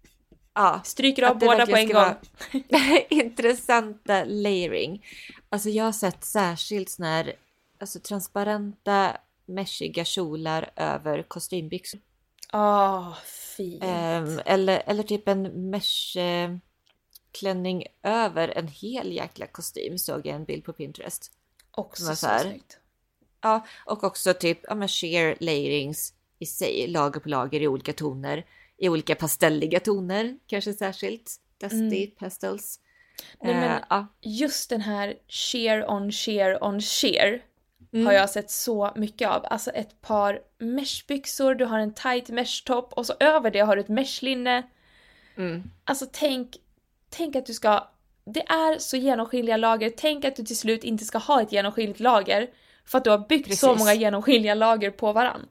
Ja, 0.53 0.81
Stryker 0.83 1.23
av 1.23 1.39
båda 1.39 1.65
på 1.65 1.75
en 1.75 1.89
gång. 1.89 2.13
Intressanta 3.09 4.23
layering. 4.23 5.05
Alltså 5.49 5.69
jag 5.69 5.83
har 5.85 5.91
sett 5.91 6.23
särskilt 6.23 6.89
såna 6.89 7.07
här 7.09 7.33
alltså 7.79 7.99
transparenta 7.99 9.17
meshiga 9.45 10.05
kjolar 10.05 10.69
över 10.75 11.23
kostymbyxor. 11.23 11.99
Ah, 12.51 13.13
fint. 13.25 13.83
Ehm, 13.83 14.39
eller, 14.45 14.83
eller 14.85 15.03
typ 15.03 15.27
en 15.27 15.69
mesh 15.69 16.17
eh, 16.17 16.55
klänning 17.31 17.83
över 18.03 18.47
en 18.57 18.67
hel 18.67 19.11
jäkla 19.11 19.47
kostym 19.47 19.97
såg 19.97 20.25
jag 20.27 20.35
en 20.35 20.45
bild 20.45 20.63
på 20.65 20.73
Pinterest. 20.73 21.31
också 21.71 22.05
så 22.05 22.15
så 22.15 22.27
här. 22.27 22.39
snyggt. 22.43 22.79
Ja, 23.41 23.65
och 23.85 24.03
också 24.03 24.33
typ 24.33 24.59
ja, 24.63 24.75
men 24.75 24.87
sheer 24.87 25.37
layerings 25.39 26.13
i 26.39 26.45
sig, 26.45 26.87
lager 26.87 27.19
på 27.19 27.29
lager 27.29 27.61
i 27.61 27.67
olika 27.67 27.93
toner, 27.93 28.45
i 28.77 28.89
olika 28.89 29.15
pastelliga 29.15 29.79
toner, 29.79 30.37
kanske 30.47 30.73
särskilt. 30.73 31.35
Dusty 31.57 32.07
pastels. 32.07 32.79
Mm. 33.41 33.55
Nej, 33.55 33.69
men- 33.69 33.77
Eh, 33.77 33.85
ja. 33.89 34.07
Just 34.21 34.69
den 34.69 34.81
här 34.81 35.15
sheer 35.27 35.89
on 35.91 36.11
sheer 36.11 36.63
on 36.63 36.81
sheer. 36.81 37.43
Har 38.03 38.13
jag 38.13 38.29
sett 38.29 38.51
så 38.51 38.91
mycket 38.95 39.29
av. 39.29 39.45
Alltså 39.49 39.71
ett 39.71 40.01
par 40.01 40.39
meshbyxor, 40.57 41.55
du 41.55 41.65
har 41.65 41.79
en 41.79 41.93
tight 41.93 42.29
meshtopp 42.29 42.93
och 42.93 43.05
så 43.05 43.13
över 43.19 43.51
det 43.51 43.59
har 43.59 43.75
du 43.75 43.81
ett 43.81 43.87
meshlinne. 43.87 44.63
Mm. 45.37 45.63
Alltså 45.83 46.05
tänk, 46.11 46.57
tänk 47.09 47.35
att 47.35 47.45
du 47.45 47.53
ska... 47.53 47.87
Det 48.25 48.41
är 48.41 48.79
så 48.79 48.97
genomskinliga 48.97 49.57
lager, 49.57 49.93
tänk 49.97 50.25
att 50.25 50.35
du 50.35 50.43
till 50.43 50.57
slut 50.57 50.83
inte 50.83 51.05
ska 51.05 51.17
ha 51.17 51.41
ett 51.41 51.51
genomskinligt 51.51 51.99
lager. 51.99 52.47
För 52.85 52.97
att 52.97 53.03
du 53.03 53.09
har 53.09 53.17
byggt 53.17 53.57
så 53.57 53.67
Precis. 53.67 53.79
många 53.79 53.93
genomskinliga 53.93 54.53
lager 54.53 54.91
på 54.91 55.11
varann. 55.11 55.45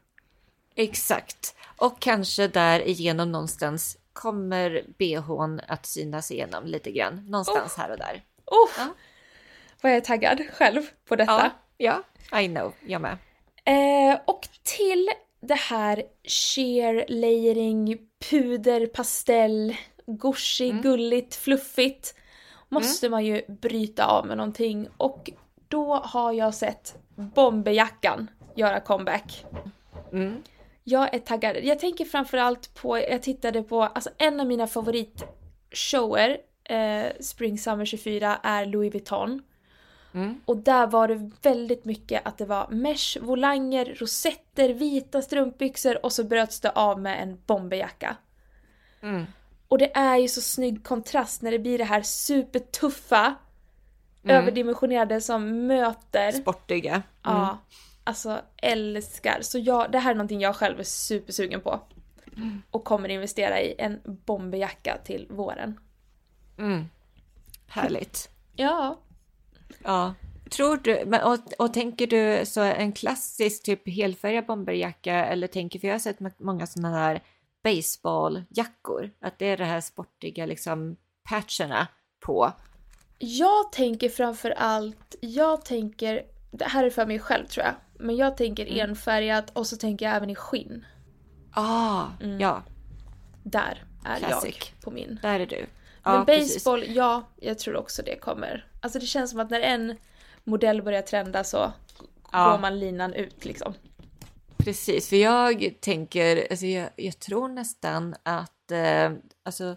Exakt. 0.75 1.57
Och 1.77 2.01
kanske 2.01 2.49
där 2.49 2.89
igenom 2.89 3.33
någonstans 3.33 3.99
kommer 4.13 4.85
bhn 4.99 5.61
att 5.69 5.87
synas 5.87 6.31
igenom 6.31 6.67
lite 6.67 6.91
grann. 6.91 7.27
Någonstans 7.29 7.77
här 7.77 7.91
och 7.91 7.99
där. 7.99 8.23
Oh, 8.47 8.71
Ja. 8.79 8.95
Vad 9.81 9.93
jag 9.93 9.97
är 9.97 10.01
taggad 10.01 10.41
själv 10.53 10.83
på 11.09 11.17
detta. 11.17 11.33
Ja, 11.33 11.51
ja, 11.77 12.03
I 12.41 12.49
know. 12.49 12.73
Jag 12.87 13.01
med. 13.01 13.17
Eh, 13.65 14.19
och 14.25 14.49
till 14.63 15.09
det 15.41 15.55
här 15.55 16.03
sheer 16.25 17.05
layering, 17.09 17.99
puder, 18.31 18.87
pastell, 18.87 19.77
gushy, 20.07 20.71
Mm. 20.71 20.83
gulligt, 20.83 21.35
fluffigt 21.35 22.15
måste 22.69 23.09
man 23.09 23.25
ju 23.25 23.43
bryta 23.49 24.05
av 24.07 24.27
med 24.27 24.37
någonting 24.37 24.89
och 24.97 25.31
då 25.69 25.95
har 25.95 26.33
jag 26.33 26.55
sett 26.55 26.95
bomberjackan 27.17 28.31
göra 28.57 28.81
comeback. 28.81 29.45
Mm. 30.13 30.43
Jag 30.85 31.15
är 31.15 31.19
taggad. 31.19 31.57
Jag 31.63 31.79
tänker 31.79 32.05
framförallt 32.05 32.75
på, 32.75 32.99
jag 32.99 33.23
tittade 33.23 33.63
på, 33.63 33.83
alltså 33.83 34.11
en 34.19 34.41
av 34.41 34.47
mina 34.47 34.67
favoritshower, 34.67 36.39
eh, 36.65 37.07
Spring 37.21 37.59
Summer 37.59 37.85
24, 37.85 38.39
är 38.43 38.67
Louis 38.67 38.95
Vuitton. 38.95 39.43
Mm. 40.15 40.41
Och 40.45 40.57
där 40.57 40.87
var 40.87 41.09
det 41.09 41.31
väldigt 41.43 41.85
mycket 41.85 42.27
att 42.27 42.39
det 42.39 42.45
var 42.45 42.69
mesh, 42.71 43.19
volanger, 43.21 43.97
rosetter, 44.01 44.69
vita 44.69 45.23
strumpbyxor 45.23 46.05
och 46.05 46.13
så 46.13 46.25
bröts 46.25 46.61
det 46.61 46.71
av 46.71 47.01
med 47.01 47.23
en 47.23 47.39
bomberjacka. 47.47 48.17
Mm. 49.03 49.25
Och 49.69 49.79
det 49.79 49.97
är 49.97 50.17
ju 50.17 50.29
så 50.29 50.41
snygg 50.41 50.85
kontrast 50.85 51.43
när 51.43 51.51
det 51.51 51.59
blir 51.59 51.79
det 51.79 51.85
här 51.85 52.03
supertuffa, 52.03 53.35
Mm. 54.25 54.37
överdimensionerade 54.37 55.21
som 55.21 55.67
möter. 55.67 56.33
Sportiga. 56.33 56.93
Mm. 56.93 57.03
Ja, 57.23 57.59
alltså 58.05 58.41
älskar. 58.57 59.39
Så 59.43 59.59
jag, 59.59 59.93
det 59.93 59.99
här 59.99 60.11
är 60.11 60.15
någonting 60.15 60.41
jag 60.41 60.57
själv 60.57 60.81
är 60.81 60.85
supersugen 60.85 61.61
på. 61.61 61.81
Och 62.71 62.85
kommer 62.85 63.09
investera 63.09 63.61
i 63.61 63.75
en 63.79 64.01
bomberjacka 64.05 64.99
till 65.05 65.27
våren. 65.31 65.81
Mm. 66.59 66.85
Härligt. 67.67 68.31
Ja. 68.57 68.99
Ja. 69.85 70.15
Tror 70.51 70.77
du, 70.77 71.03
men, 71.07 71.23
och, 71.23 71.39
och 71.59 71.75
tänker 71.75 72.07
du 72.07 72.47
så 72.47 72.61
en 72.61 72.93
klassisk 72.93 73.63
typ 73.63 73.89
helfärgad 73.89 74.47
bomberjacka 74.47 75.15
eller 75.25 75.47
tänker, 75.47 75.79
för 75.79 75.87
jag 75.89 75.95
har 75.95 75.99
sett 75.99 76.41
många 76.41 76.67
sådana 76.67 76.99
här 76.99 77.23
baseballjackor, 77.65 79.11
att 79.21 79.39
det 79.39 79.47
är 79.47 79.57
det 79.57 79.65
här 79.65 79.81
sportiga 79.81 80.47
liksom 80.47 80.97
patcherna 81.29 81.87
på. 82.27 82.53
Jag 83.19 83.73
tänker 83.73 84.09
framför 84.09 84.51
allt, 84.51 85.15
jag 85.21 85.65
tänker, 85.65 86.23
det 86.51 86.65
här 86.65 86.85
är 86.85 86.91
för 86.91 87.07
mig 87.07 87.19
själv 87.19 87.47
tror 87.47 87.67
jag, 87.67 87.75
men 87.99 88.17
jag 88.17 88.37
tänker 88.37 88.67
Mm. 88.67 88.91
enfärgat 88.91 89.51
och 89.51 89.67
så 89.67 89.77
tänker 89.77 90.07
jag 90.07 90.15
även 90.15 90.31
i 90.31 90.35
skinn. 90.35 90.85
Ah, 91.53 92.07
ja, 92.39 92.63
Där 93.43 93.85
är 94.05 94.19
Classic. 94.19 94.57
jag 94.73 94.83
på 94.85 94.91
min. 94.91 95.19
där 95.23 95.41
är 95.41 95.47
du. 95.47 95.67
Men 96.05 96.15
Ja, 96.15 96.25
precis. 96.25 96.55
baseball, 96.55 96.85
ja, 96.97 97.23
jag 97.37 97.59
tror 97.59 97.77
också 97.77 98.03
det 98.03 98.17
kommer. 98.17 98.67
Alltså 98.81 98.99
det 98.99 99.07
känns 99.07 99.31
som 99.31 99.41
att 99.41 99.51
när 99.51 99.61
en 99.61 99.97
modell 100.45 100.83
börjar 100.83 101.03
trenda 101.03 101.45
så 101.45 101.73
går 102.33 102.59
man 102.59 102.79
linan 102.79 103.15
ut 103.15 103.45
liksom. 103.45 103.75
Precis, 104.57 105.09
för 105.09 105.17
jag 105.17 105.75
tänker, 105.81 106.47
alltså 106.51 106.67
jag, 106.67 106.91
jag 106.97 107.19
tror 107.19 107.49
nästan 107.49 108.15
att 108.23 108.71
eh, 108.71 109.13
alltså, 109.43 109.77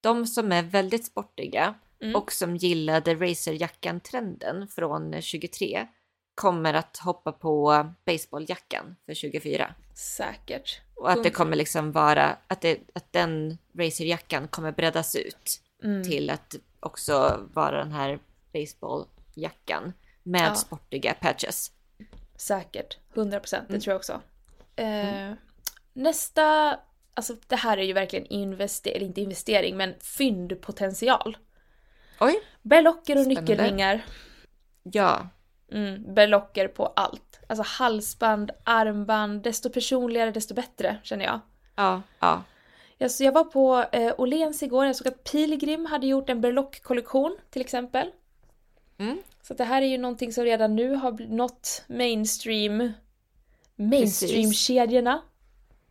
de 0.00 0.26
som 0.26 0.52
är 0.52 0.62
väldigt 0.62 1.06
sportiga 1.06 1.74
Mm. 2.00 2.16
och 2.16 2.32
som 2.32 2.56
gillade 2.56 3.14
racerjackan-trenden 3.14 4.68
från 4.68 5.22
23 5.22 5.86
kommer 6.34 6.74
att 6.74 6.96
hoppa 6.96 7.32
på 7.32 7.86
baseballjackan 8.06 8.96
för 9.06 9.14
24. 9.14 9.74
Säkert. 9.94 10.80
Och 11.00 11.10
att 11.10 11.22
det 11.22 11.30
kommer 11.30 11.56
liksom 11.56 11.92
vara, 11.92 12.36
att, 12.46 12.60
det, 12.60 12.78
att 12.92 13.12
den 13.12 13.58
racerjackan 13.78 14.48
kommer 14.48 14.72
breddas 14.72 15.14
ut 15.16 15.60
Mm. 15.84 16.02
till 16.04 16.30
att 16.30 16.54
också 16.80 17.40
vara 17.54 17.78
den 17.78 17.92
här 17.92 18.18
baseballjackan 18.52 19.92
med 20.22 20.48
Ja. 20.50 20.54
sportiga 20.54 21.14
patches. 21.20 21.72
Säkert. 22.36 22.98
100 23.14 23.40
procent, 23.40 23.68
det 23.68 23.72
Mm. 23.72 23.80
tror 23.80 23.92
jag 23.92 23.98
också. 23.98 24.20
Eh, 24.76 25.32
Nästa, 25.92 26.78
alltså 27.14 27.36
det 27.46 27.56
här 27.56 27.78
är 27.78 27.82
ju 27.82 27.92
verkligen 27.92 28.26
investering, 28.26 29.06
inte 29.06 29.20
investering, 29.20 29.76
men 29.76 29.94
fyndpotential. 30.00 31.36
Oj! 32.20 32.40
Berlocker 32.62 33.16
och 33.16 33.22
Spännande. 33.24 33.40
nyckelringar. 33.40 34.04
Ja, 34.82 35.28
Mm, 35.72 36.14
berlocker 36.14 36.68
på 36.68 36.86
allt. 36.86 37.40
Alltså 37.46 37.64
halsband, 37.66 38.50
armband, 38.64 39.42
desto 39.42 39.70
personligare 39.70 40.30
desto 40.30 40.54
bättre 40.54 40.96
känner 41.02 41.24
jag. 41.24 41.40
ja, 41.76 42.02
ja. 42.20 42.42
Jag, 43.00 43.10
jag 43.20 43.32
var 43.32 43.44
på 43.44 43.84
eh, 43.92 44.14
Åhléns 44.18 44.62
igår, 44.62 44.86
jag 44.86 44.96
såg 44.96 45.08
att 45.08 45.24
Pilgrim 45.24 45.86
hade 45.86 46.06
gjort 46.06 46.30
en 46.30 46.40
berlock-kollektion 46.40 47.36
till 47.50 47.62
exempel. 47.62 48.10
Mm. 48.98 49.18
Så 49.42 49.54
det 49.54 49.64
här 49.64 49.82
är 49.82 49.86
ju 49.86 49.98
någonting 49.98 50.32
som 50.32 50.44
redan 50.44 50.76
nu 50.76 50.94
har 50.94 51.12
nått 51.28 51.84
mainstream, 51.86 52.92
mainstream-kedjorna. 53.76 55.22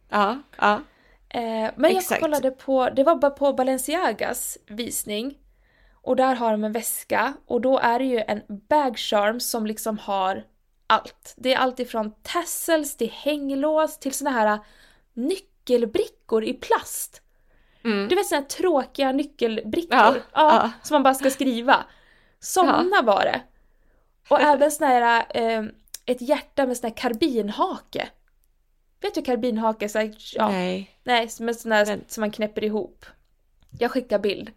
Ja, 0.09 0.41
ja. 0.57 0.81
Eh, 1.29 1.71
men 1.75 1.91
jag 1.91 1.97
Exakt. 1.97 2.21
kollade 2.21 2.51
på, 2.51 2.89
det 2.89 3.03
var 3.03 3.15
bara 3.15 3.31
på 3.31 3.53
Balenciagas 3.53 4.57
visning. 4.67 5.37
Och 6.07 6.15
där 6.15 6.35
har 6.35 6.51
de 6.51 6.63
en 6.63 6.71
väska 6.71 7.33
och 7.45 7.61
då 7.61 7.77
är 7.79 7.99
det 7.99 8.05
ju 8.05 8.17
en 8.27 8.41
bag 8.47 8.97
charm 8.97 9.39
som 9.39 9.65
liksom 9.65 9.97
har 9.97 10.43
allt. 10.87 11.33
Det 11.37 11.53
är 11.53 11.57
allt 11.57 11.79
ifrån 11.79 12.13
tassels 12.21 12.97
till 12.97 13.11
hänglås 13.11 13.99
till 13.99 14.13
såna 14.13 14.29
här 14.29 14.59
nyckelbrickor 15.13 16.43
i 16.43 16.53
plast. 16.53 17.21
Mm. 17.83 18.07
Du 18.07 18.15
vet 18.15 18.25
såna 18.25 18.41
här 18.41 18.47
tråkiga 18.47 19.11
nyckelbrickor? 19.11 19.97
Ja, 19.97 20.15
ja. 20.33 20.71
Som 20.83 20.95
man 20.95 21.03
bara 21.03 21.13
ska 21.13 21.29
skriva. 21.29 21.85
Såna 22.39 23.01
var 23.03 23.21
det. 23.23 23.41
Och 24.29 24.41
även 24.41 24.71
såna 24.71 24.87
här, 24.89 25.25
eh, 25.29 25.63
ett 26.05 26.21
hjärta 26.21 26.65
med 26.65 26.77
sån 26.77 26.87
här 26.89 26.97
karbinhake. 26.97 28.09
Vet 29.01 29.15
du 29.15 29.21
karbinhake? 29.21 29.89
Så 29.89 29.99
här, 29.99 30.15
ja, 30.35 30.49
Nej. 30.49 30.99
Nej, 31.03 31.29
men 31.39 31.55
sån 31.55 31.69
där 31.69 31.85
Men- 31.85 32.03
som 32.07 32.21
man 32.21 32.31
knäpper 32.31 32.63
ihop. 32.63 33.05
Jag 33.79 33.91
skickar 33.91 34.19
bild. 34.19 34.51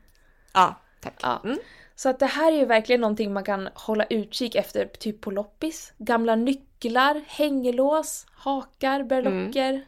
Ja, 0.54 0.74
tack. 1.00 1.14
Ja. 1.22 1.40
Mm. 1.44 1.58
Så 1.94 2.08
att 2.08 2.18
det 2.18 2.26
här 2.26 2.52
är 2.52 2.56
ju 2.56 2.64
verkligen 2.64 3.00
någonting 3.00 3.32
man 3.32 3.44
kan 3.44 3.68
hålla 3.74 4.04
utkik 4.04 4.54
efter, 4.54 4.86
typ 4.86 5.20
på 5.20 5.30
loppis. 5.30 5.92
Gamla 5.98 6.36
nycklar, 6.36 7.22
hängelås, 7.26 8.26
hakar, 8.32 9.02
berlocker. 9.02 9.84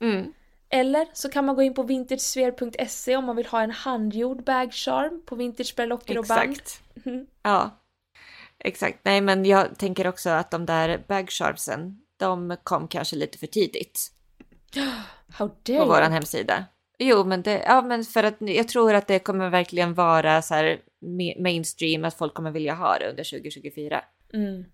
Mm. 0.00 0.32
Eller 0.68 1.06
så 1.12 1.28
kan 1.30 1.44
man 1.44 1.54
gå 1.54 1.62
in 1.62 1.74
på 1.74 1.82
vintageswear.se 1.82 3.16
om 3.16 3.24
man 3.24 3.36
vill 3.36 3.46
ha 3.46 3.62
en 3.62 3.70
handgjord 3.70 4.44
bag 4.44 4.72
charm 4.72 5.22
på 5.26 5.36
vintageberlocker 5.36 6.18
och 6.18 6.24
band. 6.24 6.50
Exakt. 6.50 6.82
Mhm. 6.94 7.26
Ja, 7.42 7.82
exakt. 8.58 8.98
Nej, 9.02 9.20
men 9.20 9.44
jag 9.44 9.78
tänker 9.78 10.06
också 10.06 10.30
att 10.30 10.50
de 10.50 10.66
där 10.66 11.04
bagsharpsen, 11.08 12.00
de 12.16 12.56
kom 12.62 12.88
kanske 12.88 13.16
lite 13.16 13.38
för 13.38 13.46
tidigt 13.46 14.12
How 15.38 15.48
på 15.48 15.54
dare 15.62 15.84
våran 15.84 16.02
you? 16.02 16.12
hemsida. 16.12 16.64
Jo, 16.98 17.24
men 17.24 17.42
det, 17.42 17.62
ja, 17.66 17.82
men 17.82 18.04
för 18.04 18.24
att 18.24 18.34
jag 18.38 18.68
tror 18.68 18.94
att 18.94 19.06
det 19.06 19.18
kommer 19.18 19.50
verkligen 19.50 19.94
vara 19.94 20.42
så 20.42 20.54
här 20.54 20.78
ma- 21.00 21.42
mainstream, 21.42 22.04
att 22.04 22.14
folk 22.14 22.34
kommer 22.34 22.50
vilja 22.50 22.74
ha 22.74 22.98
det 22.98 23.10
under 23.10 23.24
2024. 23.24 24.04
Mm. 24.34 24.64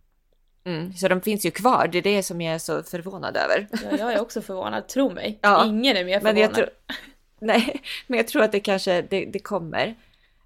Mm. 0.65 0.93
Så 0.95 1.09
de 1.09 1.21
finns 1.21 1.47
ju 1.47 1.51
kvar, 1.51 1.89
det 1.93 1.99
är 1.99 2.03
det 2.03 2.23
som 2.23 2.41
jag 2.41 2.55
är 2.55 2.59
så 2.59 2.83
förvånad 2.83 3.37
över. 3.37 3.69
Ja, 3.73 3.97
jag 3.99 4.13
är 4.13 4.21
också 4.21 4.43
förvånad, 4.43 4.89
tro 4.89 5.11
mig. 5.11 5.39
Ja, 5.43 5.67
Ingen 5.67 5.97
är 5.97 6.05
mer 6.05 6.21
Men 6.21 6.21
förvånad. 6.21 6.39
jag 6.39 6.55
tror, 6.55 6.69
nej, 7.41 7.83
men 8.07 8.17
jag 8.17 8.29
tror 8.29 8.43
att 8.43 8.53
det 8.53 8.61
kanske, 8.61 9.03
det, 9.03 9.25
det 9.25 9.39
kommer. 9.39 9.95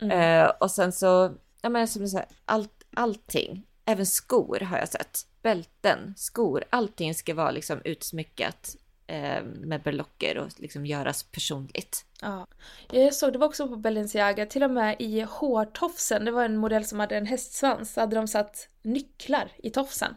Mm. 0.00 0.20
Eh, 0.44 0.50
och 0.60 0.70
sen 0.70 0.92
så, 0.92 1.34
ja 1.62 1.68
men 1.68 1.88
som 1.88 2.02
du 2.02 2.08
säger, 2.08 2.26
allt, 2.44 2.84
allting, 2.96 3.66
även 3.84 4.06
skor 4.06 4.60
har 4.60 4.78
jag 4.78 4.88
sett. 4.88 5.18
Bälten, 5.42 6.14
skor, 6.16 6.64
allting 6.70 7.14
ska 7.14 7.34
vara 7.34 7.50
liksom 7.50 7.80
utsmyckat 7.84 8.76
med 9.44 9.82
berlocker 9.82 10.38
och 10.38 10.48
liksom 10.56 10.86
göras 10.86 11.22
personligt. 11.22 12.04
Ja. 12.20 12.46
Jag 12.92 13.14
såg, 13.14 13.32
det 13.32 13.38
var 13.38 13.46
också 13.46 13.68
på 13.68 13.76
Balenciaga, 13.76 14.46
till 14.46 14.62
och 14.62 14.70
med 14.70 14.96
i 14.98 15.20
hårtofsen, 15.20 16.24
det 16.24 16.30
var 16.30 16.44
en 16.44 16.56
modell 16.56 16.84
som 16.84 17.00
hade 17.00 17.16
en 17.16 17.26
hästsvans, 17.26 17.96
hade 17.96 18.16
de 18.16 18.28
satt 18.28 18.68
nycklar 18.82 19.52
i 19.56 19.70
tofsen. 19.70 20.14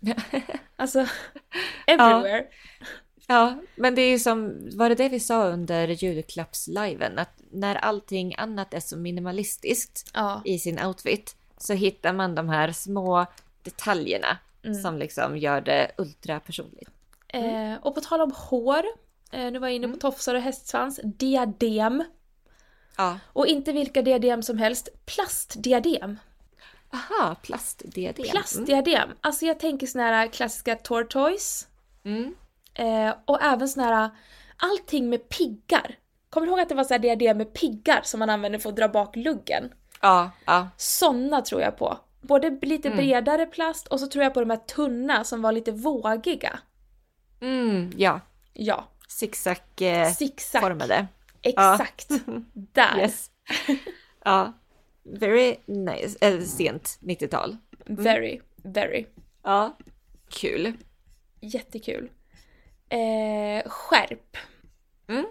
Alltså, 0.78 1.06
everywhere. 1.86 2.46
Ja, 3.26 3.62
men 3.76 3.94
det 3.94 4.02
är 4.02 4.10
ju 4.10 4.18
som, 4.18 4.68
var 4.74 4.88
det 4.88 4.94
det 4.94 5.08
vi 5.08 5.20
sa 5.20 5.46
under 5.46 5.88
julklappsliven? 5.88 7.18
Att 7.18 7.40
när 7.50 7.74
allting 7.74 8.34
annat 8.38 8.74
är 8.74 8.80
så 8.80 8.96
minimalistiskt 8.96 10.10
Ja. 10.14 10.42
i 10.44 10.58
sin 10.58 10.84
outfit 10.84 11.36
så 11.58 11.72
hittar 11.72 12.12
man 12.12 12.34
de 12.34 12.48
här 12.48 12.72
små 12.72 13.26
detaljerna 13.62 14.38
som 14.82 14.98
liksom 14.98 15.38
gör 15.38 15.60
det 15.60 15.90
ultra 15.98 16.40
personligt. 16.40 16.90
Eh, 17.36 17.78
och 17.82 17.94
på 17.94 18.00
tal 18.00 18.20
om 18.20 18.32
hår, 18.36 18.84
eh, 19.32 19.50
nu 19.50 19.58
var 19.58 19.68
jag 19.68 19.74
inne 19.74 19.88
på 19.88 19.96
tofsar 19.96 20.34
och 20.34 20.40
hästsvans, 20.40 21.00
diadem. 21.04 22.04
Ja. 22.96 23.18
Och 23.32 23.46
inte 23.46 23.72
vilka 23.72 24.02
diadem 24.02 24.42
som 24.42 24.58
helst, 24.58 24.88
plastdiadem. 25.06 26.18
Aha, 26.92 27.34
plastdiadem. 27.42 28.26
Plastdiadem. 28.30 29.10
Alltså 29.20 29.46
jag 29.46 29.60
tänker 29.60 29.86
såna 29.86 30.04
här 30.04 30.26
klassiska 30.26 30.74
tortoise. 30.74 31.66
Mm. 32.04 32.34
Eh, 32.74 33.14
och 33.24 33.42
även 33.42 33.68
såna 33.68 33.86
här, 33.86 34.10
allting 34.56 35.08
med 35.08 35.28
piggar. 35.28 35.98
Kommer 36.30 36.46
du 36.46 36.50
ihåg 36.50 36.60
att 36.60 36.68
det 36.68 36.74
var 36.74 36.84
så 36.84 36.94
här 36.94 36.98
diadem 36.98 37.38
med 37.38 37.52
piggar 37.52 38.00
som 38.04 38.18
man 38.18 38.30
använde 38.30 38.58
för 38.58 38.68
att 38.68 38.76
dra 38.76 38.88
bak 38.88 39.16
luggen? 39.16 39.72
Ja, 40.00 40.30
ja. 40.44 40.68
Såna 40.76 41.42
tror 41.42 41.60
jag 41.60 41.78
på. 41.78 41.98
Både 42.20 42.58
lite 42.62 42.90
bredare 42.90 43.46
plast 43.46 43.86
och 43.86 44.00
så 44.00 44.06
tror 44.06 44.24
jag 44.24 44.34
på 44.34 44.40
de 44.40 44.50
här 44.50 44.56
tunna 44.56 45.24
som 45.24 45.42
var 45.42 45.52
lite 45.52 45.72
vågiga. 45.72 46.58
Mm, 47.40 47.92
ja. 47.96 48.20
Ja, 48.52 48.88
Zigzag-formade. 49.08 50.14
zigzag. 50.16 51.06
Exakt. 51.42 52.08
Där. 52.52 52.98
Yes. 52.98 53.30
ja. 54.24 54.52
Very 55.02 55.56
nice. 55.66 56.18
Eller 56.20 56.40
sent 56.40 56.98
90-tal. 57.00 57.56
Very, 57.86 58.40
very. 58.56 59.06
Ja. 59.42 59.76
Kul. 60.28 60.72
Jättekul. 61.40 62.10
Eh, 62.88 63.68
skärp. 63.70 64.36
Mm. 65.08 65.26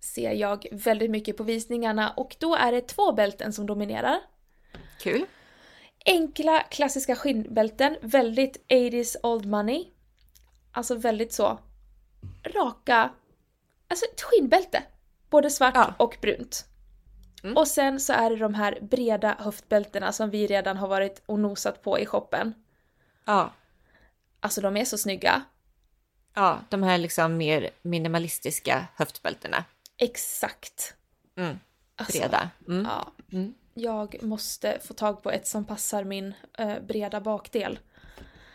Ser 0.00 0.32
jag 0.32 0.66
väldigt 0.72 1.10
mycket 1.10 1.36
på 1.36 1.42
visningarna 1.42 2.10
och 2.10 2.36
då 2.38 2.54
är 2.54 2.72
det 2.72 2.80
två 2.80 3.12
bälten 3.12 3.52
som 3.52 3.66
dominerar. 3.66 4.20
Kul. 5.00 5.24
Enkla 6.06 6.60
klassiska 6.60 7.16
skinnbälten, 7.16 7.96
väldigt 8.00 8.66
80s 8.68 9.16
old 9.22 9.46
money. 9.46 9.84
Alltså 10.76 10.94
väldigt 10.94 11.32
så 11.32 11.58
raka, 12.44 13.10
alltså 13.88 14.06
ett 14.12 14.22
skinnbälte. 14.22 14.82
Både 15.30 15.50
svart 15.50 15.74
Ja. 15.74 15.94
och 15.98 16.16
brunt. 16.20 16.64
Mm. 17.42 17.56
Och 17.56 17.68
sen 17.68 18.00
så 18.00 18.12
är 18.12 18.30
det 18.30 18.36
de 18.36 18.54
här 18.54 18.78
breda 18.80 19.36
höftbältena 19.38 20.12
som 20.12 20.30
vi 20.30 20.46
redan 20.46 20.76
har 20.76 20.88
varit 20.88 21.22
och 21.26 21.38
nosat 21.38 21.82
på 21.82 21.98
i 21.98 22.06
shoppen. 22.06 22.54
Ja. 23.24 23.52
Alltså 24.40 24.60
de 24.60 24.76
är 24.76 24.84
så 24.84 24.98
snygga. 24.98 25.42
Ja, 26.34 26.60
de 26.68 26.82
här 26.82 26.98
liksom 26.98 27.36
mer 27.36 27.70
minimalistiska 27.82 28.86
höftbältena. 28.94 29.64
Exakt. 29.96 30.94
Mm. 31.36 31.60
Alltså, 31.96 32.18
Breda. 32.18 32.50
Mm. 32.68 32.84
Ja. 32.90 33.12
Mm. 33.32 33.54
Jag 33.74 34.22
måste 34.22 34.78
få 34.84 34.94
tag 34.94 35.22
på 35.22 35.30
ett 35.30 35.46
som 35.46 35.64
passar 35.64 36.04
min 36.04 36.34
eh, 36.58 36.80
breda 36.80 37.20
bakdel. 37.20 37.78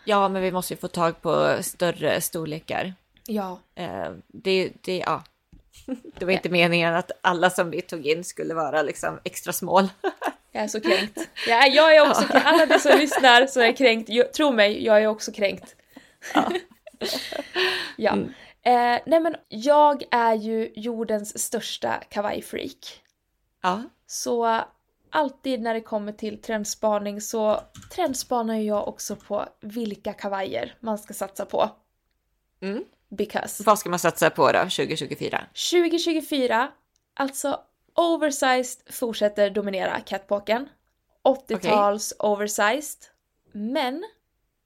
Ja, 0.04 0.28
men 0.28 0.42
vi 0.42 0.52
måste 0.52 0.74
ju 0.74 0.78
få 0.80 0.88
tag 0.88 1.22
på 1.22 1.58
större 1.60 2.20
storlekar. 2.20 2.94
Ja, 3.26 3.58
Eh, 3.74 4.10
det, 4.26 4.72
det, 4.80 4.98
ja. 4.98 5.24
det 6.18 6.24
var 6.24 6.32
inte 6.32 6.48
meningen 6.48 6.94
att 6.94 7.10
alla 7.20 7.50
som 7.50 7.70
vi 7.70 7.82
tog 7.82 8.06
in 8.06 8.24
skulle 8.24 8.54
vara 8.54 8.82
liksom 8.82 9.20
extra 9.24 9.52
small. 9.52 9.88
jag 10.52 10.64
är 10.64 10.68
så 10.68 10.80
kränkt. 10.80 11.18
Ja, 11.48 11.66
jag 11.66 11.96
är 11.96 12.10
också 12.10 12.22
kränkt. 12.22 12.46
Alla 12.46 12.64
ni 12.64 12.78
som 12.78 12.98
lyssnar 12.98 13.46
så 13.46 13.60
är 13.60 13.72
kränkt. 13.72 14.08
Jag, 14.08 14.32
tro 14.32 14.52
mig, 14.52 14.84
jag 14.84 15.02
är 15.02 15.06
också 15.06 15.32
kränkt. 15.32 15.76
Ja. 17.96 18.16
Eh, 18.64 18.98
nej 19.06 19.20
men 19.20 19.36
jag 19.48 20.02
är 20.10 20.34
ju 20.34 20.72
jordens 20.76 21.38
största 21.38 22.02
kavajfreak. 22.08 23.02
Ja, 23.62 23.82
Så 24.06 24.60
alltid 25.12 25.62
när 25.62 25.74
det 25.74 25.80
kommer 25.80 26.12
till 26.12 26.42
trendspaning 26.42 27.20
så 27.20 27.60
trendspanar 27.90 28.56
jag 28.56 28.88
också 28.88 29.16
på 29.16 29.46
vilka 29.60 30.12
kavajer 30.12 30.76
man 30.80 30.98
ska 30.98 31.14
satsa 31.14 31.44
på. 31.44 31.70
Mm. 32.60 32.84
Because 33.08 33.64
vad 33.64 33.78
ska 33.78 33.90
man 33.90 33.98
satsa 33.98 34.30
på 34.30 34.52
då 34.52 34.58
2024? 34.58 35.44
2024, 35.70 36.72
alltså 37.14 37.60
oversized 37.94 38.94
fortsätter 38.94 39.50
dominera 39.50 40.00
catwalken. 40.00 40.68
80-tals 41.24 42.14
oversized. 42.18 43.04
Men 43.52 44.04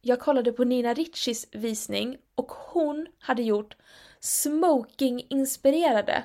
jag 0.00 0.20
kollade 0.20 0.52
på 0.52 0.64
Nina 0.64 0.94
Riccies 0.94 1.46
visning 1.52 2.16
och 2.34 2.52
hon 2.52 3.06
hade 3.18 3.42
gjort 3.42 3.76
smoking-inspirerade, 4.20 6.22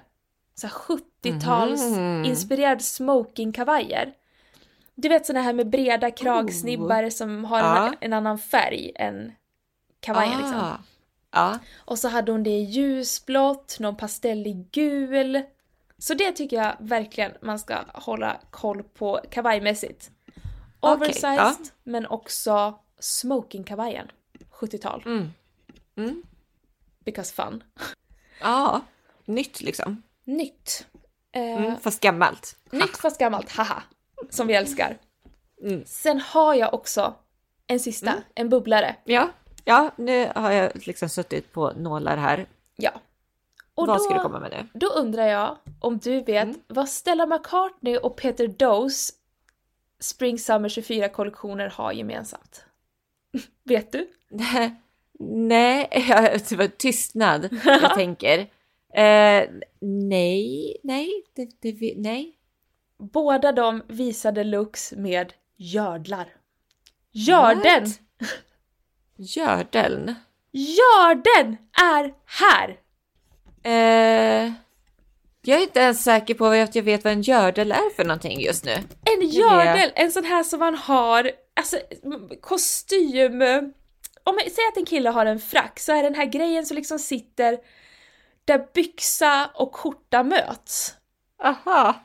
så 0.55 0.67
här 0.67 0.73
70-tals 0.73 1.81
Mhm. 1.91 2.25
inspirerade 2.25 2.83
smoking-kavajer. 2.83 4.13
Du 4.95 5.09
vet 5.09 5.25
såna 5.25 5.41
här 5.41 5.53
med 5.53 5.69
breda 5.69 6.11
kragsnibbar 6.11 7.09
som 7.09 7.45
har 7.45 7.59
en, 7.59 7.65
Ja. 7.65 7.93
en 7.99 8.13
annan 8.13 8.39
färg 8.39 8.91
än 8.95 9.31
kavajen 9.99 10.37
liksom. 10.37 10.77
Ah. 11.29 11.55
Och 11.77 11.99
så 11.99 12.07
hade 12.07 12.31
hon 12.31 12.43
det 12.43 12.49
i 12.49 12.63
ljusblått, 12.63 13.77
någon 13.79 13.95
pastellig 13.97 14.67
gul. 14.71 15.41
Så 15.97 16.13
det 16.13 16.31
tycker 16.31 16.57
jag 16.57 16.75
verkligen 16.79 17.31
man 17.41 17.59
ska 17.59 17.77
hålla 17.93 18.39
koll 18.51 18.83
på 18.83 19.19
kavajmässigt. 19.31 20.11
Oversized, 20.79 21.37
ja. 21.37 21.55
men 21.83 22.07
också 22.07 22.79
smokingkavajen. 22.99 24.11
70-tal. 24.51 25.03
Mm. 25.05 25.31
Mm. 25.95 26.23
Because 27.05 27.33
fun. 27.33 27.63
ja. 28.41 28.81
nytt 29.25 29.61
liksom. 29.61 30.03
Nytt. 30.23 30.85
Eh, 31.35 31.41
Mm. 31.65 31.77
Fast 31.79 31.99
gammalt. 31.99 32.55
Nytt 32.71 32.97
fast 32.97 33.19
gammalt, 33.19 33.51
haha. 33.51 33.83
Som 34.29 34.47
vi 34.47 34.53
älskar. 34.53 34.97
Mm. 35.63 35.83
Sen 35.85 36.19
har 36.21 36.53
jag 36.55 36.73
också 36.73 37.13
en 37.67 37.79
sista, 37.79 38.13
en 38.35 38.49
bubblare. 38.49 38.95
Ja, 39.03 39.29
ja, 39.65 39.91
nu 39.95 40.31
har 40.35 40.51
jag 40.51 40.71
liksom 40.87 41.09
suttit 41.09 41.51
på 41.53 41.71
nålar 41.71 42.17
här. 42.17 42.45
Ja. 42.75 42.91
Och 43.75 43.87
vad 43.87 43.97
då, 43.97 44.03
ska 44.03 44.13
du 44.13 44.19
komma 44.19 44.39
med 44.39 44.51
nu? 44.51 44.79
Då 44.79 44.87
undrar 44.87 45.25
jag 45.25 45.57
om 45.79 45.97
du 45.97 46.19
vet 46.21 46.43
Mm. 46.43 46.59
vad 46.67 46.89
Stella 46.89 47.25
McCartney 47.25 47.97
och 47.97 48.15
Peter 48.15 48.47
Dose 48.47 49.13
Spring 49.99 50.39
Summer 50.39 50.69
24-kollektioner 50.69 51.69
har 51.69 51.91
gemensamt? 51.91 52.65
vet 53.63 53.91
du? 53.91 54.07
Nej, 55.19 55.89
det 56.49 56.55
var 56.55 56.67
tystnad. 56.67 57.49
Jag 57.65 57.93
tänker. 57.95 58.47
Eh, 58.93 59.49
nej, 59.81 60.77
nej, 60.83 61.09
det, 61.35 61.61
det, 61.61 61.93
nej. 61.97 62.37
Båda 62.97 63.51
de 63.51 63.83
visade 63.87 64.43
looks 64.43 64.93
med 64.97 65.33
gördlar. 65.57 66.35
Görden! 67.11 67.83
What? 67.83 67.99
Gördeln. 69.15 70.15
Görden 70.51 71.57
är 71.81 72.13
här! 72.25 72.79
Eh, 73.63 74.51
jag 75.41 75.59
är 75.59 75.63
inte 75.63 75.79
ens 75.79 76.03
säker 76.03 76.33
på 76.33 76.45
att 76.45 76.75
jag 76.75 76.83
vet 76.83 77.03
vad 77.03 77.13
en 77.13 77.21
gördel 77.21 77.71
är 77.71 77.95
för 77.95 78.03
någonting 78.03 78.41
just 78.41 78.65
nu. 78.65 78.71
En 79.05 79.27
gördel! 79.29 79.91
En 79.95 80.11
sån 80.11 80.25
här 80.25 80.43
som 80.43 80.59
man 80.59 80.75
har, 80.75 81.31
alltså 81.53 81.77
kostym... 82.41 83.41
Om 84.23 84.39
jag 84.43 84.51
säger 84.51 84.67
att 84.67 84.77
en 84.77 84.85
kille 84.85 85.09
har 85.09 85.25
en 85.25 85.39
frack 85.39 85.79
så 85.79 85.91
är 85.91 86.03
den 86.03 86.15
här 86.15 86.25
grejen 86.25 86.65
som 86.65 86.77
liksom 86.77 86.99
sitter 86.99 87.57
där 88.45 88.67
byxa 88.73 89.49
och 89.53 89.75
skjorta 89.75 90.23
möts. 90.23 90.95
Aha, 91.43 91.95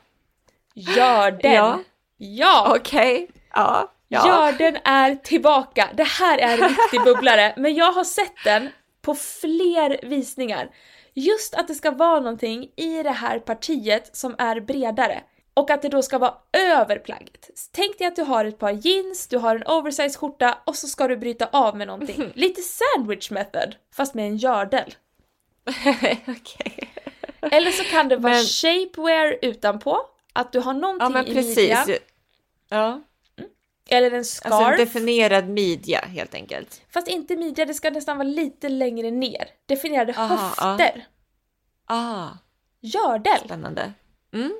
Görden! 0.73 1.53
Ja. 1.53 1.79
ja. 2.17 2.75
okej. 2.79 3.29
Ja, 3.53 3.91
ja. 4.07 4.27
Görden 4.27 4.77
är 4.83 5.15
tillbaka! 5.15 5.89
Det 5.93 6.07
här 6.07 6.37
är 6.37 6.57
en 6.57 6.69
riktig 6.69 7.03
bubblare, 7.03 7.53
men 7.57 7.75
jag 7.75 7.91
har 7.91 8.03
sett 8.03 8.43
den 8.43 8.69
på 9.01 9.15
fler 9.15 9.99
visningar. 10.07 10.69
Just 11.13 11.55
att 11.55 11.67
det 11.67 11.75
ska 11.75 11.91
vara 11.91 12.19
någonting 12.19 12.71
i 12.75 13.03
det 13.03 13.11
här 13.11 13.39
partiet 13.39 14.15
som 14.15 14.35
är 14.37 14.59
bredare. 14.59 15.23
Och 15.53 15.69
att 15.69 15.81
det 15.81 15.89
då 15.89 16.01
ska 16.01 16.17
vara 16.17 16.33
över 16.53 16.99
plagget. 16.99 17.49
Tänk 17.71 17.97
dig 17.97 18.07
att 18.07 18.15
du 18.15 18.21
har 18.21 18.45
ett 18.45 18.59
par 18.59 18.71
jeans, 18.71 19.27
du 19.27 19.37
har 19.37 19.55
en 19.55 19.63
oversized 19.67 20.15
skjorta 20.15 20.57
och 20.65 20.75
så 20.75 20.87
ska 20.87 21.07
du 21.07 21.17
bryta 21.17 21.49
av 21.51 21.77
med 21.77 21.87
någonting. 21.87 22.31
Lite 22.35 22.61
sandwich 22.61 23.31
method, 23.31 23.75
fast 23.95 24.13
med 24.13 24.25
en 24.25 24.37
gördel. 24.37 24.95
okej. 26.27 26.89
Eller 27.41 27.71
så 27.71 27.83
kan 27.83 28.07
det 28.09 28.15
vara 28.17 28.33
Men- 28.33 28.43
shapewear 28.43 29.37
utanpå, 29.41 30.01
att 30.33 30.51
du 30.51 30.59
har 30.59 30.73
någonting 30.73 31.11
Ja, 31.35 31.41
i 31.41 31.55
midjan. 31.55 31.87
Ja, 32.69 33.01
Eller 33.89 34.11
en 34.11 34.25
scarf. 34.25 34.53
alltså 34.53 34.71
en 34.71 34.77
definierad 34.77 35.49
midja 35.49 35.99
helt 35.99 36.33
enkelt. 36.33 36.81
Fast 36.93 37.07
inte 37.07 37.35
midja, 37.35 37.65
det 37.65 37.73
ska 37.73 37.89
nästan 37.89 38.17
vara 38.17 38.27
lite 38.27 38.69
längre 38.69 39.11
ner. 39.11 39.47
Definierade 39.65 40.13
Aha, 40.17 40.35
höfter. 40.35 41.07
Ah, 41.85 42.27
Gördel! 42.81 43.39
spännande. 43.45 43.93
Mm. 44.33 44.53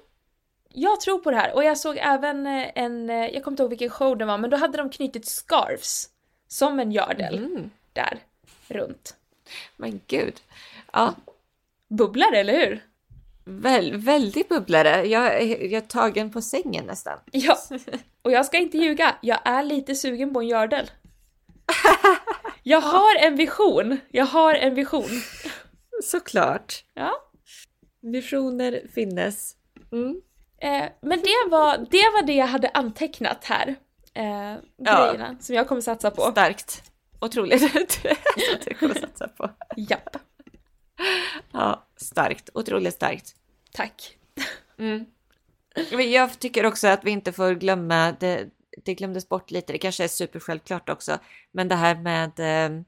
Jag 0.74 1.02
tror 1.02 1.20
på 1.20 1.32
det 1.32 1.38
här. 1.38 1.54
Och 1.56 1.64
jag 1.64 1.78
såg 1.78 1.98
även 2.02 2.48
eh, 2.48 2.68
en, 2.76 3.10
eh, 3.10 3.16
jag 3.16 3.44
kommer 3.44 3.54
inte 3.54 3.64
ihåg 3.64 3.70
vilken 3.70 3.90
show 3.90 4.18
det 4.18 4.26
var, 4.26 4.38
men 4.38 4.50
då 4.50 4.58
hade 4.58 4.78
de 4.78 4.90
knutit 4.90 5.26
scarves. 5.28 6.10
Som 6.48 6.80
en 6.80 6.92
gördel. 6.92 7.38
Mm. 7.38 7.70
Där. 7.94 8.20
Runt. 8.68 9.16
Men 9.76 10.02
gud. 10.08 10.34
Ja, 10.98 11.14
Bubblar 11.90 12.34
eller 12.34 12.54
hur? 12.54 12.84
väl, 13.46 13.98
väldigt 13.98 14.50
bubblare. 14.50 15.06
Jag, 15.08 15.44
jag 15.46 15.74
är 15.74 15.82
tagen 15.82 16.32
på 16.32 16.42
sängen 16.42 16.86
nästan. 16.86 17.20
Ja. 17.32 17.58
Och 18.22 18.32
jag 18.32 18.46
ska 18.46 18.58
inte 18.58 18.78
ljuga, 18.78 19.16
jag 19.22 19.40
är 19.46 19.64
lite 19.64 19.96
sugen 19.96 20.34
på 20.34 20.40
en 20.40 20.48
gördel. 20.48 20.92
Jag 22.64 22.82
har 22.82 23.16
en 23.16 23.36
vision. 23.36 23.98
Jag 24.12 24.26
har 24.26 24.54
en 24.56 24.76
vision. 24.76 25.10
Såklart. 26.04 26.84
Ja. 26.94 27.12
Visioner 28.02 28.82
finnes. 28.94 29.56
Mm. 29.92 30.22
Eh, 30.62 30.90
men 31.02 31.20
det 31.22 31.50
var, 31.50 31.78
det 31.78 32.04
var 32.14 32.26
det 32.28 32.34
jag 32.34 32.48
hade 32.48 32.70
antecknat 32.70 33.46
här. 33.46 33.76
Eh, 34.14 34.56
Ja. 34.78 35.06
grejerna 35.06 35.38
som 35.40 35.56
jag 35.56 35.68
kommer 35.68 35.82
satsa 35.82 36.12
på. 36.12 36.22
Starkt. 36.22 36.84
Otroligt. 37.22 37.74
det 38.66 38.74
kommer 38.74 38.94
satsa 38.96 39.28
på. 39.28 39.50
Japp. 39.78 40.18
Ja, 41.52 41.88
starkt. 41.98 42.50
Otroligt 42.54 42.94
starkt. 42.94 43.36
Tack. 43.74 44.18
Mm. 44.80 45.06
Jag 46.12 46.40
tycker 46.40 46.66
också 46.66 46.88
att 46.88 47.04
vi 47.04 47.12
inte 47.12 47.32
får 47.32 47.52
glömma, 47.52 48.16
det, 48.20 48.50
det 48.86 48.94
glömdes 48.94 49.30
bort 49.30 49.52
lite, 49.52 49.74
det 49.74 49.80
kanske 49.80 50.04
är 50.04 50.08
supersjälvklart 50.08 50.90
också, 50.90 51.20
men 51.52 51.68
det 51.68 51.76
här 51.76 51.96
med 51.96 52.40
eh, 52.40 52.82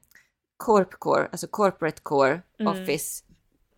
Corp 0.56 0.90
Core, 0.98 1.28
alltså 1.32 1.46
Corporate 1.46 2.00
Core, 2.02 2.42
Mm. 2.60 2.72
Office 2.82 3.24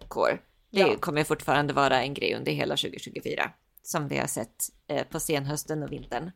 Core, 0.09 0.39
det 0.71 0.81
Ja. 0.81 0.97
kommer 1.01 1.25
fortfarande 1.25 1.73
vara 1.73 2.03
en 2.03 2.15
grej 2.15 2.35
under 2.35 2.53
hela 2.53 2.77
2024, 2.77 3.51
som 3.83 4.09
vi 4.09 4.19
har 4.19 4.27
sett 4.27 4.65
eh, 4.89 5.07
på 5.07 5.21
senhösten 5.21 5.83
och 5.83 5.93
vintern. 5.93 6.31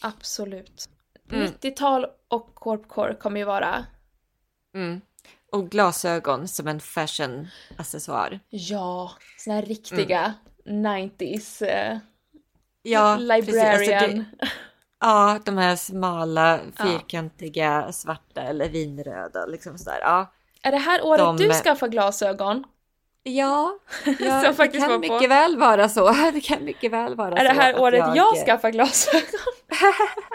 Absolut. 0.00 0.88
Mm. 1.32 1.46
90-tal 1.46 2.06
och 2.28 2.54
Corpcore 2.54 3.14
kommer 3.14 3.40
ju 3.40 3.44
vara, 3.46 3.86
Mm. 4.74 5.00
Och 5.52 5.70
glasögon 5.70 6.48
som 6.48 6.68
en 6.68 6.80
fashion-accessoar. 6.80 8.40
ja, 8.48 9.10
såna 9.38 9.56
här 9.56 9.62
riktiga 9.62 10.34
90s 10.64 11.62
eh, 11.66 11.98
Ja, 12.82 13.16
precis. 13.18 13.46
librarian. 13.46 14.02
Alltså 14.04 14.16
det, 14.16 14.24
ja, 15.00 15.38
de 15.44 15.58
här 15.58 15.76
smala, 15.76 16.58
Ja. 16.78 16.84
fyrkantiga, 16.84 17.92
svarta 17.92 18.42
eller 18.42 18.68
vinröda, 18.68 19.46
liksom 19.46 19.78
sådär. 19.78 19.98
Ja, 20.02 20.32
Är 20.62 20.70
det 20.72 20.78
här 20.78 21.04
året 21.04 21.18
De- 21.20 21.36
du 21.36 21.50
skaffar 21.52 21.88
glasögon? 21.88 22.64
Ja, 23.22 23.78
ja 24.04 24.52
det 24.58 24.68
kan 24.68 24.88
var 24.88 24.94
på. 24.94 24.98
mycket 24.98 25.30
väl 25.30 25.56
vara 25.58 25.88
så. 25.88 26.10
Det 26.32 26.40
kan 26.40 26.64
mycket 26.64 26.92
väl 26.92 27.14
vara 27.14 27.36
Är 27.36 27.44
det 27.44 27.54
så 27.54 27.60
här 27.60 27.80
året 27.80 28.04
jag, 28.14 28.36
skaffar 28.46 28.70
glasögon? 28.70 29.22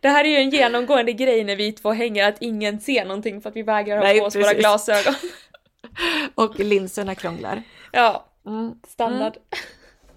det 0.00 0.08
här 0.08 0.24
är 0.24 0.28
ju 0.28 0.36
en 0.36 0.50
genomgående 0.50 1.12
grej 1.12 1.44
när 1.44 1.56
vi 1.56 1.72
två 1.72 1.92
hänger, 1.92 2.28
att 2.28 2.36
ingen 2.40 2.80
ser 2.80 3.04
någonting 3.04 3.40
för 3.40 3.48
att 3.50 3.56
vi 3.56 3.62
vägrar 3.62 4.06
ha 4.14 4.20
på 4.20 4.26
oss 4.26 4.36
våra 4.36 4.44
precis. 4.44 4.60
glasögon. 4.60 5.14
Och 6.34 6.58
linserna 6.58 7.14
krånglar. 7.14 7.62
Ja, 7.92 8.26
Mm. 8.46 8.74
standard. 8.88 9.32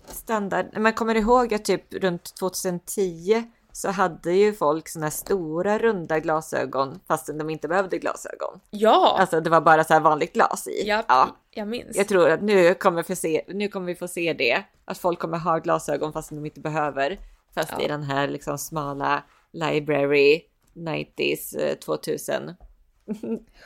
Standard. 0.06 0.66
Man 0.78 0.94
kommer 0.94 1.16
ihåg 1.16 1.54
att 1.54 1.66
typ 1.66 1.94
runt 1.94 2.36
2010 2.40 3.44
så 3.72 3.90
hade 3.92 4.34
ju 4.34 4.54
folk 4.54 4.90
såna 4.90 5.06
här 5.06 5.12
stora 5.12 5.78
runda 5.80 6.20
glasögon 6.20 7.00
fastän 7.08 7.38
de 7.38 7.50
inte 7.50 7.68
behövde 7.68 7.98
glasögon. 7.98 8.60
Ja, 8.70 9.18
Alltså 9.20 9.42
det 9.42 9.50
var 9.50 9.62
bara 9.62 9.84
så 9.84 9.94
här 9.94 10.02
vanligt 10.02 10.34
glas 10.34 10.68
i. 10.68 10.88
Japp. 10.88 11.06
Ja, 11.08 11.38
jag 11.52 11.68
minns. 11.68 11.98
jag 11.98 12.08
tror 12.08 12.30
att 12.30 12.42
nu 12.42 12.74
kommer, 12.74 13.06
vi 13.08 13.16
se, 13.16 13.42
nu 13.48 13.68
kommer 13.68 13.88
vi 13.88 13.96
få 13.96 14.08
se 14.08 14.34
det. 14.34 14.64
Att 14.86 14.98
folk 14.98 15.20
kommer 15.20 15.38
ha 15.38 15.58
glasögon 15.58 16.14
fastän 16.14 16.38
de 16.38 16.46
inte 16.46 16.60
behöver. 16.60 17.20
Fast 17.56 17.72
Ja. 17.78 17.82
i 17.86 17.88
den 17.88 18.04
här 18.04 18.28
liksom 18.28 18.58
smala 18.58 19.24
library 19.54 20.42
90s 20.74 21.60
eh, 21.60 21.76
2000 21.76 22.56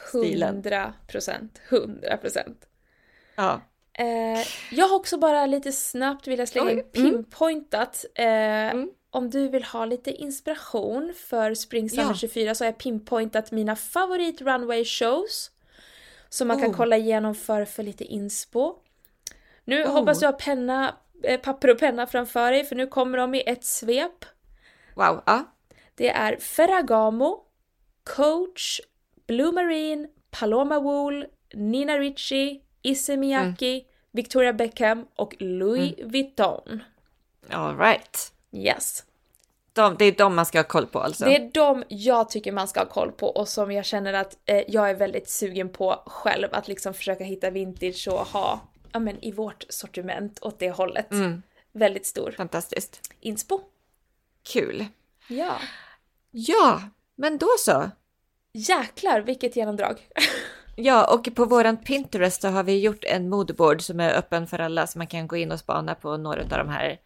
stilen. 0.10 0.56
100 0.56 0.94
procent. 1.08 1.62
100 1.70 2.18
procent. 2.18 2.68
Ja. 3.36 3.62
Eh, 3.94 4.46
jag 4.72 4.88
har 4.88 4.96
också 4.96 5.18
bara 5.18 5.46
lite 5.46 5.72
snabbt 5.72 6.28
vill 6.28 6.40
jag 6.40 6.48
slänga 6.48 6.72
in 6.72 6.80
mm. 6.80 6.92
pinpointat. 6.92 8.06
Eh, 8.16 8.26
Mm. 8.28 8.90
Om 9.10 9.30
du 9.30 9.48
vill 9.48 9.64
ha 9.64 9.86
lite 9.86 10.12
inspiration 10.12 11.14
för 11.30 11.54
Spring 11.54 11.90
Summer 11.90 12.04
Ja. 12.10 12.14
24 12.14 12.56
så 12.56 12.64
har 12.64 12.68
jag 12.68 12.78
pinpointat 12.78 13.52
mina 13.52 13.76
favorit 13.76 14.42
runway 14.42 14.86
shows. 14.86 15.52
Som 16.30 16.48
man 16.48 16.62
kan 16.62 16.72
Oh. 16.72 16.76
kolla 16.76 16.98
igenom 16.98 17.36
för, 17.36 17.66
för 17.66 17.84
lite 17.84 18.04
inspo. 18.04 18.76
Nu 19.66 19.84
Oh. 19.84 19.92
hoppas 19.92 20.20
du 20.20 20.26
har 20.26 20.34
penna, 20.34 20.96
eh, 21.24 21.40
papper 21.40 21.70
och 21.70 21.80
penna 21.80 22.08
framför 22.08 22.52
dig 22.52 22.64
för 22.64 22.76
nu 22.76 22.88
kommer 22.88 23.18
de 23.18 23.36
i 23.36 23.42
ett 23.46 23.66
svep. 23.66 24.26
Wow. 24.96 25.24
Ja. 25.26 25.44
Det 25.98 26.10
är 26.10 26.38
Ferragamo, 26.38 27.44
Coach, 28.04 28.82
Blue 29.28 29.52
Marine, 29.52 30.08
Paloma 30.32 30.80
Wool, 30.80 31.26
Nina 31.54 31.98
Ricci, 31.98 32.62
Issey 32.82 33.18
Miyake, 33.18 33.82
Victoria 34.12 34.54
Beckham 34.54 35.08
och 35.16 35.36
Louis 35.40 35.94
Vuitton. 36.04 36.84
All 37.50 37.78
right. 37.78 38.34
Yes. 38.52 39.04
De, 39.74 39.96
det 40.00 40.06
är 40.06 40.12
de 40.12 40.36
man 40.36 40.46
ska 40.46 40.60
ha 40.60 40.64
koll 40.64 40.86
på 40.88 41.00
alltså. 41.00 41.26
Det 41.26 41.36
är 41.36 41.52
de 41.54 41.84
jag 41.88 42.30
tycker 42.30 42.52
man 42.52 42.68
ska 42.68 42.80
ha 42.80 42.88
koll 42.88 43.12
på 43.12 43.28
och 43.28 43.48
som 43.48 43.72
jag 43.72 43.86
känner 43.86 44.14
att 44.14 44.38
eh, 44.46 44.64
jag 44.68 44.90
är 44.90 44.96
väldigt 44.96 45.30
sugen 45.30 45.70
på 45.70 46.04
själv 46.06 46.48
att 46.52 46.68
liksom 46.68 46.94
försöka 46.94 47.24
hitta 47.24 47.50
vintage 47.50 48.08
och 48.12 48.28
ha 48.28 48.60
ja, 48.92 49.00
men, 49.00 49.24
i 49.24 49.32
vårt 49.32 49.66
sortiment 49.70 50.40
åt 50.42 50.60
det 50.60 50.72
hållet. 50.72 51.12
Mm, 51.12 51.44
Väldigt 51.72 52.06
stor 52.06 52.32
fantastiskt. 52.32 53.12
inspo. 53.20 53.62
Kul. 54.44 54.86
Ja. 55.28 55.58
Ja, 56.40 56.82
men 57.16 57.38
då 57.38 57.48
så. 57.60 57.90
Jäklar 58.54 59.22
vilket 59.22 59.56
genomdrag. 59.56 60.08
Ja, 60.80 61.14
och 61.14 61.36
på 61.36 61.46
våran 61.46 61.78
Pinterest 61.78 62.42
så 62.42 62.48
har 62.48 62.64
vi 62.64 62.80
gjort 62.80 63.04
en 63.04 63.30
modeboard 63.30 63.82
som 63.82 64.00
är 64.00 64.18
öppen 64.18 64.48
för 64.48 64.60
alla 64.60 64.88
så 64.88 64.98
man 64.98 65.08
kan 65.08 65.28
gå 65.28 65.38
in 65.38 65.52
och 65.52 65.60
spana 65.60 65.96
på 65.96 66.18
några 66.18 66.42
av 66.42 66.50
de 66.50 66.70
här 66.70 67.00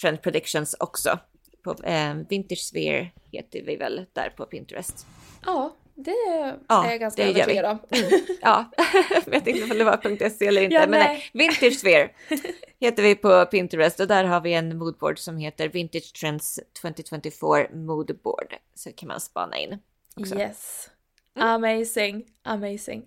trend 0.00 0.22
predictions 0.22 0.76
också. 0.80 1.18
På 1.64 1.70
eh, 1.84 2.14
Vintage 2.28 2.58
Sphere 2.58 3.10
heter 3.32 3.62
vi 3.66 3.76
väl 3.76 4.06
där 4.12 4.34
på 4.36 4.44
Pinterest. 4.44 5.06
ja, 5.46 5.76
det 6.02 6.56
Ja, 6.68 6.86
är 6.86 6.90
jag 6.90 7.00
ganska 7.00 7.24
övertygad 7.28 7.64
om. 7.64 7.78
Ja, 8.42 8.70
jag 9.24 9.30
vet 9.32 9.46
inte 9.46 9.62
om 9.72 9.78
det 9.78 9.84
var 9.84 10.28
.se 10.30 10.46
eller 10.46 10.62
inte, 10.62 10.74
Ja, 10.74 10.80
men 10.80 10.90
nej. 10.90 11.30
nej. 11.32 11.48
Vintage 11.48 11.78
Sphere 11.78 12.10
heter 12.80 13.02
vi 13.02 13.14
på 13.14 13.46
Pinterest 13.46 14.00
och 14.00 14.06
där 14.08 14.24
har 14.24 14.40
vi 14.40 14.52
en 14.54 14.78
moodboard 14.78 15.18
som 15.18 15.36
heter 15.36 15.68
Vintage 15.68 16.12
Trends 16.20 16.60
2024 16.82 17.66
Moodboard. 17.74 18.54
Så 18.74 18.92
kan 18.92 19.08
man 19.08 19.20
spana 19.20 19.56
in. 19.58 19.78
också. 20.16 20.38
Yes. 20.38 20.90
Amazing, 21.38 22.24
amazing. 22.42 23.02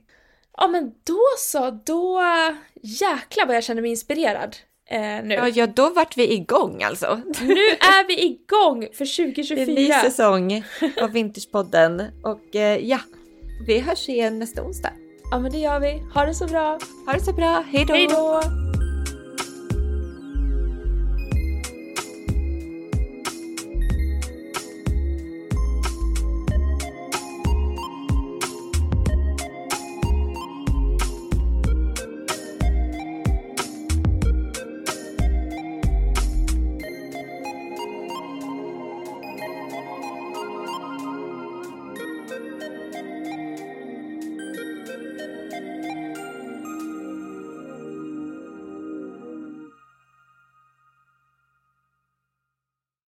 Ja 0.58 0.68
men 0.68 0.94
då 1.04 1.20
så, 1.40 1.72
då 1.86 2.22
jäklar 2.82 3.46
vad 3.46 3.56
jag 3.56 3.64
känner 3.64 3.82
mig 3.82 3.92
inspirerad 3.92 4.56
eh, 4.90 5.00
nu. 5.24 5.34
Ja, 5.34 5.48
ja, 5.48 5.68
då 5.68 5.90
vart 5.90 6.18
vi 6.18 6.34
igång 6.34 6.84
alltså. 6.84 7.22
Nu 7.42 7.54
är 7.80 8.08
vi 8.08 8.24
igång 8.24 8.88
för 8.94 9.06
Det 9.56 9.62
är 9.62 9.68
en 9.70 9.76
ny 9.76 9.88
2024. 9.88 10.00
säsong 10.00 10.64
av 11.02 11.12
Vintagepodden 11.14 12.04
och 12.24 12.56
eh, 12.56 12.78
ja, 12.86 13.00
vi 13.68 13.80
hörs 13.80 14.10
igen 14.10 14.40
nästa 14.40 14.64
onsdag. 14.64 14.92
Ja 15.32 15.40
men 15.40 15.52
det 15.52 15.58
gör 15.58 15.80
vi. 15.80 16.04
Ha 16.14 16.26
det 16.26 16.34
så 16.34 16.48
bra. 16.48 16.80
Ha 17.06 17.14
det 17.14 17.24
så 17.24 17.34
bra! 17.34 17.64
Hej 17.72 17.86
då! 18.10 18.42